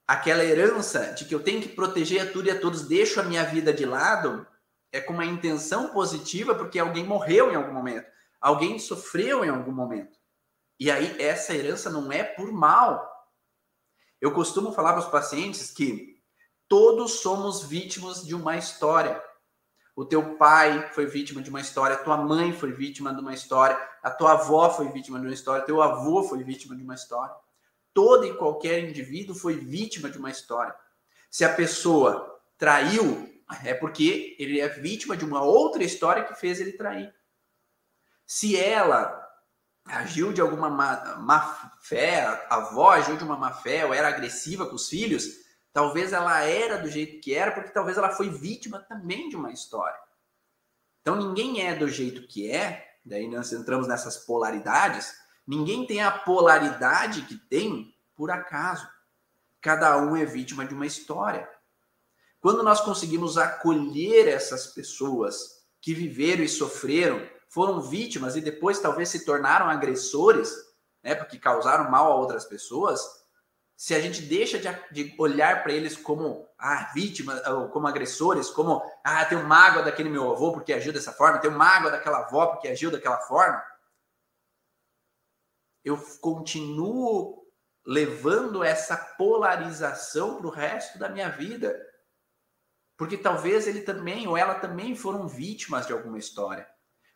Aquela 0.07 0.45
herança 0.45 1.13
de 1.13 1.25
que 1.25 1.35
eu 1.35 1.43
tenho 1.43 1.63
que 1.63 1.69
proteger 1.69 2.23
a 2.23 2.31
tudo 2.31 2.49
e 2.49 2.51
a 2.51 2.61
todos, 2.61 2.87
deixo 2.87 3.21
a 3.21 3.23
minha 3.23 3.45
vida 3.45 3.73
de 3.73 3.87
lado, 3.87 4.47
é 4.93 5.01
com 5.01 5.15
uma 5.15 5.25
intenção 5.25 5.89
positiva 5.89 6.55
porque 6.55 6.79
alguém 6.79 7.05
morreu 7.05 7.51
em 7.51 7.55
algum 7.55 7.73
momento, 7.73 8.07
alguém 8.41 8.79
sofreu 8.79 9.45
em 9.45 9.49
algum 9.49 9.73
momento. 9.73 10.19
E 10.79 10.91
aí 10.91 11.21
essa 11.21 11.55
herança 11.55 11.89
não 11.89 12.11
é 12.11 12.25
por 12.25 12.53
mal. 12.53 13.11
Eu 14.21 14.33
costumo 14.33 14.73
falar 14.73 14.93
para 14.93 15.03
os 15.03 15.09
pacientes 15.09 15.71
que 15.71 16.21
todos 16.69 17.21
somos 17.21 17.63
vítimas 17.63 18.25
de 18.25 18.35
uma 18.35 18.57
história. 18.57 19.23
O 19.95 20.05
teu 20.05 20.37
pai 20.37 20.91
foi 20.93 21.07
vítima 21.07 21.43
de 21.43 21.51
uma 21.51 21.61
história, 21.61 21.97
a 21.97 22.03
tua 22.03 22.17
mãe 22.17 22.53
foi 22.53 22.73
vítima 22.73 23.15
de 23.15 23.21
uma 23.21 23.35
história, 23.35 23.79
a 24.03 24.11
tua 24.11 24.33
avó 24.33 24.71
foi 24.71 24.89
vítima 24.89 25.21
de 25.21 25.27
uma 25.27 25.35
história, 25.35 25.65
teu 25.65 25.83
avô 25.83 26.23
foi 26.23 26.43
vítima 26.43 26.75
de 26.75 26.83
uma 26.83 26.95
história. 26.95 27.35
Todo 27.95 28.25
e 28.27 28.37
qualquer 28.37 28.83
indivíduo 28.89 29.35
foi 29.35 29.57
vítima 29.57 30.11
de 30.11 30.19
uma 30.19 30.31
história. 30.31 30.75
Se 31.31 31.45
a 31.45 31.55
pessoa 31.55 32.41
traiu, 32.57 33.29
é 33.65 33.75
porque 33.75 34.37
ele 34.39 34.61
é 34.61 34.69
vítima 34.69 35.17
de 35.17 35.25
uma 35.25 35.43
outra 35.43 35.85
história 35.85 36.25
que 36.25 36.35
fez 36.35 36.61
ele 36.61 36.73
trair. 36.73 37.15
Se 38.27 38.57
ela 38.57 39.21
agiu 39.85 40.33
de 40.33 40.41
alguma 40.41 40.71
má, 40.71 41.17
má 41.17 41.73
fé, 41.81 42.25
a 42.49 42.57
avó 42.57 42.91
agiu 42.91 43.17
de 43.17 43.25
uma 43.25 43.37
má 43.37 43.53
fé 43.53 43.85
ou 43.85 43.93
era 43.93 44.09
agressiva 44.09 44.67
com 44.67 44.77
os 44.77 44.89
filhos, 44.89 45.43
Talvez 45.73 46.13
ela 46.13 46.43
era 46.43 46.77
do 46.77 46.89
jeito 46.89 47.21
que 47.21 47.35
era, 47.35 47.51
porque 47.51 47.71
talvez 47.71 47.97
ela 47.97 48.11
foi 48.11 48.29
vítima 48.29 48.79
também 48.81 49.29
de 49.31 49.37
uma 49.37 49.51
história. 49.51 49.99
Então 51.01 51.17
ninguém 51.17 51.67
é 51.67 51.75
do 51.75 51.89
jeito 51.89 52.27
que 52.29 52.51
é, 52.51 52.97
daí 53.05 53.27
nós 53.27 53.53
entramos 53.53 53.89
nessas 53.89 54.19
polaridades. 54.19 55.15
Ninguém 55.47 55.87
tem 55.87 56.03
a 56.03 56.11
polaridade 56.11 57.23
que 57.23 57.37
tem 57.37 57.95
por 58.15 58.31
acaso. 58.31 58.87
Cada 59.61 59.97
um 59.99 60.17
é 60.17 60.25
vítima 60.25 60.65
de 60.65 60.75
uma 60.75 60.87
história. 60.87 61.49
Quando 62.41 62.63
nós 62.63 62.81
conseguimos 62.81 63.39
acolher 63.39 64.27
essas 64.27 64.67
pessoas 64.67 65.63
que 65.81 65.95
viveram 65.95 66.43
e 66.43 66.49
sofreram, 66.49 67.25
foram 67.49 67.81
vítimas 67.81 68.35
e 68.35 68.41
depois 68.41 68.81
talvez 68.81 69.09
se 69.09 69.25
tornaram 69.25 69.69
agressores, 69.69 70.53
né, 71.03 71.15
porque 71.15 71.39
causaram 71.39 71.91
mal 71.91 72.11
a 72.11 72.17
outras 72.17 72.45
pessoas, 72.45 73.01
se 73.77 73.95
a 73.95 74.01
gente 74.01 74.23
deixa 74.23 74.59
de, 74.59 74.69
de 74.93 75.15
olhar 75.19 75.63
para 75.63 75.73
eles 75.73 75.97
como 75.97 76.49
ah, 76.59 76.91
vítimas, 76.95 77.41
como 77.73 77.87
agressores, 77.89 78.49
como 78.49 78.83
ah, 79.05 79.25
tem 79.25 79.43
mágoa 79.43 79.83
daquele 79.83 80.09
meu 80.09 80.31
avô 80.31 80.53
porque 80.53 80.73
agiu 80.73 80.93
dessa 80.93 81.13
forma, 81.13 81.39
tem 81.39 81.51
mágoa 81.51 81.91
daquela 81.91 82.21
avó 82.21 82.47
porque 82.47 82.69
agiu 82.69 82.91
daquela 82.91 83.19
forma, 83.23 83.63
eu 85.85 85.97
continuo 86.21 87.43
levando 87.85 88.63
essa 88.63 88.97
polarização 88.97 90.37
para 90.37 90.47
o 90.47 90.51
resto 90.51 90.99
da 90.99 91.09
minha 91.09 91.29
vida. 91.29 91.75
Porque 92.97 93.17
talvez 93.17 93.67
ele 93.67 93.81
também 93.81 94.29
ou 94.29 94.37
ela 94.37 94.55
também 94.55 94.95
foram 94.95 95.27
vítimas 95.27 95.87
de 95.87 95.93
alguma 95.93 96.19
história. 96.19 96.69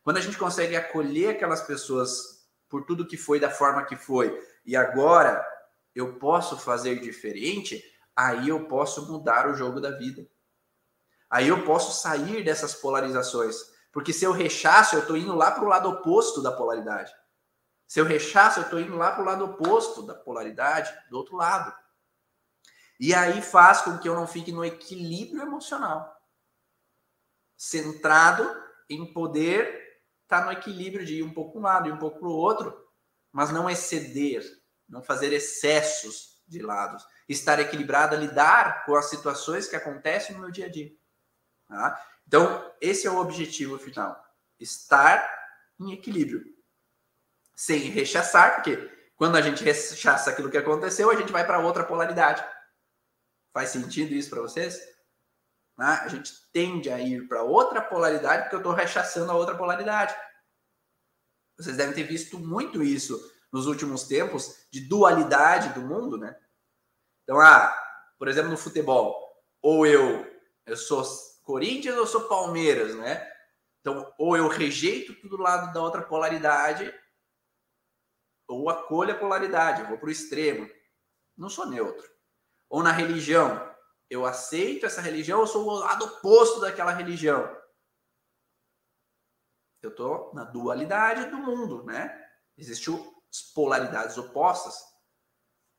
Quando 0.02 0.16
a 0.16 0.20
gente 0.20 0.38
consegue 0.38 0.74
acolher 0.76 1.30
aquelas 1.30 1.62
pessoas 1.62 2.46
por 2.68 2.84
tudo 2.84 3.06
que 3.06 3.16
foi 3.16 3.38
da 3.38 3.50
forma 3.50 3.84
que 3.84 3.96
foi, 3.96 4.36
e 4.64 4.76
agora 4.76 5.44
eu 5.94 6.18
posso 6.18 6.58
fazer 6.58 7.00
diferente, 7.00 7.82
aí 8.14 8.48
eu 8.48 8.66
posso 8.66 9.10
mudar 9.10 9.48
o 9.48 9.54
jogo 9.54 9.80
da 9.80 9.92
vida. 9.92 10.28
Aí 11.30 11.48
eu 11.48 11.64
posso 11.64 12.00
sair 12.00 12.44
dessas 12.44 12.74
polarizações. 12.74 13.56
Porque 13.92 14.12
se 14.12 14.24
eu 14.24 14.32
rechaço, 14.32 14.94
eu 14.96 15.00
estou 15.00 15.16
indo 15.16 15.34
lá 15.34 15.50
para 15.50 15.64
o 15.64 15.68
lado 15.68 15.88
oposto 15.88 16.42
da 16.42 16.52
polaridade. 16.52 17.12
Se 17.86 18.00
eu 18.00 18.04
rechaço, 18.04 18.60
eu 18.60 18.64
estou 18.64 18.80
indo 18.80 18.96
lá 18.96 19.12
para 19.12 19.22
o 19.22 19.26
lado 19.26 19.44
oposto 19.44 20.02
da 20.02 20.14
polaridade, 20.14 20.92
do 21.08 21.16
outro 21.16 21.36
lado. 21.36 21.72
E 22.98 23.14
aí 23.14 23.42
faz 23.42 23.82
com 23.82 23.98
que 23.98 24.08
eu 24.08 24.14
não 24.14 24.26
fique 24.26 24.50
no 24.50 24.64
equilíbrio 24.64 25.42
emocional. 25.42 26.16
Centrado 27.56 28.44
em 28.88 29.12
poder 29.12 30.00
estar 30.22 30.40
tá 30.40 30.44
no 30.46 30.52
equilíbrio 30.52 31.04
de 31.04 31.16
ir 31.16 31.22
um 31.22 31.32
pouco 31.32 31.52
para 31.52 31.60
um 31.60 31.64
lado 31.64 31.88
e 31.88 31.92
um 31.92 31.98
pouco 31.98 32.18
para 32.18 32.28
o 32.28 32.32
outro, 32.32 32.76
mas 33.30 33.50
não 33.50 33.68
exceder, 33.68 34.42
não 34.88 35.02
fazer 35.02 35.32
excessos 35.32 36.42
de 36.46 36.60
lados, 36.60 37.04
estar 37.28 37.58
equilibrado, 37.58 38.16
lidar 38.16 38.84
com 38.84 38.94
as 38.94 39.10
situações 39.10 39.68
que 39.68 39.76
acontecem 39.76 40.34
no 40.34 40.42
meu 40.42 40.50
dia 40.50 40.66
a 40.66 40.70
dia. 40.70 40.92
Tá? 41.68 42.02
Então, 42.26 42.72
esse 42.80 43.06
é 43.06 43.10
o 43.10 43.18
objetivo 43.18 43.78
final: 43.78 44.20
estar 44.58 45.28
em 45.78 45.92
equilíbrio, 45.92 46.55
sem 47.56 47.78
rechaçar, 47.78 48.56
porque 48.56 48.76
quando 49.16 49.36
a 49.36 49.40
gente 49.40 49.64
rechaça 49.64 50.30
aquilo 50.30 50.50
que 50.50 50.58
aconteceu, 50.58 51.10
a 51.10 51.16
gente 51.16 51.32
vai 51.32 51.44
para 51.46 51.58
outra 51.58 51.82
polaridade. 51.82 52.44
Faz 53.52 53.70
sentido 53.70 54.12
isso 54.12 54.28
para 54.28 54.42
vocês? 54.42 54.78
Tá? 55.74 56.02
A 56.02 56.08
gente 56.08 56.32
tende 56.52 56.90
a 56.90 57.00
ir 57.00 57.26
para 57.26 57.42
outra 57.42 57.80
polaridade 57.80 58.42
porque 58.42 58.56
eu 58.56 58.60
estou 58.60 58.74
rechaçando 58.74 59.32
a 59.32 59.34
outra 59.34 59.56
polaridade. 59.56 60.14
Vocês 61.58 61.76
devem 61.76 61.94
ter 61.94 62.02
visto 62.02 62.38
muito 62.38 62.82
isso 62.82 63.18
nos 63.50 63.66
últimos 63.66 64.04
tempos 64.04 64.66
de 64.70 64.86
dualidade 64.86 65.72
do 65.72 65.80
mundo, 65.80 66.18
né? 66.18 66.38
Então, 67.22 67.40
ah, 67.40 67.74
por 68.18 68.28
exemplo, 68.28 68.50
no 68.50 68.58
futebol, 68.58 69.16
ou 69.62 69.86
eu 69.86 70.26
eu 70.66 70.76
sou 70.76 71.02
Corinthians 71.42 71.96
ou 71.96 72.06
sou 72.06 72.28
Palmeiras, 72.28 72.94
né? 72.96 73.26
Então, 73.80 74.12
ou 74.18 74.36
eu 74.36 74.48
rejeito 74.48 75.14
tudo 75.20 75.40
lado 75.40 75.72
da 75.72 75.80
outra 75.80 76.02
polaridade, 76.02 76.92
ou 78.48 78.70
acolho 78.70 79.12
a 79.12 79.18
polaridade, 79.18 79.82
eu 79.82 79.88
vou 79.88 79.98
para 79.98 80.08
o 80.08 80.12
extremo. 80.12 80.68
Não 81.36 81.48
sou 81.48 81.66
neutro. 81.66 82.08
Ou 82.68 82.82
na 82.82 82.92
religião, 82.92 83.74
eu 84.08 84.24
aceito 84.24 84.86
essa 84.86 85.00
religião, 85.00 85.40
ou 85.40 85.46
sou 85.46 85.66
o 85.66 85.78
lado 85.78 86.04
oposto 86.04 86.60
daquela 86.60 86.92
religião. 86.92 87.56
Eu 89.82 89.90
estou 89.90 90.32
na 90.34 90.44
dualidade 90.44 91.30
do 91.30 91.36
mundo, 91.36 91.84
né? 91.84 92.24
Existe 92.56 92.90
o 92.90 93.14
polaridades 93.54 94.16
opostas. 94.16 94.82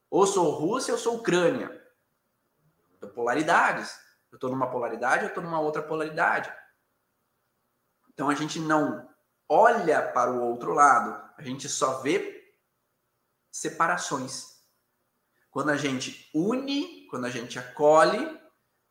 Ou 0.10 0.26
sou 0.28 0.52
Rússia 0.52 0.94
ou 0.94 1.00
sou 1.00 1.18
Ucrânia. 1.18 1.70
Polaridades. 3.14 3.98
Eu 4.32 4.36
estou 4.36 4.50
numa 4.50 4.70
polaridade, 4.70 5.24
eu 5.24 5.30
estou 5.30 5.44
numa 5.44 5.60
outra 5.60 5.82
polaridade. 5.82 6.54
Então 8.10 8.30
a 8.30 8.36
gente 8.36 8.60
não 8.60 9.10
olha 9.50 10.02
para 10.12 10.32
o 10.32 10.44
outro 10.44 10.74
lado, 10.74 11.34
a 11.38 11.42
gente 11.42 11.70
só 11.70 12.02
vê 12.02 12.37
separações. 13.58 14.58
Quando 15.50 15.72
a 15.72 15.78
gente 15.78 16.30
une, 16.34 17.08
quando 17.10 17.26
a 17.26 17.30
gente 17.30 17.58
acolhe, 17.58 18.40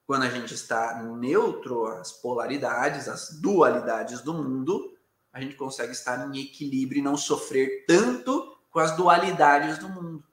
quando 0.04 0.24
a 0.24 0.30
gente 0.30 0.54
está 0.54 1.00
neutro 1.02 1.86
às 1.86 2.12
polaridades, 2.12 3.08
às 3.08 3.40
dualidades 3.40 4.22
do 4.22 4.34
mundo, 4.34 4.96
a 5.32 5.40
gente 5.40 5.54
consegue 5.54 5.92
estar 5.92 6.26
em 6.26 6.40
equilíbrio 6.40 6.98
e 6.98 7.02
não 7.02 7.16
sofrer 7.16 7.84
tanto 7.86 8.56
com 8.70 8.80
as 8.80 8.96
dualidades 8.96 9.78
do 9.78 9.88
mundo. 9.88 10.24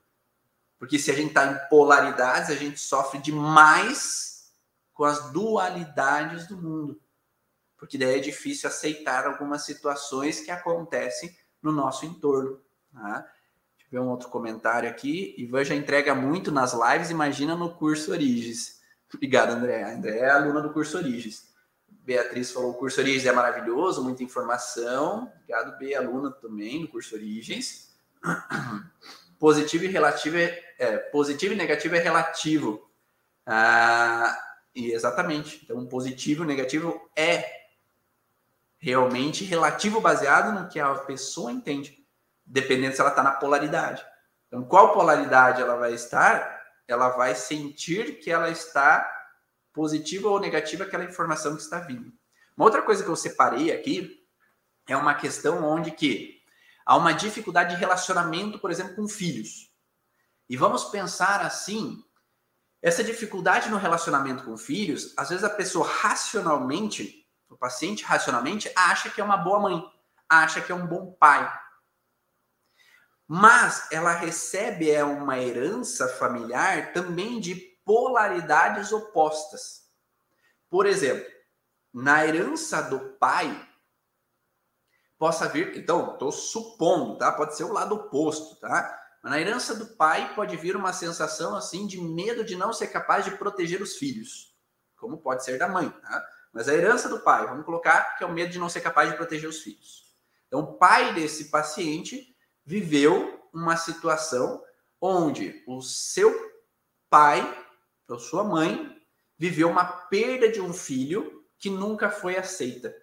Porque 0.79 0.97
se 0.97 1.11
a 1.11 1.13
gente 1.13 1.29
está 1.29 1.45
em 1.45 1.69
polaridades, 1.69 2.49
a 2.49 2.55
gente 2.55 2.79
sofre 2.79 3.19
demais 3.19 4.51
com 4.93 5.03
as 5.03 5.31
dualidades 5.31 6.47
do 6.47 6.57
mundo. 6.57 6.99
Porque 7.77 7.97
daí 7.97 8.17
é 8.17 8.19
difícil 8.19 8.67
aceitar 8.67 9.25
algumas 9.25 9.63
situações 9.63 10.41
que 10.41 10.49
acontecem 10.49 11.36
no 11.61 11.71
nosso 11.71 12.05
entorno. 12.05 12.59
Tá? 12.91 13.27
Ver 13.93 13.99
um 13.99 14.09
outro 14.09 14.27
comentário 14.29 14.89
aqui. 14.89 15.35
Ivan 15.37 15.63
já 15.63 15.75
entrega 15.75 16.15
muito 16.15 16.51
nas 16.51 16.73
lives, 16.73 17.11
imagina 17.11 17.55
no 17.55 17.75
curso 17.75 18.11
Origens. 18.11 18.81
Obrigado, 19.13 19.51
André. 19.51 19.83
A 19.83 19.93
André 19.93 20.17
é 20.17 20.31
aluna 20.31 20.61
do 20.61 20.73
curso 20.73 20.97
Origens. 20.97 21.53
Beatriz 21.87 22.51
falou: 22.51 22.71
o 22.71 22.73
curso 22.73 22.99
Origens 22.99 23.23
é 23.23 23.31
maravilhoso, 23.31 24.03
muita 24.03 24.23
informação. 24.23 25.31
Obrigado, 25.35 25.77
B, 25.77 25.93
aluna 25.93 26.31
também 26.31 26.81
do 26.81 26.87
curso 26.87 27.13
Origens. 27.13 27.93
positivo 29.37 29.83
e 29.83 29.87
relativo 29.89 30.37
é, 30.37 30.59
é, 30.79 30.97
positivo 30.97 31.53
e 31.53 31.57
negativo 31.57 31.95
é 31.95 31.99
relativo. 31.99 32.89
Ah, 33.45 34.35
e 34.73 34.91
exatamente. 34.91 35.61
Então, 35.63 35.85
positivo 35.85 36.43
e 36.43 36.47
negativo 36.47 36.99
é 37.15 37.45
realmente 38.79 39.45
relativo 39.45 40.01
baseado 40.01 40.59
no 40.59 40.67
que 40.67 40.79
a 40.79 40.95
pessoa 40.95 41.51
entende, 41.51 42.02
dependendo 42.45 42.95
se 42.95 43.01
ela 43.01 43.09
está 43.09 43.23
na 43.23 43.31
polaridade. 43.31 44.05
Então, 44.47 44.63
qual 44.63 44.93
polaridade 44.93 45.61
ela 45.61 45.75
vai 45.75 45.93
estar? 45.93 46.61
Ela 46.87 47.09
vai 47.09 47.35
sentir 47.35 48.19
que 48.19 48.29
ela 48.29 48.49
está 48.49 49.09
positiva 49.73 50.29
ou 50.29 50.39
negativa 50.39 50.83
aquela 50.83 51.03
informação 51.03 51.55
que 51.55 51.61
está 51.61 51.79
vindo. 51.79 52.11
Uma 52.55 52.65
outra 52.65 52.81
coisa 52.81 53.03
que 53.03 53.09
eu 53.09 53.15
separei 53.15 53.71
aqui 53.71 54.23
é 54.87 54.95
uma 54.95 55.15
questão 55.15 55.63
onde 55.63 55.91
que 55.91 56.43
Há 56.85 56.97
uma 56.97 57.13
dificuldade 57.13 57.73
de 57.73 57.79
relacionamento, 57.79 58.59
por 58.59 58.69
exemplo, 58.69 58.95
com 58.95 59.07
filhos. 59.07 59.71
E 60.49 60.57
vamos 60.57 60.85
pensar 60.85 61.41
assim: 61.41 62.03
essa 62.81 63.03
dificuldade 63.03 63.69
no 63.69 63.77
relacionamento 63.77 64.43
com 64.43 64.57
filhos, 64.57 65.13
às 65.17 65.29
vezes 65.29 65.43
a 65.43 65.49
pessoa 65.49 65.87
racionalmente, 65.87 67.25
o 67.49 67.57
paciente 67.57 68.03
racionalmente, 68.03 68.71
acha 68.75 69.09
que 69.09 69.21
é 69.21 69.23
uma 69.23 69.37
boa 69.37 69.59
mãe, 69.59 69.81
acha 70.27 70.59
que 70.59 70.71
é 70.71 70.75
um 70.75 70.85
bom 70.85 71.13
pai. 71.13 71.51
Mas 73.36 73.88
ela 73.91 74.11
recebe 74.11 74.91
é 74.91 75.03
uma 75.03 75.39
herança 75.39 76.07
familiar 76.07 76.93
também 76.93 77.39
de 77.39 77.55
polaridades 77.84 78.91
opostas. 78.91 79.88
Por 80.69 80.86
exemplo, 80.86 81.25
na 81.91 82.27
herança 82.27 82.79
do 82.84 82.99
pai, 83.17 83.67
possa 85.17 85.49
vir. 85.49 85.75
Então, 85.75 86.13
estou 86.13 86.31
supondo, 86.31 87.17
tá? 87.17 87.31
Pode 87.31 87.57
ser 87.57 87.63
o 87.63 87.73
lado 87.73 87.95
oposto, 87.95 88.55
tá? 88.57 89.03
Na 89.23 89.41
herança 89.41 89.73
do 89.73 89.88
pai 89.95 90.36
pode 90.36 90.55
vir 90.55 90.75
uma 90.75 90.93
sensação 90.93 91.55
assim 91.55 91.88
de 91.88 91.99
medo 91.99 92.43
de 92.43 92.55
não 92.55 92.71
ser 92.71 92.89
capaz 92.89 93.25
de 93.25 93.31
proteger 93.31 93.81
os 93.81 93.95
filhos, 93.95 94.55
como 94.95 95.17
pode 95.17 95.43
ser 95.43 95.57
da 95.57 95.67
mãe, 95.67 95.89
tá? 95.89 96.23
Mas 96.53 96.69
a 96.69 96.75
herança 96.75 97.09
do 97.09 97.21
pai, 97.21 97.47
vamos 97.47 97.65
colocar 97.65 98.15
que 98.15 98.23
é 98.23 98.27
o 98.27 98.31
medo 98.31 98.51
de 98.51 98.59
não 98.59 98.69
ser 98.69 98.81
capaz 98.81 99.09
de 99.09 99.17
proteger 99.17 99.49
os 99.49 99.63
filhos. 99.63 100.13
Então, 100.47 100.59
o 100.59 100.73
pai 100.73 101.15
desse 101.15 101.45
paciente 101.45 102.32
viveu 102.66 103.41
uma 103.53 103.78
situação 103.78 104.64
onde 104.99 105.64
o 105.68 105.82
seu 105.82 106.34
pai, 107.09 107.41
ou 108.07 108.20
sua 108.20 108.43
mãe, 108.43 108.95
viveu 109.38 109.70
uma 109.70 109.86
perda 109.86 110.49
de 110.49 110.61
um 110.61 110.74
filho 110.74 111.43
que 111.57 111.70
nunca 111.70 112.09
foi 112.09 112.38
aceita. 112.38 112.95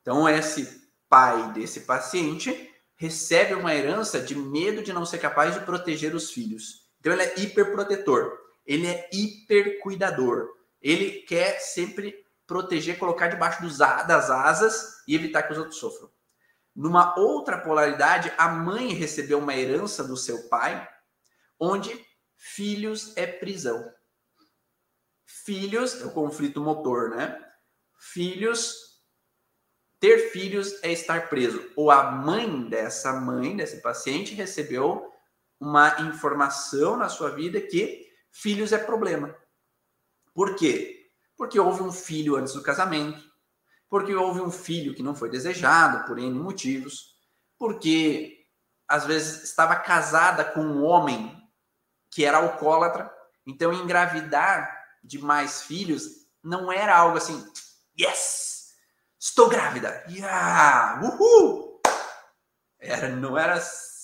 Então, 0.00 0.28
esse 0.28 0.90
pai 1.08 1.52
desse 1.52 1.80
paciente 1.80 2.70
recebe 2.96 3.54
uma 3.54 3.74
herança 3.74 4.20
de 4.20 4.34
medo 4.34 4.82
de 4.82 4.92
não 4.92 5.06
ser 5.06 5.18
capaz 5.18 5.54
de 5.54 5.60
proteger 5.60 6.14
os 6.14 6.30
filhos. 6.30 6.88
Então, 6.98 7.12
ele 7.12 7.22
é 7.22 7.40
hiperprotetor, 7.40 8.38
ele 8.66 8.86
é 8.86 9.08
hipercuidador. 9.12 10.48
Ele 10.80 11.22
quer 11.22 11.58
sempre 11.60 12.24
proteger, 12.46 12.98
colocar 12.98 13.28
debaixo 13.28 13.62
das 13.62 14.30
asas 14.30 15.02
e 15.06 15.14
evitar 15.14 15.42
que 15.42 15.52
os 15.52 15.58
outros 15.58 15.78
sofram. 15.78 16.10
Numa 16.74 17.18
outra 17.18 17.58
polaridade, 17.58 18.32
a 18.38 18.48
mãe 18.48 18.92
recebeu 18.92 19.38
uma 19.38 19.56
herança 19.56 20.04
do 20.04 20.16
seu 20.16 20.48
pai, 20.48 20.88
onde 21.58 22.06
filhos 22.36 23.16
é 23.16 23.26
prisão. 23.26 23.92
Filhos 25.26 26.00
é 26.00 26.06
o 26.06 26.12
conflito 26.12 26.60
motor, 26.60 27.10
né? 27.10 27.38
Filhos, 27.98 29.00
ter 29.98 30.30
filhos 30.30 30.82
é 30.82 30.90
estar 30.92 31.28
preso. 31.28 31.70
Ou 31.76 31.90
a 31.90 32.10
mãe 32.10 32.68
dessa 32.68 33.12
mãe, 33.12 33.56
desse 33.56 33.80
paciente, 33.82 34.34
recebeu 34.34 35.12
uma 35.58 36.00
informação 36.00 36.96
na 36.96 37.08
sua 37.08 37.30
vida 37.30 37.60
que 37.60 38.08
filhos 38.32 38.72
é 38.72 38.78
problema. 38.78 39.36
Por 40.32 40.56
quê? 40.56 41.10
Porque 41.36 41.60
houve 41.60 41.82
um 41.82 41.92
filho 41.92 42.36
antes 42.36 42.54
do 42.54 42.62
casamento, 42.62 43.29
porque 43.90 44.14
houve 44.14 44.40
um 44.40 44.52
filho 44.52 44.94
que 44.94 45.02
não 45.02 45.16
foi 45.16 45.28
desejado 45.28 46.06
por 46.06 46.16
N 46.16 46.38
motivos, 46.38 47.16
porque 47.58 48.46
às 48.86 49.04
vezes 49.04 49.42
estava 49.42 49.74
casada 49.76 50.44
com 50.44 50.60
um 50.60 50.84
homem 50.84 51.36
que 52.08 52.24
era 52.24 52.38
alcoólatra, 52.38 53.12
então 53.44 53.72
engravidar 53.72 54.78
de 55.02 55.18
mais 55.18 55.62
filhos 55.62 56.26
não 56.42 56.72
era 56.72 56.96
algo 56.96 57.18
assim, 57.18 57.44
yes, 57.98 58.74
estou 59.18 59.48
grávida, 59.48 60.04
yeah, 60.08 61.00
uhul. 61.02 61.80
Era, 62.78 63.08
não 63.08 63.36
era 63.36 63.60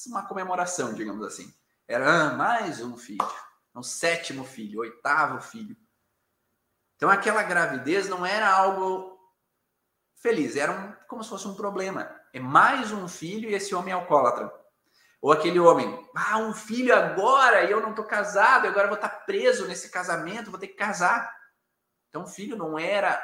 uma 0.07 0.27
comemoração, 0.27 0.93
digamos 0.93 1.25
assim. 1.27 1.53
Era 1.89 2.27
ah, 2.27 2.35
mais 2.35 2.81
um 2.81 2.97
filho, 2.97 3.27
um 3.75 3.83
sétimo 3.83 4.45
filho, 4.45 4.81
oitavo 4.81 5.41
filho. 5.41 5.77
Então 6.97 7.09
aquela 7.09 7.43
gravidez 7.43 8.09
não 8.09 8.27
era 8.27 8.51
algo 8.51 9.16
feliz. 10.27 10.57
Era 10.57 10.73
um, 10.73 10.93
como 11.07 11.23
se 11.23 11.31
fosse 11.31 11.47
um 11.47 11.55
problema. 11.55 12.11
É 12.33 12.41
mais 12.41 12.91
um 12.91 13.07
filho 13.07 13.49
e 13.49 13.55
esse 13.55 13.75
homem 13.75 13.93
é 13.93 13.95
alcoólatra. 13.95 14.53
Ou 15.23 15.31
aquele 15.31 15.61
homem, 15.61 16.05
ah, 16.17 16.39
um 16.39 16.53
filho 16.53 16.95
agora 16.95 17.65
e 17.65 17.71
eu 17.71 17.81
não 17.81 17.91
estou 17.91 18.05
casado, 18.05 18.67
agora 18.67 18.89
vou 18.89 18.97
estar 18.97 19.09
tá 19.09 19.17
preso 19.21 19.67
nesse 19.67 19.89
casamento, 19.91 20.51
vou 20.51 20.59
ter 20.59 20.69
que 20.69 20.75
casar. 20.75 21.33
Então, 22.09 22.27
filho 22.27 22.57
não 22.57 22.79
era 22.79 23.23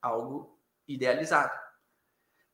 algo 0.00 0.58
idealizado. 0.86 1.52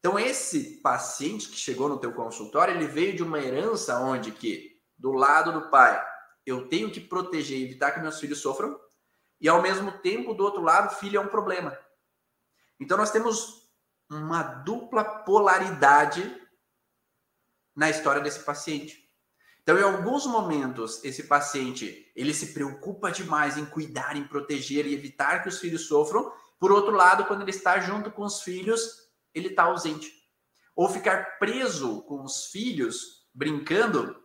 Então, 0.00 0.18
esse 0.18 0.82
paciente 0.82 1.48
que 1.48 1.56
chegou 1.56 1.88
no 1.88 1.98
teu 1.98 2.12
consultório, 2.12 2.74
ele 2.74 2.86
veio 2.86 3.16
de 3.16 3.22
uma 3.22 3.38
herança 3.38 3.98
onde 4.00 4.32
que, 4.32 4.76
do 4.98 5.12
lado 5.12 5.52
do 5.52 5.70
pai, 5.70 6.04
eu 6.44 6.68
tenho 6.68 6.90
que 6.90 7.00
proteger 7.00 7.58
e 7.58 7.64
evitar 7.64 7.92
que 7.92 8.00
meus 8.00 8.20
filhos 8.20 8.40
sofram, 8.40 8.78
e 9.40 9.48
ao 9.48 9.62
mesmo 9.62 9.92
tempo, 9.98 10.34
do 10.34 10.44
outro 10.44 10.62
lado, 10.62 10.96
filho 10.96 11.16
é 11.16 11.20
um 11.20 11.28
problema. 11.28 11.78
Então, 12.78 12.98
nós 12.98 13.10
temos 13.10 13.63
uma 14.14 14.42
dupla 14.42 15.04
polaridade 15.04 16.40
na 17.74 17.90
história 17.90 18.20
desse 18.20 18.40
paciente. 18.40 19.04
Então, 19.62 19.78
em 19.78 19.82
alguns 19.82 20.26
momentos, 20.26 21.02
esse 21.02 21.24
paciente 21.24 22.12
ele 22.14 22.34
se 22.34 22.52
preocupa 22.52 23.10
demais 23.10 23.56
em 23.56 23.64
cuidar, 23.64 24.14
em 24.14 24.28
proteger 24.28 24.86
e 24.86 24.94
evitar 24.94 25.42
que 25.42 25.48
os 25.48 25.58
filhos 25.58 25.86
sofram. 25.88 26.30
Por 26.58 26.70
outro 26.70 26.92
lado, 26.92 27.24
quando 27.24 27.42
ele 27.42 27.50
está 27.50 27.80
junto 27.80 28.10
com 28.10 28.22
os 28.22 28.42
filhos, 28.42 29.08
ele 29.32 29.48
está 29.48 29.64
ausente. 29.64 30.12
Ou 30.76 30.88
ficar 30.88 31.38
preso 31.38 32.02
com 32.02 32.22
os 32.22 32.46
filhos, 32.46 33.26
brincando, 33.32 34.22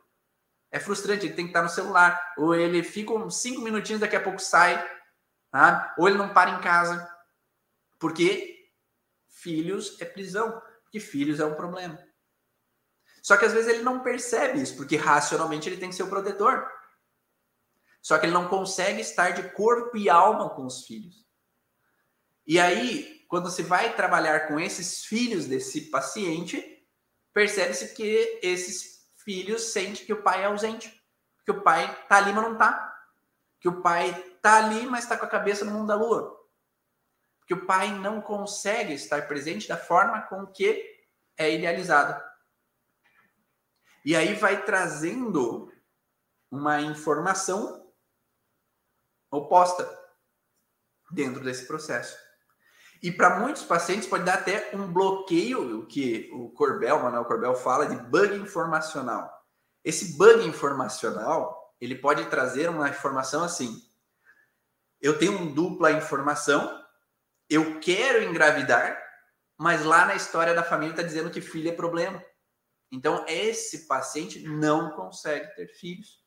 é 0.71 0.79
frustrante. 0.79 1.25
Ele 1.25 1.35
tem 1.35 1.45
que 1.45 1.51
estar 1.51 1.63
no 1.63 1.69
celular. 1.69 2.19
Ou 2.37 2.53
ele 2.53 2.83
fica 2.83 3.13
uns 3.13 3.37
cinco 3.37 3.61
minutinhos, 3.61 4.01
daqui 4.01 4.17
a 4.17 4.21
pouco 4.21 4.39
sai. 4.39 4.85
Tá? 5.51 5.95
Ou 5.97 6.07
ele 6.07 6.17
não 6.17 6.33
para 6.33 6.51
em 6.51 6.61
casa. 6.61 7.09
Porque 7.97 8.58
filhos 9.41 9.99
é 9.99 10.05
prisão, 10.05 10.61
porque 10.83 10.99
filhos 10.99 11.39
é 11.39 11.45
um 11.45 11.55
problema. 11.55 11.97
Só 13.21 13.37
que 13.37 13.45
às 13.45 13.53
vezes 13.53 13.69
ele 13.69 13.83
não 13.83 13.99
percebe 13.99 14.61
isso, 14.61 14.75
porque 14.75 14.95
racionalmente 14.95 15.67
ele 15.67 15.77
tem 15.77 15.89
que 15.89 15.95
ser 15.95 16.03
o 16.03 16.09
protetor. 16.09 16.67
Só 18.01 18.17
que 18.17 18.25
ele 18.25 18.33
não 18.33 18.47
consegue 18.47 19.01
estar 19.01 19.31
de 19.31 19.51
corpo 19.51 19.97
e 19.97 20.09
alma 20.09 20.49
com 20.49 20.65
os 20.65 20.85
filhos. 20.85 21.25
E 22.47 22.59
aí, 22.59 23.25
quando 23.27 23.51
se 23.51 23.61
vai 23.61 23.95
trabalhar 23.95 24.47
com 24.47 24.59
esses 24.59 25.03
filhos 25.03 25.45
desse 25.45 25.89
paciente, 25.91 26.87
percebe-se 27.33 27.93
que 27.93 28.39
esses 28.41 29.05
filhos 29.17 29.73
sentem 29.73 30.05
que 30.05 30.13
o 30.13 30.23
pai 30.23 30.43
é 30.43 30.45
ausente. 30.45 30.91
Que 31.43 31.51
o 31.51 31.61
pai 31.61 32.05
tá 32.07 32.17
ali, 32.17 32.31
mas 32.31 32.43
não 32.43 32.57
tá. 32.57 32.95
Que 33.59 33.67
o 33.67 33.81
pai 33.81 34.13
tá 34.41 34.57
ali, 34.57 34.85
mas 34.87 35.03
está 35.03 35.17
com 35.17 35.25
a 35.25 35.29
cabeça 35.29 35.65
no 35.65 35.71
mundo 35.71 35.87
da 35.87 35.95
lua 35.95 36.38
que 37.49 37.53
o 37.55 37.65
pai 37.65 37.91
não 37.97 38.21
consegue 38.21 38.93
estar 38.93 39.27
presente 39.27 39.67
da 39.67 39.75
forma 39.75 40.21
com 40.21 40.45
que 40.45 40.85
é 41.35 41.51
idealizado. 41.51 42.23
E 44.05 44.15
aí 44.15 44.35
vai 44.35 44.63
trazendo 44.63 45.73
uma 46.51 46.79
informação 46.79 47.91
oposta 49.31 49.83
dentro 51.09 51.43
desse 51.43 51.65
processo. 51.65 52.15
E 53.01 53.11
para 53.11 53.39
muitos 53.39 53.63
pacientes 53.63 54.07
pode 54.07 54.25
dar 54.25 54.35
até 54.35 54.69
um 54.75 54.93
bloqueio, 54.93 55.79
o 55.79 55.87
que 55.87 56.29
o 56.31 56.51
Corbel, 56.51 57.01
Manuel 57.01 57.25
Corbel 57.25 57.55
fala 57.55 57.87
de 57.87 57.95
bug 57.95 58.35
informacional. 58.35 59.27
Esse 59.83 60.15
bug 60.15 60.47
informacional, 60.47 61.73
ele 61.81 61.95
pode 61.95 62.29
trazer 62.29 62.69
uma 62.69 62.89
informação 62.89 63.43
assim: 63.43 63.81
eu 65.01 65.17
tenho 65.17 65.51
dupla 65.51 65.91
informação, 65.91 66.87
eu 67.49 67.79
quero 67.79 68.23
engravidar, 68.23 69.01
mas 69.57 69.83
lá 69.83 70.05
na 70.05 70.15
história 70.15 70.53
da 70.53 70.63
família 70.63 70.91
está 70.91 71.03
dizendo 71.03 71.31
que 71.31 71.41
filho 71.41 71.69
é 71.69 71.73
problema. 71.73 72.23
Então, 72.91 73.25
esse 73.27 73.87
paciente 73.87 74.39
não 74.47 74.91
consegue 74.91 75.53
ter 75.55 75.67
filhos. 75.67 76.23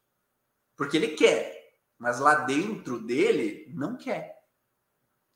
Porque 0.77 0.97
ele 0.97 1.09
quer, 1.09 1.77
mas 1.99 2.18
lá 2.18 2.35
dentro 2.35 2.99
dele 2.99 3.70
não 3.75 3.97
quer. 3.97 4.43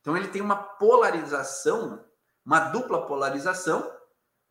Então, 0.00 0.16
ele 0.16 0.28
tem 0.28 0.42
uma 0.42 0.56
polarização, 0.56 2.04
uma 2.44 2.60
dupla 2.60 3.06
polarização, 3.06 3.92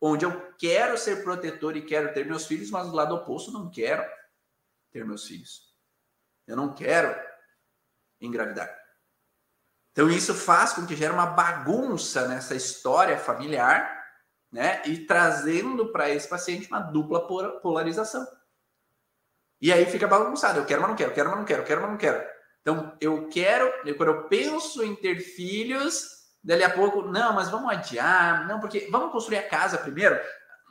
onde 0.00 0.24
eu 0.24 0.52
quero 0.58 0.98
ser 0.98 1.22
protetor 1.22 1.76
e 1.76 1.84
quero 1.84 2.12
ter 2.12 2.26
meus 2.26 2.46
filhos, 2.46 2.70
mas 2.70 2.88
do 2.88 2.94
lado 2.94 3.14
oposto 3.14 3.50
não 3.50 3.70
quero 3.70 4.04
ter 4.90 5.04
meus 5.04 5.26
filhos. 5.26 5.74
Eu 6.46 6.56
não 6.56 6.74
quero 6.74 7.14
engravidar. 8.20 8.85
Então 9.96 10.10
isso 10.10 10.34
faz 10.34 10.74
com 10.74 10.84
que 10.84 10.94
gere 10.94 11.14
uma 11.14 11.24
bagunça 11.24 12.28
nessa 12.28 12.54
história 12.54 13.16
familiar, 13.16 14.04
né? 14.52 14.82
E 14.84 15.06
trazendo 15.06 15.90
para 15.90 16.10
esse 16.10 16.28
paciente 16.28 16.68
uma 16.68 16.80
dupla 16.80 17.26
polarização. 17.62 18.26
E 19.58 19.72
aí 19.72 19.86
fica 19.86 20.06
bagunçado. 20.06 20.58
Eu 20.58 20.66
quero, 20.66 20.82
mas 20.82 20.90
não 20.90 20.96
quero. 20.96 21.14
Quero, 21.14 21.30
mas 21.30 21.38
não 21.38 21.46
quero. 21.46 21.64
Quero, 21.64 21.80
mas 21.80 21.90
não 21.92 21.96
quero. 21.96 22.22
Então 22.60 22.94
eu 23.00 23.26
quero. 23.30 23.72
Quando 23.96 24.10
eu 24.10 24.28
penso 24.28 24.84
em 24.84 24.94
ter 24.94 25.18
filhos, 25.18 26.04
dali 26.44 26.62
a 26.62 26.68
pouco, 26.68 27.00
não, 27.00 27.32
mas 27.32 27.48
vamos 27.48 27.72
adiar. 27.72 28.46
Não, 28.46 28.60
porque 28.60 28.88
vamos 28.90 29.10
construir 29.12 29.38
a 29.38 29.48
casa 29.48 29.78
primeiro. 29.78 30.20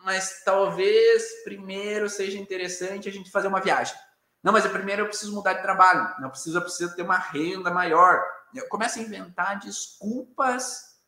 Mas 0.03 0.43
talvez 0.45 1.43
primeiro 1.43 2.07
seja 2.11 2.37
interessante 2.37 3.09
a 3.09 3.11
gente 3.11 3.31
fazer 3.31 3.47
uma 3.47 3.59
viagem. 3.59 3.97
Não, 4.43 4.53
mas 4.53 4.67
primeiro 4.67 5.01
eu 5.01 5.07
preciso 5.07 5.33
mudar 5.33 5.53
de 5.53 5.63
trabalho. 5.63 6.13
Não 6.21 6.29
preciso, 6.29 6.59
eu 6.59 6.61
preciso 6.61 6.95
ter 6.95 7.01
uma 7.01 7.17
renda 7.17 7.71
maior 7.71 8.23
começa 8.69 8.99
a 8.99 9.03
inventar 9.03 9.59
desculpas 9.59 10.99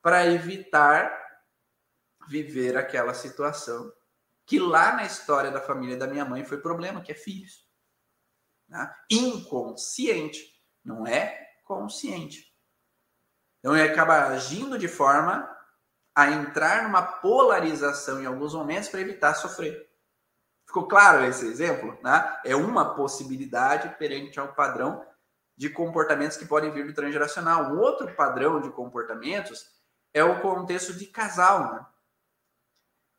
para 0.00 0.26
evitar 0.26 1.20
viver 2.28 2.76
aquela 2.76 3.14
situação 3.14 3.92
que 4.44 4.58
lá 4.58 4.96
na 4.96 5.04
história 5.04 5.50
da 5.50 5.60
família 5.60 5.96
da 5.96 6.06
minha 6.06 6.24
mãe 6.24 6.44
foi 6.44 6.58
problema, 6.60 7.00
que 7.00 7.12
é 7.12 7.14
filhos. 7.14 7.66
Né? 8.68 8.94
Inconsciente, 9.10 10.60
não 10.84 11.06
é 11.06 11.54
consciente. 11.64 12.52
Então 13.58 13.76
ele 13.76 13.90
acaba 13.90 14.26
agindo 14.26 14.78
de 14.78 14.88
forma 14.88 15.48
a 16.14 16.28
entrar 16.30 16.82
numa 16.82 17.02
polarização 17.02 18.20
em 18.20 18.26
alguns 18.26 18.54
momentos 18.54 18.88
para 18.88 19.00
evitar 19.00 19.34
sofrer. 19.34 19.88
Ficou 20.66 20.86
claro 20.88 21.24
esse 21.24 21.46
exemplo? 21.46 21.98
Né? 22.02 22.40
É 22.44 22.56
uma 22.56 22.94
possibilidade 22.94 23.96
perante 23.96 24.38
ao 24.40 24.54
padrão 24.54 25.06
de 25.56 25.68
comportamentos 25.68 26.36
que 26.36 26.46
podem 26.46 26.70
vir 26.70 26.86
do 26.86 26.94
transgeracional. 26.94 27.72
Um 27.72 27.78
outro 27.78 28.14
padrão 28.14 28.60
de 28.60 28.70
comportamentos 28.70 29.66
é 30.12 30.22
o 30.24 30.40
contexto 30.40 30.94
de 30.94 31.06
casal. 31.06 31.72
Né? 31.72 31.86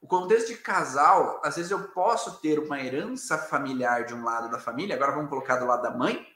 O 0.02 0.08
contexto 0.08 0.48
de 0.48 0.58
casal, 0.58 1.42
às 1.44 1.56
vezes 1.56 1.72
eu 1.72 1.90
posso 1.90 2.42
ter 2.42 2.60
uma 2.60 2.80
herança 2.82 3.38
familiar 3.38 4.06
de 4.06 4.14
um 4.14 4.24
lado 4.24 4.50
da 4.52 4.60
família, 4.60 4.96
agora 4.96 5.14
vamos 5.14 5.30
colocar 5.30 5.58
do 5.58 5.66
lado 5.66 5.82
da 5.82 5.92
mãe, 5.92 6.28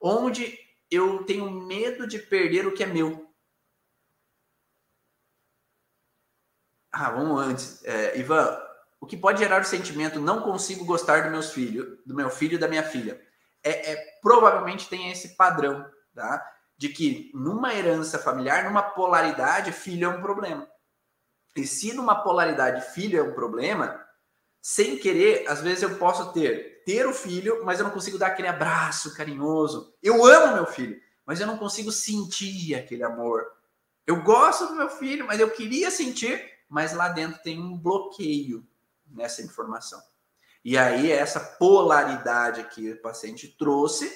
onde 0.00 0.58
eu 0.90 1.24
tenho 1.24 1.50
medo 1.50 2.06
de 2.06 2.18
perder 2.18 2.66
o 2.66 2.74
que 2.74 2.82
é 2.82 2.86
meu. 2.86 3.26
Ah, 6.92 7.10
vamos 7.10 7.40
antes. 7.40 7.84
É, 7.84 8.18
Ivan, 8.18 8.58
o 9.00 9.06
que 9.06 9.16
pode 9.16 9.38
gerar 9.38 9.62
o 9.62 9.64
sentimento 9.64 10.18
não 10.18 10.42
consigo 10.42 10.84
gostar 10.84 11.22
do 11.22 11.30
meus 11.30 11.52
filhos, 11.52 11.98
do 12.04 12.14
meu 12.14 12.28
filho 12.28 12.54
e 12.54 12.58
da 12.58 12.68
minha 12.68 12.82
filha? 12.82 13.26
É, 13.68 13.92
é, 13.92 14.18
provavelmente 14.22 14.88
tem 14.88 15.10
esse 15.10 15.36
padrão, 15.36 15.84
tá? 16.14 16.44
De 16.76 16.88
que 16.88 17.30
numa 17.34 17.74
herança 17.74 18.18
familiar, 18.18 18.64
numa 18.64 18.82
polaridade, 18.82 19.72
filho 19.72 20.06
é 20.06 20.08
um 20.08 20.22
problema. 20.22 20.68
E 21.56 21.66
se 21.66 21.92
numa 21.92 22.22
polaridade 22.22 22.92
filho 22.92 23.18
é 23.18 23.22
um 23.22 23.34
problema, 23.34 24.04
sem 24.60 24.96
querer, 24.96 25.48
às 25.48 25.60
vezes 25.60 25.82
eu 25.82 25.96
posso 25.96 26.32
ter 26.32 26.78
ter 26.88 27.06
o 27.06 27.12
filho, 27.12 27.66
mas 27.66 27.78
eu 27.78 27.84
não 27.84 27.92
consigo 27.92 28.16
dar 28.16 28.28
aquele 28.28 28.48
abraço 28.48 29.14
carinhoso. 29.14 29.94
Eu 30.02 30.24
amo 30.24 30.54
meu 30.54 30.64
filho, 30.64 30.98
mas 31.26 31.38
eu 31.38 31.46
não 31.46 31.58
consigo 31.58 31.92
sentir 31.92 32.74
aquele 32.74 33.02
amor. 33.02 33.46
Eu 34.06 34.22
gosto 34.22 34.66
do 34.68 34.74
meu 34.74 34.88
filho, 34.88 35.26
mas 35.26 35.38
eu 35.38 35.50
queria 35.50 35.90
sentir, 35.90 36.42
mas 36.66 36.94
lá 36.94 37.10
dentro 37.10 37.42
tem 37.42 37.60
um 37.60 37.76
bloqueio 37.76 38.66
nessa 39.06 39.42
informação. 39.42 40.02
E 40.68 40.76
aí, 40.76 41.10
essa 41.10 41.40
polaridade 41.40 42.62
que 42.64 42.90
o 42.90 43.00
paciente 43.00 43.48
trouxe 43.48 44.06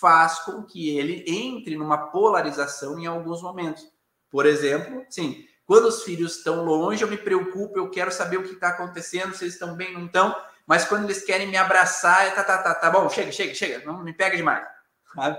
faz 0.00 0.40
com 0.40 0.64
que 0.64 0.98
ele 0.98 1.24
entre 1.24 1.76
numa 1.76 2.10
polarização 2.10 2.98
em 2.98 3.06
alguns 3.06 3.40
momentos. 3.40 3.88
Por 4.28 4.44
exemplo, 4.44 5.06
sim, 5.08 5.46
quando 5.64 5.84
os 5.84 6.02
filhos 6.02 6.38
estão 6.38 6.64
longe, 6.64 7.04
eu 7.04 7.08
me 7.08 7.16
preocupo, 7.16 7.78
eu 7.78 7.88
quero 7.88 8.10
saber 8.10 8.38
o 8.38 8.42
que 8.42 8.54
está 8.54 8.70
acontecendo, 8.70 9.36
se 9.36 9.44
eles 9.44 9.54
estão 9.54 9.76
bem 9.76 9.94
ou 9.94 10.00
não 10.00 10.06
estão, 10.06 10.36
mas 10.66 10.84
quando 10.84 11.04
eles 11.04 11.22
querem 11.22 11.46
me 11.46 11.56
abraçar, 11.56 12.26
é 12.26 12.30
tá, 12.32 12.42
tá, 12.42 12.58
tá, 12.58 12.74
tá 12.74 12.90
bom, 12.90 13.08
chega, 13.08 13.30
chega, 13.30 13.54
chega, 13.54 13.86
não 13.86 14.02
me 14.02 14.12
pega 14.12 14.36
demais. 14.36 14.66
Sabe? 15.14 15.38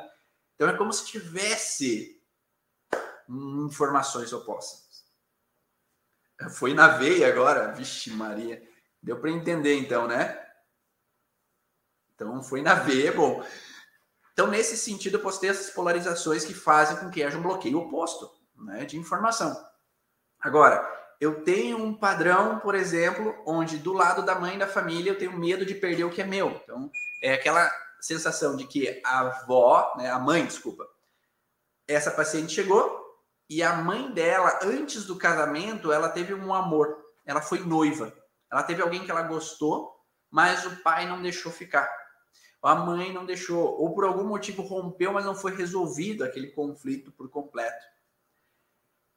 Então 0.55 0.69
é 0.69 0.77
como 0.77 0.93
se 0.93 1.05
tivesse 1.05 2.17
informações 3.27 4.31
opostas. 4.31 5.03
Foi 6.51 6.73
na 6.73 6.87
veia 6.87 7.27
agora, 7.27 7.73
vixe 7.73 8.09
Maria. 8.11 8.65
Deu 9.03 9.19
para 9.19 9.31
entender 9.31 9.77
então, 9.77 10.07
né? 10.07 10.50
Então 12.21 12.43
foi 12.43 12.61
na 12.61 12.75
veia, 12.75 13.11
bom. 13.11 13.43
Então, 14.31 14.45
nesse 14.47 14.77
sentido, 14.77 15.17
eu 15.17 15.21
postei 15.21 15.49
essas 15.49 15.71
polarizações 15.71 16.45
que 16.45 16.53
fazem 16.53 16.97
com 16.97 17.09
que 17.09 17.23
haja 17.23 17.37
um 17.37 17.41
bloqueio 17.41 17.79
oposto 17.79 18.29
né, 18.55 18.85
de 18.85 18.95
informação. 18.95 19.55
Agora, 20.39 20.87
eu 21.19 21.43
tenho 21.43 21.77
um 21.77 21.93
padrão, 21.93 22.59
por 22.59 22.75
exemplo, 22.75 23.35
onde 23.45 23.77
do 23.77 23.91
lado 23.91 24.23
da 24.23 24.35
mãe 24.35 24.57
da 24.57 24.67
família 24.67 25.11
eu 25.11 25.17
tenho 25.17 25.37
medo 25.37 25.65
de 25.65 25.75
perder 25.75 26.03
o 26.03 26.11
que 26.11 26.21
é 26.21 26.25
meu. 26.25 26.61
Então, 26.63 26.89
é 27.23 27.33
aquela 27.33 27.69
sensação 27.99 28.55
de 28.55 28.65
que 28.65 29.01
a 29.03 29.19
avó, 29.19 29.93
né, 29.97 30.09
a 30.09 30.19
mãe, 30.19 30.45
desculpa, 30.45 30.87
essa 31.87 32.11
paciente 32.11 32.53
chegou 32.53 32.99
e 33.49 33.61
a 33.61 33.73
mãe 33.73 34.11
dela, 34.11 34.59
antes 34.63 35.05
do 35.05 35.17
casamento, 35.17 35.91
ela 35.91 36.07
teve 36.07 36.33
um 36.33 36.53
amor. 36.53 36.97
Ela 37.25 37.41
foi 37.41 37.59
noiva. 37.59 38.13
Ela 38.51 38.63
teve 38.63 38.81
alguém 38.81 39.03
que 39.03 39.11
ela 39.11 39.23
gostou, 39.23 39.91
mas 40.29 40.65
o 40.65 40.77
pai 40.77 41.07
não 41.07 41.21
deixou 41.21 41.51
ficar. 41.51 42.00
A 42.61 42.75
mãe 42.75 43.11
não 43.11 43.25
deixou, 43.25 43.81
ou 43.81 43.93
por 43.93 44.03
algum 44.03 44.23
motivo 44.23 44.61
rompeu, 44.61 45.11
mas 45.13 45.25
não 45.25 45.33
foi 45.33 45.55
resolvido 45.55 46.23
aquele 46.23 46.51
conflito 46.51 47.11
por 47.11 47.29
completo. 47.29 47.83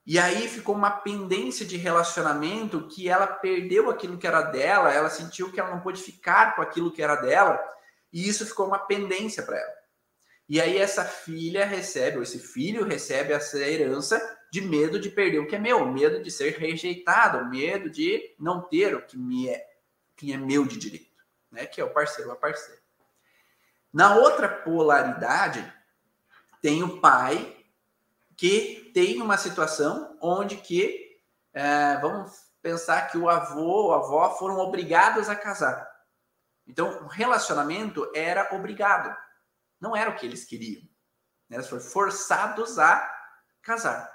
E 0.07 0.18
aí 0.18 0.49
ficou 0.49 0.74
uma 0.74 0.90
pendência 0.90 1.64
de 1.64 1.76
relacionamento 1.76 2.88
que 2.88 3.09
ela 3.09 3.26
perdeu 3.26 3.90
aquilo 3.90 4.18
que 4.18 4.26
era 4.26 4.42
dela, 4.42 4.92
ela 4.92 5.09
sentiu 5.09 5.51
que 5.51 5.59
ela 5.59 5.70
não 5.70 5.80
pôde 5.80 6.03
ficar 6.03 6.57
com 6.57 6.62
aquilo 6.62 6.92
que 6.92 7.03
era 7.03 7.16
dela, 7.16 7.59
e 8.12 8.28
isso 8.28 8.47
ficou 8.47 8.66
uma 8.66 8.78
pendência 8.78 9.42
para 9.42 9.59
ela. 9.59 9.74
E 10.49 10.61
aí 10.61 10.76
essa 10.76 11.05
filha 11.05 11.64
recebe, 11.64 12.18
ou 12.18 12.22
esse 12.22 12.38
filho 12.38 12.84
recebe 12.84 13.32
essa 13.32 13.59
herança 13.59 14.20
de 14.53 14.61
medo 14.61 15.01
de 15.01 15.09
perder 15.09 15.38
o 15.38 15.47
que 15.47 15.57
é 15.57 15.59
meu, 15.59 15.90
medo 15.90 16.22
de 16.22 16.30
ser 16.30 16.59
rejeitado, 16.59 17.49
medo 17.49 17.90
de 17.90 18.34
não 18.38 18.61
ter 18.61 18.95
o 18.95 19.05
que 19.05 19.16
me 19.18 19.49
é, 19.49 19.66
que 20.16 20.32
é 20.32 20.36
meu 20.36 20.66
de 20.66 20.76
direito, 20.76 21.24
né? 21.51 21.66
Que 21.66 21.80
é 21.80 21.84
o 21.84 21.92
parceiro 21.92 22.30
a 22.30 22.36
parceira. 22.36 22.84
Na 23.95 24.16
outra 24.16 24.49
polaridade, 24.49 25.72
tem 26.61 26.82
o 26.82 27.01
pai 27.01 27.57
que 28.36 28.90
tem 28.92 29.22
uma 29.22 29.38
situação 29.38 30.18
onde 30.20 30.57
que 30.57 31.20
é, 31.53 31.97
vamos 31.99 32.32
pensar 32.61 33.03
que 33.03 33.16
o 33.16 33.28
avô 33.28 33.62
ou 33.62 33.95
a 33.95 33.99
avó 33.99 34.36
foram 34.36 34.59
obrigados 34.59 35.28
a 35.28 35.36
casar. 35.36 35.88
Então, 36.66 37.05
o 37.05 37.07
relacionamento 37.07 38.11
era 38.12 38.53
obrigado, 38.53 39.16
não 39.80 39.95
era 39.95 40.11
o 40.11 40.16
que 40.16 40.26
eles 40.26 40.45
queriam. 40.45 40.82
Né? 41.49 41.59
Eles 41.59 41.68
foram 41.68 41.84
forçados 41.84 42.80
a 42.80 43.09
casar. 43.62 44.12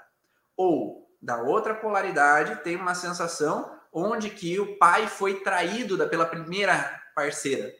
Ou, 0.58 1.10
da 1.22 1.40
outra 1.40 1.74
polaridade, 1.74 2.62
tem 2.62 2.76
uma 2.76 2.94
sensação 2.94 3.80
onde 3.90 4.28
que 4.28 4.60
o 4.60 4.76
pai 4.76 5.08
foi 5.08 5.40
traído 5.40 6.06
pela 6.10 6.26
primeira 6.26 7.02
parceira. 7.14 7.72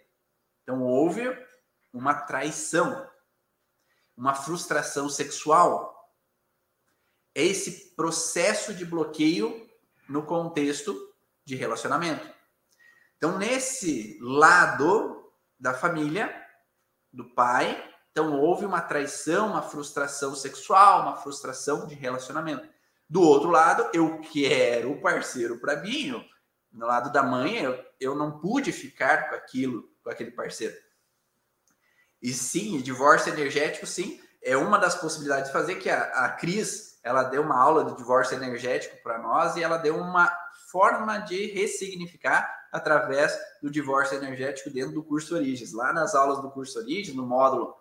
Então, 0.62 0.82
houve 0.82 1.28
uma 1.92 2.14
traição, 2.14 3.08
uma 4.16 4.34
frustração 4.34 5.08
sexual. 5.08 6.10
É 7.34 7.44
esse 7.44 7.94
processo 7.94 8.74
de 8.74 8.84
bloqueio 8.84 9.68
no 10.08 10.24
contexto 10.24 11.14
de 11.44 11.54
relacionamento. 11.54 12.28
Então, 13.16 13.38
nesse 13.38 14.18
lado 14.20 15.32
da 15.58 15.74
família, 15.74 16.34
do 17.12 17.24
pai, 17.34 17.90
então 18.10 18.38
houve 18.40 18.64
uma 18.64 18.80
traição, 18.80 19.48
uma 19.48 19.62
frustração 19.62 20.34
sexual, 20.34 21.02
uma 21.02 21.16
frustração 21.16 21.86
de 21.86 21.94
relacionamento. 21.94 22.68
Do 23.08 23.22
outro 23.22 23.50
lado, 23.50 23.88
eu 23.92 24.20
quero 24.20 24.92
o 24.92 25.00
parceiro 25.00 25.58
para 25.58 25.76
mim. 25.76 26.24
No 26.72 26.86
lado 26.86 27.12
da 27.12 27.22
mãe, 27.22 27.58
eu, 27.58 27.84
eu 27.98 28.14
não 28.14 28.38
pude 28.38 28.72
ficar 28.72 29.28
com 29.28 29.34
aquilo, 29.34 29.90
com 30.02 30.10
aquele 30.10 30.30
parceiro. 30.30 30.76
E 32.20 32.32
sim, 32.32 32.80
divórcio 32.80 33.32
energético, 33.32 33.86
sim, 33.86 34.20
é 34.42 34.56
uma 34.56 34.78
das 34.78 34.94
possibilidades 34.94 35.46
de 35.46 35.52
fazer 35.52 35.76
que 35.76 35.88
a, 35.88 36.02
a 36.24 36.28
Cris, 36.30 36.98
ela 37.02 37.22
deu 37.24 37.42
uma 37.42 37.60
aula 37.60 37.84
de 37.84 37.96
divórcio 37.96 38.36
energético 38.36 39.02
para 39.02 39.18
nós 39.18 39.56
e 39.56 39.62
ela 39.62 39.76
deu 39.76 39.96
uma 39.96 40.30
forma 40.70 41.18
de 41.18 41.46
ressignificar 41.46 42.48
através 42.72 43.36
do 43.62 43.70
divórcio 43.70 44.16
energético 44.16 44.70
dentro 44.70 44.94
do 44.94 45.02
curso 45.02 45.34
Origens. 45.34 45.72
Lá 45.72 45.92
nas 45.92 46.14
aulas 46.14 46.40
do 46.40 46.50
curso 46.50 46.78
Origens, 46.78 47.16
no 47.16 47.26
módulo 47.26 47.74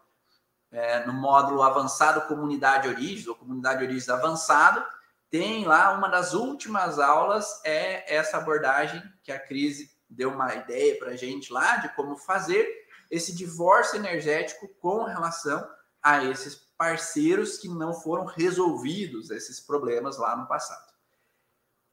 é, 0.71 1.05
no 1.05 1.13
módulo 1.13 1.63
avançado 1.63 2.27
Comunidade 2.27 2.87
Origens, 2.87 3.27
ou 3.27 3.35
Comunidade 3.35 3.83
Origens 3.83 4.09
Avançado, 4.09 4.85
tem 5.29 5.65
lá 5.65 5.91
uma 5.93 6.07
das 6.07 6.33
últimas 6.33 6.99
aulas, 6.99 7.61
é 7.63 8.15
essa 8.15 8.37
abordagem 8.37 9.01
que 9.23 9.31
a 9.31 9.39
Crise 9.39 9.91
deu 10.09 10.31
uma 10.31 10.53
ideia 10.55 10.97
para 10.97 11.11
a 11.11 11.15
gente 11.15 11.53
lá 11.53 11.77
de 11.77 11.89
como 11.95 12.15
fazer 12.17 12.67
esse 13.09 13.35
divórcio 13.35 13.97
energético 13.97 14.67
com 14.79 15.03
relação 15.03 15.67
a 16.01 16.23
esses 16.23 16.55
parceiros 16.77 17.57
que 17.57 17.67
não 17.67 17.93
foram 17.93 18.25
resolvidos, 18.25 19.29
esses 19.29 19.59
problemas 19.59 20.17
lá 20.17 20.35
no 20.35 20.47
passado. 20.47 20.93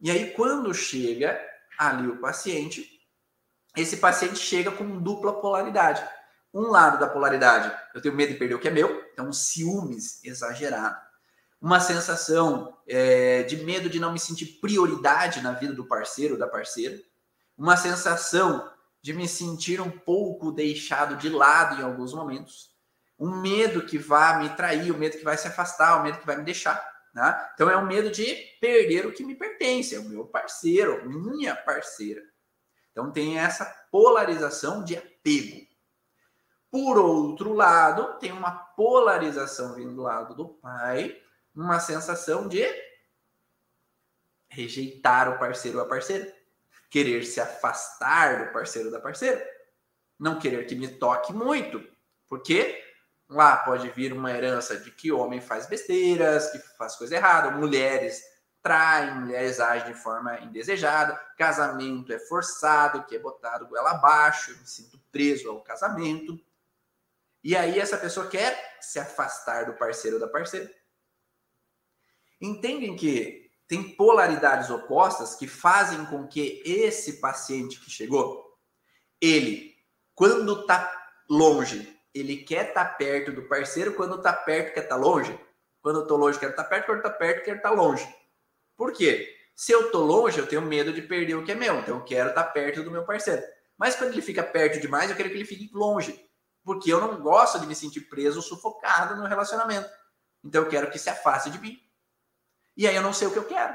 E 0.00 0.10
aí, 0.10 0.32
quando 0.32 0.72
chega 0.74 1.40
ali 1.78 2.06
o 2.06 2.20
paciente, 2.20 2.88
esse 3.76 3.96
paciente 3.96 4.38
chega 4.38 4.70
com 4.70 5.00
dupla 5.00 5.40
polaridade 5.40 6.06
um 6.56 6.70
lado 6.70 6.98
da 6.98 7.06
polaridade, 7.06 7.70
eu 7.94 8.00
tenho 8.00 8.14
medo 8.14 8.32
de 8.32 8.38
perder 8.38 8.54
o 8.54 8.58
que 8.58 8.68
é 8.68 8.70
meu, 8.70 9.04
então 9.12 9.30
ciúmes 9.30 10.24
exagerado. 10.24 10.96
Uma 11.60 11.80
sensação 11.80 12.74
é, 12.88 13.42
de 13.42 13.58
medo 13.58 13.90
de 13.90 14.00
não 14.00 14.10
me 14.10 14.18
sentir 14.18 14.58
prioridade 14.58 15.42
na 15.42 15.52
vida 15.52 15.74
do 15.74 15.86
parceiro 15.86 16.32
ou 16.32 16.40
da 16.40 16.46
parceira. 16.46 16.98
Uma 17.58 17.76
sensação 17.76 18.70
de 19.07 19.12
me 19.12 19.28
sentir 19.28 19.80
um 19.80 19.88
pouco 19.88 20.50
deixado 20.50 21.14
de 21.14 21.28
lado 21.28 21.80
em 21.80 21.84
alguns 21.84 22.12
momentos. 22.12 22.74
Um 23.16 23.40
medo 23.40 23.86
que 23.86 23.96
vai 23.96 24.42
me 24.42 24.57
trair, 24.57 24.90
um 24.90 24.98
medo 24.98 25.16
que 25.16 25.22
vai 25.22 25.38
se 25.38 25.46
afastar, 25.46 26.00
um 26.00 26.02
medo 26.02 26.18
que 26.18 26.26
vai 26.26 26.36
me 26.36 26.42
deixar. 26.42 26.84
Né? 27.14 27.50
Então 27.54 27.70
é 27.70 27.76
um 27.76 27.86
medo 27.86 28.11
de 28.11 28.34
perder 28.61 29.07
o 29.07 29.12
que 29.12 29.24
me 29.24 29.36
pertence, 29.36 29.94
é 29.94 30.00
o 30.00 30.09
meu 30.09 30.24
parceiro, 30.26 31.09
minha 31.09 31.54
parceira. 31.54 32.20
Então 32.90 33.12
tem 33.12 33.38
essa 33.38 33.64
polarização 33.92 34.82
de 34.82 34.96
apego. 34.96 35.64
Por 36.68 36.98
outro 36.98 37.52
lado, 37.52 38.18
tem 38.18 38.32
uma 38.32 38.50
polarização 38.50 39.76
vindo 39.76 39.94
do 39.94 40.02
lado 40.02 40.34
do 40.34 40.48
pai, 40.48 41.16
uma 41.54 41.78
sensação 41.78 42.48
de 42.48 42.66
rejeitar 44.48 45.28
o 45.28 45.38
parceiro 45.38 45.78
ou 45.78 45.84
a 45.84 45.88
parceira, 45.88 46.36
querer 46.91 47.24
se 47.24 47.41
afastar 47.41 48.47
do 48.47 48.53
parceiro 48.53 48.91
da 48.91 49.01
parceira. 49.01 49.45
não 50.18 50.39
querer 50.39 50.66
que 50.66 50.74
me 50.74 50.89
toque 50.89 51.32
muito, 51.32 51.87
porque 52.26 52.82
lá 53.28 53.57
pode 53.59 53.91
vir 53.91 54.12
uma 54.12 54.32
herança 54.32 54.78
de 54.78 54.91
que 54.91 55.12
homem 55.12 55.41
faz 55.41 55.66
besteiras, 55.66 56.51
que 56.51 56.59
faz 56.59 56.97
coisa 56.97 57.16
errada, 57.16 57.51
mulheres 57.51 58.22
traem, 58.62 59.14
mulheres 59.20 59.61
agem 59.61 59.93
de 59.93 59.95
forma 59.95 60.41
indesejada, 60.41 61.14
casamento 61.37 62.12
é 62.12 62.18
forçado, 62.18 63.05
que 63.05 63.14
é 63.14 63.18
botado 63.18 63.68
goela 63.68 63.93
abaixo, 63.93 64.51
eu 64.51 64.59
me 64.59 64.66
sinto 64.66 64.99
preso 65.12 65.49
ao 65.49 65.61
casamento. 65.61 66.37
E 67.45 67.55
aí 67.55 67.78
essa 67.78 67.97
pessoa 67.97 68.26
quer 68.26 68.78
se 68.80 68.99
afastar 68.99 69.66
do 69.66 69.74
parceiro 69.74 70.18
da 70.18 70.26
parceira. 70.26 70.68
Entendem 72.41 72.97
que 72.97 73.45
tem 73.68 73.96
polaridades 73.96 74.70
opostas 74.70 75.34
que 75.34 75.46
fazem 75.46 76.04
com 76.06 76.26
que 76.26 76.62
esse 76.64 77.20
paciente 77.20 77.80
que 77.80 77.90
chegou, 77.90 78.56
ele, 79.20 79.74
quando 80.14 80.60
está 80.60 80.92
longe, 81.28 81.92
ele 82.14 82.38
quer 82.38 82.68
estar 82.68 82.84
tá 82.84 82.94
perto 82.94 83.32
do 83.32 83.42
parceiro, 83.48 83.94
quando 83.94 84.16
está 84.16 84.32
perto, 84.32 84.74
quer 84.74 84.84
estar 84.84 84.96
tá 84.96 85.00
longe. 85.00 85.38
Quando 85.82 85.96
eu 85.96 86.02
estou 86.02 86.16
longe, 86.16 86.38
quero 86.38 86.52
estar 86.52 86.64
tá 86.64 86.68
perto, 86.68 86.86
quando 86.86 86.98
está 86.98 87.10
perto, 87.10 87.44
quero 87.44 87.56
estar 87.56 87.70
longe. 87.70 88.08
Por 88.76 88.92
quê? 88.92 89.34
Se 89.54 89.72
eu 89.72 89.86
estou 89.86 90.04
longe, 90.04 90.38
eu 90.38 90.46
tenho 90.46 90.62
medo 90.62 90.92
de 90.92 91.02
perder 91.02 91.34
o 91.34 91.44
que 91.44 91.52
é 91.52 91.54
meu, 91.54 91.78
então 91.78 91.96
eu 91.96 92.04
quero 92.04 92.28
estar 92.28 92.44
perto 92.44 92.82
do 92.82 92.90
meu 92.90 93.04
parceiro. 93.04 93.42
Mas 93.76 93.96
quando 93.96 94.12
ele 94.12 94.22
fica 94.22 94.42
perto 94.42 94.80
demais, 94.80 95.10
eu 95.10 95.16
quero 95.16 95.28
que 95.28 95.34
ele 95.34 95.44
fique 95.44 95.70
longe 95.74 96.26
porque 96.66 96.92
eu 96.92 97.00
não 97.00 97.20
gosto 97.20 97.60
de 97.60 97.66
me 97.66 97.76
sentir 97.76 98.00
preso, 98.00 98.42
sufocado 98.42 99.14
no 99.14 99.28
relacionamento. 99.28 99.88
Então 100.44 100.64
eu 100.64 100.68
quero 100.68 100.90
que 100.90 100.98
se 100.98 101.08
afaste 101.08 101.48
de 101.48 101.60
mim. 101.60 101.80
E 102.76 102.86
aí 102.86 102.94
eu 102.94 103.02
não 103.02 103.12
sei 103.12 103.28
o 103.28 103.32
que 103.32 103.38
eu 103.38 103.46
quero. 103.46 103.74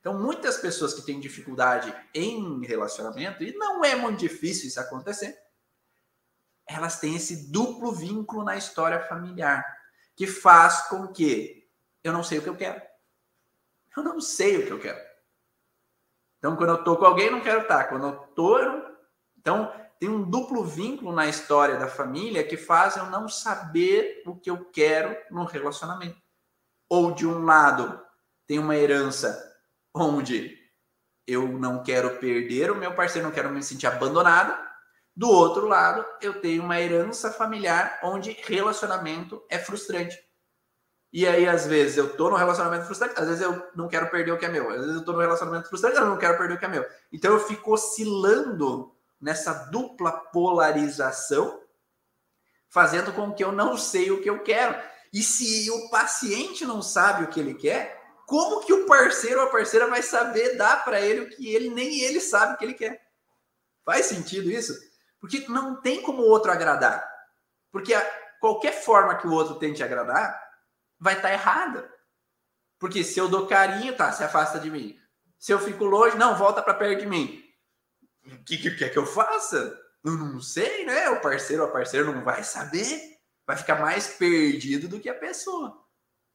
Então 0.00 0.18
muitas 0.18 0.56
pessoas 0.58 0.94
que 0.94 1.02
têm 1.02 1.20
dificuldade 1.20 1.94
em 2.14 2.64
relacionamento, 2.64 3.42
e 3.42 3.52
não 3.56 3.84
é 3.84 3.94
muito 3.94 4.20
difícil 4.20 4.68
isso 4.68 4.80
acontecer, 4.80 5.36
elas 6.66 6.98
têm 6.98 7.14
esse 7.14 7.50
duplo 7.50 7.92
vínculo 7.92 8.44
na 8.44 8.56
história 8.56 9.00
familiar, 9.06 9.64
que 10.16 10.26
faz 10.26 10.88
com 10.88 11.08
que 11.08 11.68
eu 12.02 12.12
não 12.12 12.22
sei 12.22 12.38
o 12.38 12.42
que 12.42 12.48
eu 12.48 12.56
quero. 12.56 12.80
Eu 13.96 14.02
não 14.02 14.20
sei 14.20 14.58
o 14.58 14.66
que 14.66 14.72
eu 14.72 14.80
quero. 14.80 14.98
Então, 16.38 16.56
quando 16.56 16.70
eu 16.70 16.84
tô 16.84 16.96
com 16.96 17.04
alguém, 17.04 17.30
não 17.30 17.40
quero 17.40 17.62
estar. 17.62 17.84
Quando 17.84 18.06
eu 18.06 18.16
tô, 18.34 18.58
eu 18.58 18.72
não... 18.72 18.96
Então, 19.38 19.72
tem 19.98 20.08
um 20.08 20.28
duplo 20.28 20.64
vínculo 20.64 21.12
na 21.12 21.26
história 21.26 21.76
da 21.76 21.88
família 21.88 22.46
que 22.46 22.56
faz 22.56 22.96
eu 22.96 23.06
não 23.06 23.28
saber 23.28 24.22
o 24.26 24.36
que 24.36 24.50
eu 24.50 24.64
quero 24.66 25.16
no 25.30 25.44
relacionamento. 25.44 26.20
Ou 26.88 27.12
de 27.12 27.26
um 27.26 27.44
lado, 27.44 28.00
tem 28.46 28.58
uma 28.58 28.76
herança 28.76 29.54
onde 29.94 30.56
eu 31.26 31.48
não 31.48 31.82
quero 31.82 32.18
perder 32.18 32.70
o 32.70 32.76
meu 32.76 32.94
parceiro, 32.94 33.26
não 33.26 33.34
quero 33.34 33.50
me 33.50 33.62
sentir 33.62 33.86
abandonado. 33.86 34.56
Do 35.14 35.28
outro 35.28 35.66
lado, 35.66 36.04
eu 36.20 36.40
tenho 36.40 36.62
uma 36.62 36.80
herança 36.80 37.32
familiar 37.32 37.98
onde 38.02 38.32
relacionamento 38.42 39.42
é 39.48 39.58
frustrante. 39.58 40.16
E 41.12 41.26
aí, 41.26 41.48
às 41.48 41.66
vezes, 41.66 41.96
eu 41.96 42.14
tô 42.14 42.28
no 42.28 42.36
relacionamento 42.36 42.84
frustrante, 42.84 43.18
às 43.18 43.26
vezes 43.26 43.40
eu 43.40 43.70
não 43.74 43.88
quero 43.88 44.10
perder 44.10 44.32
o 44.32 44.38
que 44.38 44.44
é 44.44 44.48
meu. 44.48 44.68
Às 44.70 44.80
vezes 44.80 44.96
eu 44.96 45.04
tô 45.04 45.12
no 45.12 45.20
relacionamento 45.20 45.68
frustrante, 45.68 45.96
eu 45.96 46.04
não 46.04 46.18
quero 46.18 46.36
perder 46.36 46.54
o 46.54 46.58
que 46.58 46.64
é 46.64 46.68
meu. 46.68 46.84
Então 47.10 47.32
eu 47.32 47.40
fico 47.40 47.72
oscilando 47.72 48.94
nessa 49.20 49.52
dupla 49.70 50.12
polarização, 50.12 51.60
fazendo 52.68 53.12
com 53.12 53.32
que 53.32 53.42
eu 53.42 53.50
não 53.50 53.78
sei 53.78 54.10
o 54.10 54.20
que 54.20 54.28
eu 54.28 54.42
quero. 54.42 54.76
E 55.12 55.22
se 55.22 55.70
o 55.70 55.88
paciente 55.88 56.66
não 56.66 56.82
sabe 56.82 57.24
o 57.24 57.28
que 57.28 57.40
ele 57.40 57.54
quer, 57.54 58.05
como 58.26 58.64
que 58.64 58.72
o 58.72 58.86
parceiro 58.86 59.40
ou 59.40 59.46
a 59.46 59.50
parceira 59.50 59.86
vai 59.86 60.02
saber 60.02 60.56
dar 60.56 60.84
para 60.84 61.00
ele 61.00 61.20
o 61.20 61.30
que 61.30 61.54
ele 61.54 61.70
nem 61.70 62.00
ele 62.00 62.20
sabe 62.20 62.58
que 62.58 62.64
ele 62.64 62.74
quer? 62.74 63.00
Faz 63.84 64.06
sentido 64.06 64.50
isso? 64.50 64.74
Porque 65.20 65.46
não 65.48 65.80
tem 65.80 66.02
como 66.02 66.22
o 66.22 66.28
outro 66.28 66.50
agradar. 66.50 67.08
Porque 67.72 67.94
a, 67.94 68.00
qualquer 68.40 68.72
forma 68.82 69.16
que 69.16 69.26
o 69.26 69.32
outro 69.32 69.54
tente 69.58 69.82
agradar 69.82 70.38
vai 70.98 71.14
estar 71.14 71.28
tá 71.28 71.34
errada. 71.34 71.90
Porque 72.78 73.02
se 73.02 73.18
eu 73.18 73.28
dou 73.28 73.46
carinho, 73.46 73.96
tá, 73.96 74.12
se 74.12 74.22
afasta 74.22 74.58
de 74.58 74.70
mim. 74.70 74.98
Se 75.38 75.52
eu 75.52 75.58
fico 75.58 75.84
longe, 75.84 76.16
não, 76.16 76.36
volta 76.36 76.62
para 76.62 76.74
perto 76.74 77.00
de 77.00 77.06
mim 77.06 77.46
o 78.32 78.44
que, 78.44 78.58
que 78.58 78.70
quer 78.72 78.90
que 78.90 78.98
eu 78.98 79.06
faça? 79.06 79.78
Eu 80.04 80.12
não 80.12 80.40
sei, 80.40 80.84
né? 80.84 81.08
O 81.10 81.20
parceiro 81.20 81.62
ou 81.62 81.68
a 81.68 81.72
parceira 81.72 82.10
não 82.10 82.22
vai 82.22 82.42
saber, 82.42 83.00
vai 83.46 83.56
ficar 83.56 83.80
mais 83.80 84.08
perdido 84.08 84.88
do 84.88 85.00
que 85.00 85.08
a 85.08 85.14
pessoa. 85.14 85.84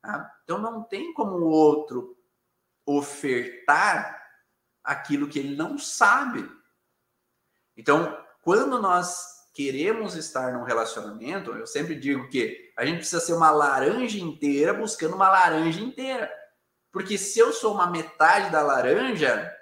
Tá? 0.01 0.33
Então 0.43 0.57
não 0.57 0.83
tem 0.83 1.13
como 1.13 1.37
o 1.37 1.49
outro 1.49 2.17
ofertar 2.85 4.21
aquilo 4.83 5.27
que 5.27 5.39
ele 5.39 5.55
não 5.55 5.77
sabe. 5.77 6.49
Então, 7.77 8.17
quando 8.41 8.79
nós 8.79 9.41
queremos 9.53 10.15
estar 10.15 10.53
num 10.53 10.63
relacionamento, 10.63 11.51
eu 11.51 11.67
sempre 11.67 11.95
digo 11.95 12.29
que 12.29 12.73
a 12.77 12.85
gente 12.85 12.97
precisa 12.97 13.19
ser 13.19 13.33
uma 13.33 13.51
laranja 13.51 14.19
inteira 14.19 14.73
buscando 14.73 15.15
uma 15.15 15.29
laranja 15.29 15.79
inteira. 15.79 16.31
Porque 16.91 17.17
se 17.17 17.39
eu 17.39 17.53
sou 17.53 17.73
uma 17.73 17.87
metade 17.87 18.49
da 18.49 18.61
laranja, 18.61 19.55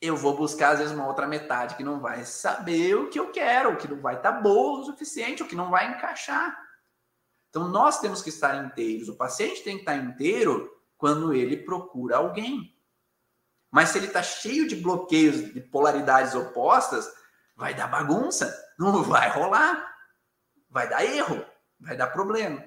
eu 0.00 0.16
vou 0.16 0.36
buscar, 0.36 0.70
às 0.70 0.78
vezes, 0.78 0.94
uma 0.94 1.06
outra 1.06 1.26
metade 1.26 1.74
que 1.74 1.82
não 1.82 2.00
vai 2.00 2.24
saber 2.24 2.94
o 2.94 3.08
que 3.08 3.18
eu 3.18 3.32
quero, 3.32 3.76
que 3.76 3.88
não 3.88 4.00
vai 4.00 4.16
estar 4.16 4.32
tá 4.32 4.40
boa 4.40 4.80
o 4.80 4.84
suficiente, 4.84 5.42
o 5.42 5.48
que 5.48 5.56
não 5.56 5.70
vai 5.70 5.90
encaixar. 5.90 6.56
Então, 7.48 7.68
nós 7.68 8.00
temos 8.00 8.22
que 8.22 8.28
estar 8.28 8.64
inteiros. 8.64 9.08
O 9.08 9.16
paciente 9.16 9.62
tem 9.62 9.76
que 9.76 9.82
estar 9.82 9.96
inteiro 9.96 10.70
quando 10.96 11.32
ele 11.32 11.56
procura 11.56 12.16
alguém. 12.16 12.74
Mas 13.70 13.90
se 13.90 13.98
ele 13.98 14.06
está 14.06 14.22
cheio 14.22 14.66
de 14.66 14.76
bloqueios, 14.76 15.52
de 15.52 15.60
polaridades 15.60 16.34
opostas, 16.34 17.08
vai 17.56 17.74
dar 17.74 17.86
bagunça, 17.86 18.54
não 18.78 19.02
vai 19.04 19.30
rolar, 19.30 19.94
vai 20.70 20.88
dar 20.88 21.04
erro, 21.04 21.44
vai 21.80 21.96
dar 21.96 22.08
problema. 22.08 22.64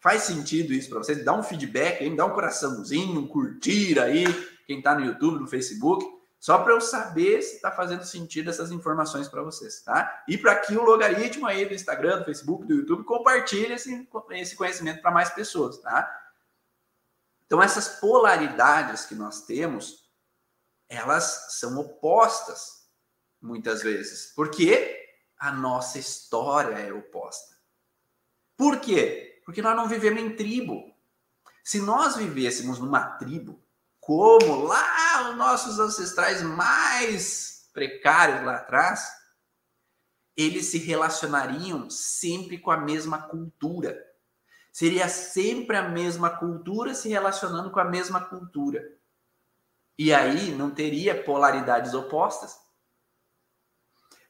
Faz 0.00 0.22
sentido 0.22 0.72
isso 0.72 0.88
para 0.88 0.98
vocês? 0.98 1.24
Dá 1.24 1.32
um 1.32 1.42
feedback 1.42 2.02
aí, 2.02 2.16
dá 2.16 2.26
um 2.26 2.34
coraçãozinho, 2.34 3.20
um 3.20 3.26
curtir 3.26 4.00
aí, 4.00 4.24
quem 4.66 4.78
está 4.78 4.94
no 4.94 5.04
YouTube, 5.04 5.40
no 5.40 5.46
Facebook 5.46 6.21
só 6.42 6.58
para 6.58 6.72
eu 6.72 6.80
saber 6.80 7.40
se 7.40 7.54
está 7.54 7.70
fazendo 7.70 8.04
sentido 8.04 8.50
essas 8.50 8.72
informações 8.72 9.28
para 9.28 9.44
vocês, 9.44 9.80
tá? 9.82 10.24
E 10.26 10.36
para 10.36 10.56
que 10.56 10.76
o 10.76 10.82
logaritmo 10.82 11.46
aí 11.46 11.64
do 11.64 11.72
Instagram, 11.72 12.18
do 12.18 12.24
Facebook, 12.24 12.66
do 12.66 12.74
YouTube 12.74 13.04
compartilhe 13.04 13.74
esse, 13.74 14.08
esse 14.32 14.56
conhecimento 14.56 15.00
para 15.00 15.12
mais 15.12 15.30
pessoas, 15.30 15.78
tá? 15.78 16.32
Então, 17.46 17.62
essas 17.62 18.00
polaridades 18.00 19.06
que 19.06 19.14
nós 19.14 19.42
temos, 19.46 20.10
elas 20.88 21.60
são 21.60 21.78
opostas 21.78 22.88
muitas 23.40 23.80
vezes, 23.80 24.32
porque 24.34 25.00
a 25.38 25.52
nossa 25.52 25.96
história 26.00 26.74
é 26.74 26.92
oposta. 26.92 27.56
Por 28.56 28.80
quê? 28.80 29.40
Porque 29.44 29.62
nós 29.62 29.76
não 29.76 29.86
vivemos 29.86 30.20
em 30.20 30.34
tribo. 30.34 30.92
Se 31.62 31.80
nós 31.80 32.16
vivêssemos 32.16 32.80
numa 32.80 33.16
tribo, 33.16 33.61
como 34.02 34.64
lá 34.64 35.30
os 35.30 35.36
nossos 35.36 35.78
ancestrais 35.78 36.42
mais 36.42 37.70
precários 37.72 38.44
lá 38.44 38.56
atrás, 38.56 39.08
eles 40.36 40.66
se 40.66 40.78
relacionariam 40.78 41.88
sempre 41.88 42.58
com 42.58 42.72
a 42.72 42.76
mesma 42.76 43.22
cultura. 43.22 43.96
Seria 44.72 45.08
sempre 45.08 45.76
a 45.76 45.88
mesma 45.88 46.30
cultura 46.30 46.96
se 46.96 47.10
relacionando 47.10 47.70
com 47.70 47.78
a 47.78 47.84
mesma 47.84 48.24
cultura. 48.24 48.82
E 49.96 50.12
aí 50.12 50.52
não 50.52 50.74
teria 50.74 51.22
polaridades 51.22 51.94
opostas. 51.94 52.58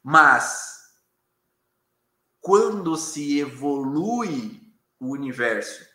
Mas 0.03 0.83
quando 2.39 2.95
se 2.95 3.39
evolui 3.39 4.61
o 4.99 5.07
universo 5.07 5.92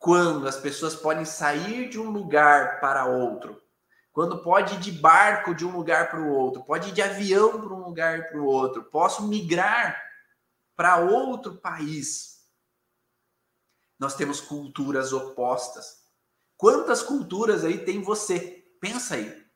quando 0.00 0.48
as 0.48 0.56
pessoas 0.56 0.96
podem 0.96 1.26
sair 1.26 1.90
de 1.90 2.00
um 2.00 2.08
lugar 2.10 2.80
para 2.80 3.04
outro, 3.04 3.62
quando 4.10 4.42
pode 4.42 4.74
ir 4.76 4.80
de 4.80 4.90
barco 4.90 5.54
de 5.54 5.66
um 5.66 5.76
lugar 5.76 6.10
para 6.10 6.22
o 6.22 6.30
outro, 6.30 6.64
pode 6.64 6.88
ir 6.88 6.92
de 6.92 7.02
avião 7.02 7.60
para 7.60 7.74
um 7.74 7.84
lugar 7.84 8.30
para 8.30 8.40
o 8.40 8.46
outro, 8.46 8.82
posso 8.84 9.28
migrar 9.28 10.02
para 10.74 10.96
outro 10.96 11.58
país. 11.58 12.40
Nós 13.98 14.14
temos 14.14 14.40
culturas 14.40 15.12
opostas. 15.12 15.98
Quantas 16.56 17.02
culturas 17.02 17.62
aí 17.62 17.84
tem 17.84 18.02
você? 18.02 18.64
Pensa 18.80 19.16
aí. 19.16 19.46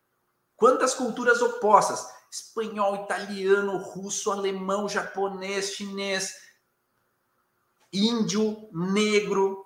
Quantas 0.56 0.92
culturas 0.92 1.40
opostas? 1.40 2.06
Espanhol, 2.30 3.04
italiano, 3.04 3.78
russo, 3.78 4.30
alemão, 4.30 4.90
japonês, 4.90 5.70
chinês, 5.70 6.34
índio, 7.90 8.68
negro, 8.72 9.63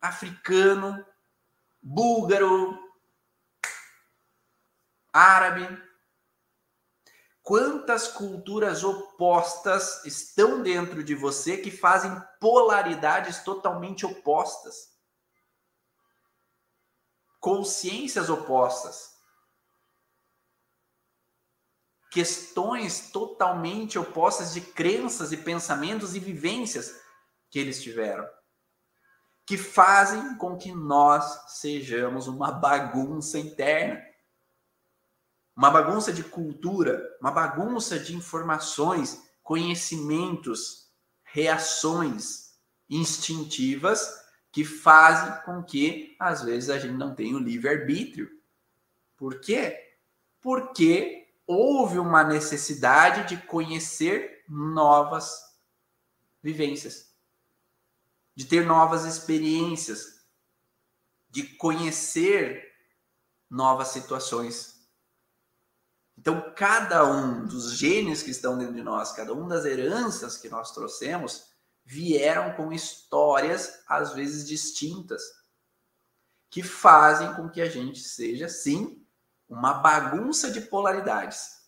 africano, 0.00 1.04
búlgaro, 1.82 2.78
árabe. 5.12 5.66
Quantas 7.42 8.08
culturas 8.08 8.84
opostas 8.84 10.04
estão 10.04 10.62
dentro 10.62 11.02
de 11.02 11.14
você 11.14 11.56
que 11.56 11.70
fazem 11.70 12.10
polaridades 12.40 13.42
totalmente 13.42 14.04
opostas? 14.04 14.94
Consciências 17.40 18.28
opostas. 18.28 19.18
questões 22.10 23.10
totalmente 23.10 23.98
opostas 23.98 24.52
de 24.52 24.60
crenças 24.60 25.32
e 25.32 25.36
pensamentos 25.36 26.14
e 26.14 26.18
vivências 26.18 27.00
que 27.50 27.58
eles 27.58 27.82
tiveram, 27.82 28.28
que 29.48 29.56
fazem 29.56 30.36
com 30.36 30.58
que 30.58 30.70
nós 30.74 31.54
sejamos 31.58 32.28
uma 32.28 32.52
bagunça 32.52 33.38
interna. 33.38 33.98
Uma 35.56 35.70
bagunça 35.70 36.12
de 36.12 36.22
cultura, 36.22 37.02
uma 37.18 37.30
bagunça 37.30 37.98
de 37.98 38.14
informações, 38.14 39.26
conhecimentos, 39.42 40.90
reações 41.24 42.58
instintivas 42.90 44.06
que 44.52 44.66
fazem 44.66 45.42
com 45.46 45.62
que, 45.62 46.14
às 46.20 46.42
vezes, 46.42 46.68
a 46.68 46.78
gente 46.78 46.98
não 46.98 47.14
tenha 47.14 47.34
o 47.34 47.40
livre-arbítrio. 47.40 48.28
Por 49.16 49.40
quê? 49.40 49.96
Porque 50.42 51.26
houve 51.46 51.98
uma 51.98 52.22
necessidade 52.22 53.34
de 53.34 53.42
conhecer 53.46 54.44
novas 54.46 55.42
vivências, 56.42 57.07
de 58.38 58.44
ter 58.44 58.64
novas 58.64 59.04
experiências, 59.04 60.22
de 61.28 61.42
conhecer 61.42 62.72
novas 63.50 63.88
situações. 63.88 64.88
Então, 66.16 66.54
cada 66.54 67.04
um 67.04 67.44
dos 67.46 67.72
genes 67.72 68.22
que 68.22 68.30
estão 68.30 68.56
dentro 68.56 68.74
de 68.74 68.82
nós, 68.84 69.10
cada 69.10 69.32
uma 69.32 69.48
das 69.48 69.64
heranças 69.64 70.36
que 70.36 70.48
nós 70.48 70.70
trouxemos, 70.70 71.48
vieram 71.84 72.54
com 72.54 72.72
histórias 72.72 73.82
às 73.88 74.14
vezes 74.14 74.46
distintas, 74.46 75.20
que 76.48 76.62
fazem 76.62 77.34
com 77.34 77.50
que 77.50 77.60
a 77.60 77.68
gente 77.68 77.98
seja, 77.98 78.48
sim, 78.48 79.04
uma 79.48 79.74
bagunça 79.74 80.48
de 80.48 80.60
polaridades. 80.60 81.58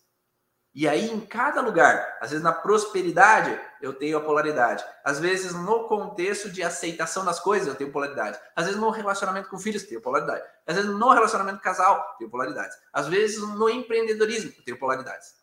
E 0.73 0.87
aí, 0.87 1.11
em 1.11 1.19
cada 1.19 1.59
lugar, 1.59 2.17
às 2.21 2.29
vezes 2.29 2.41
na 2.41 2.53
prosperidade, 2.53 3.59
eu 3.81 3.93
tenho 3.93 4.17
a 4.17 4.21
polaridade. 4.21 4.83
Às 5.03 5.19
vezes, 5.19 5.53
no 5.53 5.87
contexto 5.87 6.49
de 6.49 6.63
aceitação 6.63 7.25
das 7.25 7.39
coisas, 7.39 7.67
eu 7.67 7.75
tenho 7.75 7.91
polaridade. 7.91 8.39
Às 8.55 8.65
vezes, 8.65 8.79
no 8.79 8.89
relacionamento 8.89 9.49
com 9.49 9.57
filhos, 9.57 9.83
eu 9.83 9.89
tenho 9.89 10.01
polaridade. 10.01 10.43
Às 10.65 10.75
vezes, 10.75 10.91
no 10.91 11.11
relacionamento 11.11 11.61
casal, 11.61 11.95
eu 12.11 12.17
tenho 12.17 12.29
polaridades. 12.29 12.77
Às 12.93 13.07
vezes, 13.07 13.39
no 13.39 13.69
empreendedorismo, 13.69 14.53
eu 14.57 14.63
tenho 14.63 14.79
polaridades. 14.79 15.35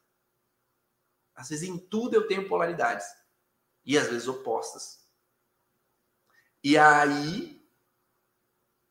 Às 1.34 1.48
vezes, 1.48 1.68
em 1.68 1.78
tudo, 1.78 2.14
eu 2.14 2.26
tenho 2.26 2.48
polaridades. 2.48 3.06
E 3.84 3.96
às 3.96 4.08
vezes, 4.08 4.28
opostas. 4.28 4.98
E 6.62 6.76
aí, 6.76 7.58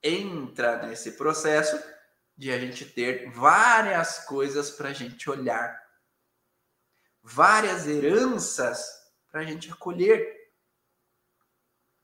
entra 0.01 0.85
nesse 0.85 1.13
processo 1.13 1.81
de 2.35 2.51
a 2.51 2.59
gente 2.59 2.85
ter 2.85 3.29
várias 3.31 4.19
coisas 4.25 4.69
para 4.69 4.89
a 4.89 4.93
gente 4.93 5.29
olhar, 5.29 5.81
várias 7.23 7.87
heranças 7.87 8.96
para 9.31 9.41
a 9.41 9.43
gente 9.43 9.71
acolher, 9.71 10.35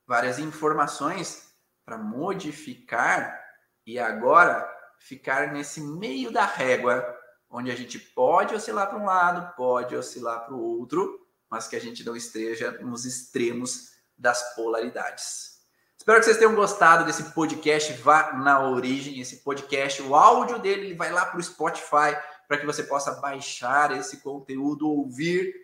várias 0.05 0.39
informações 0.39 1.53
para 1.85 1.97
modificar 1.97 3.41
e 3.85 3.99
agora 3.99 4.69
ficar 4.97 5.51
nesse 5.51 5.81
meio 5.81 6.31
da 6.31 6.45
régua, 6.45 7.17
onde 7.49 7.71
a 7.71 7.75
gente 7.75 7.99
pode 7.99 8.55
oscilar 8.55 8.89
para 8.89 8.97
um 8.97 9.05
lado, 9.05 9.55
pode 9.55 9.95
oscilar 9.95 10.45
para 10.45 10.53
o 10.53 10.79
outro, 10.79 11.27
mas 11.49 11.67
que 11.67 11.75
a 11.75 11.81
gente 11.81 12.03
não 12.03 12.15
esteja 12.15 12.71
nos 12.81 13.05
extremos 13.05 13.91
das 14.17 14.55
polaridades. 14.55 15.53
Espero 15.97 16.19
que 16.19 16.25
vocês 16.25 16.37
tenham 16.37 16.55
gostado 16.55 17.05
desse 17.05 17.31
podcast 17.31 17.93
Vá 17.93 18.33
na 18.33 18.67
Origem. 18.67 19.19
Esse 19.21 19.37
podcast, 19.37 20.01
o 20.01 20.15
áudio 20.15 20.59
dele 20.59 20.87
ele 20.87 20.95
vai 20.95 21.11
lá 21.11 21.25
para 21.25 21.39
o 21.39 21.43
Spotify 21.43 22.17
para 22.47 22.57
que 22.57 22.65
você 22.65 22.83
possa 22.83 23.11
baixar 23.21 23.95
esse 23.95 24.17
conteúdo, 24.17 24.89
ouvir 24.89 25.62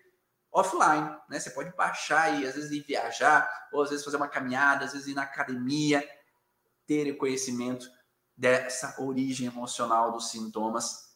offline, 0.52 1.16
né? 1.30 1.40
Você 1.40 1.52
pode 1.52 1.76
baixar 1.76 2.40
e 2.40 2.48
às 2.48 2.56
vezes 2.56 2.72
ir 2.72 2.84
viajar, 2.84 3.50
ou 3.72 3.84
às 3.84 3.90
vezes 3.90 4.04
fazer 4.04 4.18
uma 4.18 4.28
caminhada, 4.28 4.86
às 4.86 4.94
vezes 4.94 5.08
ir 5.08 5.14
na 5.14 5.24
academia, 5.24 6.08
ter 6.88 7.16
conhecimento 7.18 7.88
dessa 8.36 8.96
origem 9.00 9.48
emocional 9.48 10.12
dos 10.12 10.32
sintomas 10.32 11.10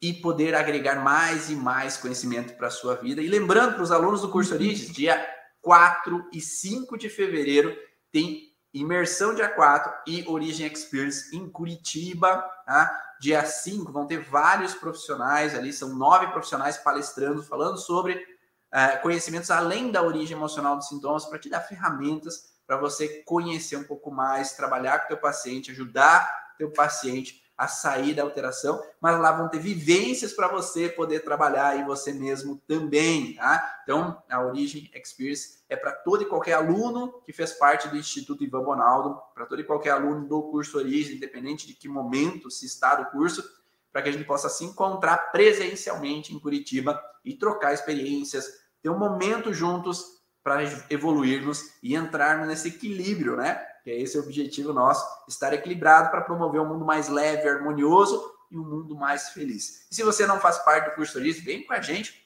e 0.00 0.12
poder 0.12 0.54
agregar 0.54 0.96
mais 0.96 1.50
e 1.50 1.54
mais 1.54 1.96
conhecimento 1.96 2.54
para 2.54 2.68
a 2.68 2.70
sua 2.70 2.96
vida. 2.96 3.20
E 3.20 3.28
lembrando 3.28 3.74
para 3.74 3.82
os 3.82 3.92
alunos 3.92 4.20
do 4.20 4.30
curso 4.30 4.54
Origens, 4.54 4.92
dia 4.92 5.24
4 5.60 6.28
e 6.32 6.40
5 6.40 6.96
de 6.96 7.08
fevereiro 7.08 7.76
tem 8.10 8.52
Imersão 8.74 9.34
dia 9.34 9.48
4 9.48 9.92
e 10.06 10.26
Origem 10.26 10.66
Experience 10.66 11.36
em 11.36 11.48
Curitiba. 11.48 12.42
Tá? 12.66 13.16
Dia 13.20 13.44
5 13.44 13.92
vão 13.92 14.06
ter 14.06 14.18
vários 14.18 14.74
profissionais 14.74 15.54
ali, 15.54 15.72
são 15.72 15.94
nove 15.94 16.28
profissionais 16.28 16.78
palestrando, 16.78 17.42
falando 17.42 17.76
sobre 17.76 18.31
uh, 18.72 19.00
conhecimentos 19.02 19.50
além 19.50 19.90
da 19.90 20.02
origem 20.02 20.36
emocional 20.36 20.76
dos 20.76 20.88
sintomas, 20.88 21.24
para 21.24 21.38
te 21.38 21.48
dar 21.48 21.60
ferramentas 21.60 22.52
para 22.66 22.76
você 22.76 23.22
conhecer 23.24 23.76
um 23.76 23.84
pouco 23.84 24.10
mais, 24.10 24.52
trabalhar 24.52 25.00
com 25.00 25.08
teu 25.08 25.18
paciente, 25.18 25.70
ajudar 25.70 26.54
teu 26.56 26.70
paciente 26.70 27.42
a 27.56 27.68
sair 27.68 28.14
da 28.14 28.22
alteração, 28.22 28.82
mas 29.00 29.20
lá 29.20 29.30
vão 29.30 29.48
ter 29.48 29.58
vivências 29.58 30.32
para 30.32 30.48
você 30.48 30.88
poder 30.88 31.20
trabalhar 31.20 31.78
e 31.78 31.84
você 31.84 32.12
mesmo 32.12 32.56
também, 32.66 33.34
tá? 33.34 33.80
Então, 33.82 34.20
a 34.28 34.42
Origem 34.44 34.90
Experience 34.94 35.62
é 35.68 35.76
para 35.76 35.92
todo 35.92 36.22
e 36.22 36.26
qualquer 36.26 36.54
aluno 36.54 37.20
que 37.24 37.32
fez 37.32 37.52
parte 37.52 37.88
do 37.88 37.96
Instituto 37.96 38.42
Ivan 38.42 38.64
Bonaldo, 38.64 39.20
para 39.34 39.46
todo 39.46 39.60
e 39.60 39.64
qualquer 39.64 39.90
aluno 39.90 40.26
do 40.26 40.42
curso 40.50 40.78
Origem, 40.78 41.16
independente 41.16 41.66
de 41.66 41.74
que 41.74 41.88
momento 41.88 42.50
se 42.50 42.66
está 42.66 42.94
do 42.94 43.10
curso, 43.10 43.44
para 43.92 44.02
que 44.02 44.08
a 44.08 44.12
gente 44.12 44.24
possa 44.24 44.48
se 44.48 44.64
encontrar 44.64 45.30
presencialmente 45.30 46.34
em 46.34 46.40
Curitiba 46.40 47.00
e 47.24 47.34
trocar 47.34 47.74
experiências, 47.74 48.61
ter 48.82 48.90
um 48.90 48.98
momento 48.98 49.54
juntos 49.54 50.20
para 50.42 50.64
evoluirmos 50.90 51.74
e 51.82 51.94
entrarmos 51.94 52.48
nesse 52.48 52.68
equilíbrio, 52.68 53.36
né? 53.36 53.64
que 53.82 53.90
é 53.90 54.00
esse 54.00 54.16
o 54.16 54.22
objetivo 54.22 54.72
nosso, 54.72 55.04
estar 55.28 55.52
equilibrado 55.52 56.08
para 56.10 56.22
promover 56.22 56.60
um 56.60 56.68
mundo 56.68 56.84
mais 56.84 57.08
leve, 57.08 57.48
harmonioso 57.48 58.22
e 58.50 58.58
um 58.58 58.64
mundo 58.64 58.96
mais 58.96 59.28
feliz. 59.30 59.86
E 59.90 59.94
se 59.94 60.02
você 60.02 60.26
não 60.26 60.40
faz 60.40 60.58
parte 60.58 60.90
do 60.90 60.94
curso 60.94 61.16
Origens, 61.18 61.42
vem 61.44 61.66
com 61.66 61.72
a 61.72 61.80
gente. 61.80 62.22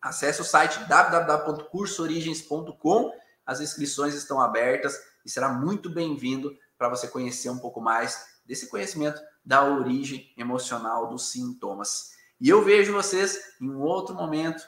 Acesse 0.00 0.40
o 0.40 0.44
site 0.44 0.78
www.cursoorigens.com. 0.84 3.12
As 3.44 3.60
inscrições 3.60 4.14
estão 4.14 4.40
abertas 4.40 4.96
e 5.24 5.30
será 5.30 5.48
muito 5.48 5.90
bem-vindo 5.90 6.56
para 6.78 6.88
você 6.88 7.08
conhecer 7.08 7.50
um 7.50 7.58
pouco 7.58 7.80
mais 7.80 8.24
desse 8.44 8.68
conhecimento 8.68 9.20
da 9.44 9.64
origem 9.64 10.32
emocional 10.36 11.08
dos 11.08 11.30
sintomas. 11.30 12.12
E 12.40 12.48
eu 12.48 12.62
vejo 12.62 12.92
vocês 12.92 13.56
em 13.60 13.68
um 13.70 13.80
outro 13.80 14.14
momento, 14.14 14.62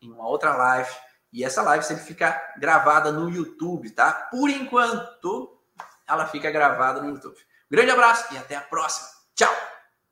em 0.00 0.10
uma 0.10 0.26
outra 0.26 0.54
live. 0.54 0.90
E 1.32 1.44
essa 1.44 1.62
live 1.62 1.84
sempre 1.84 2.04
fica 2.04 2.40
gravada 2.58 3.12
no 3.12 3.28
YouTube, 3.28 3.90
tá? 3.90 4.12
Por 4.30 4.48
enquanto, 4.48 5.60
ela 6.08 6.26
fica 6.26 6.50
gravada 6.50 7.02
no 7.02 7.10
YouTube. 7.10 7.36
grande 7.70 7.90
abraço 7.90 8.32
e 8.32 8.38
até 8.38 8.56
a 8.56 8.60
próxima. 8.60 9.08
Tchau! 9.34 9.65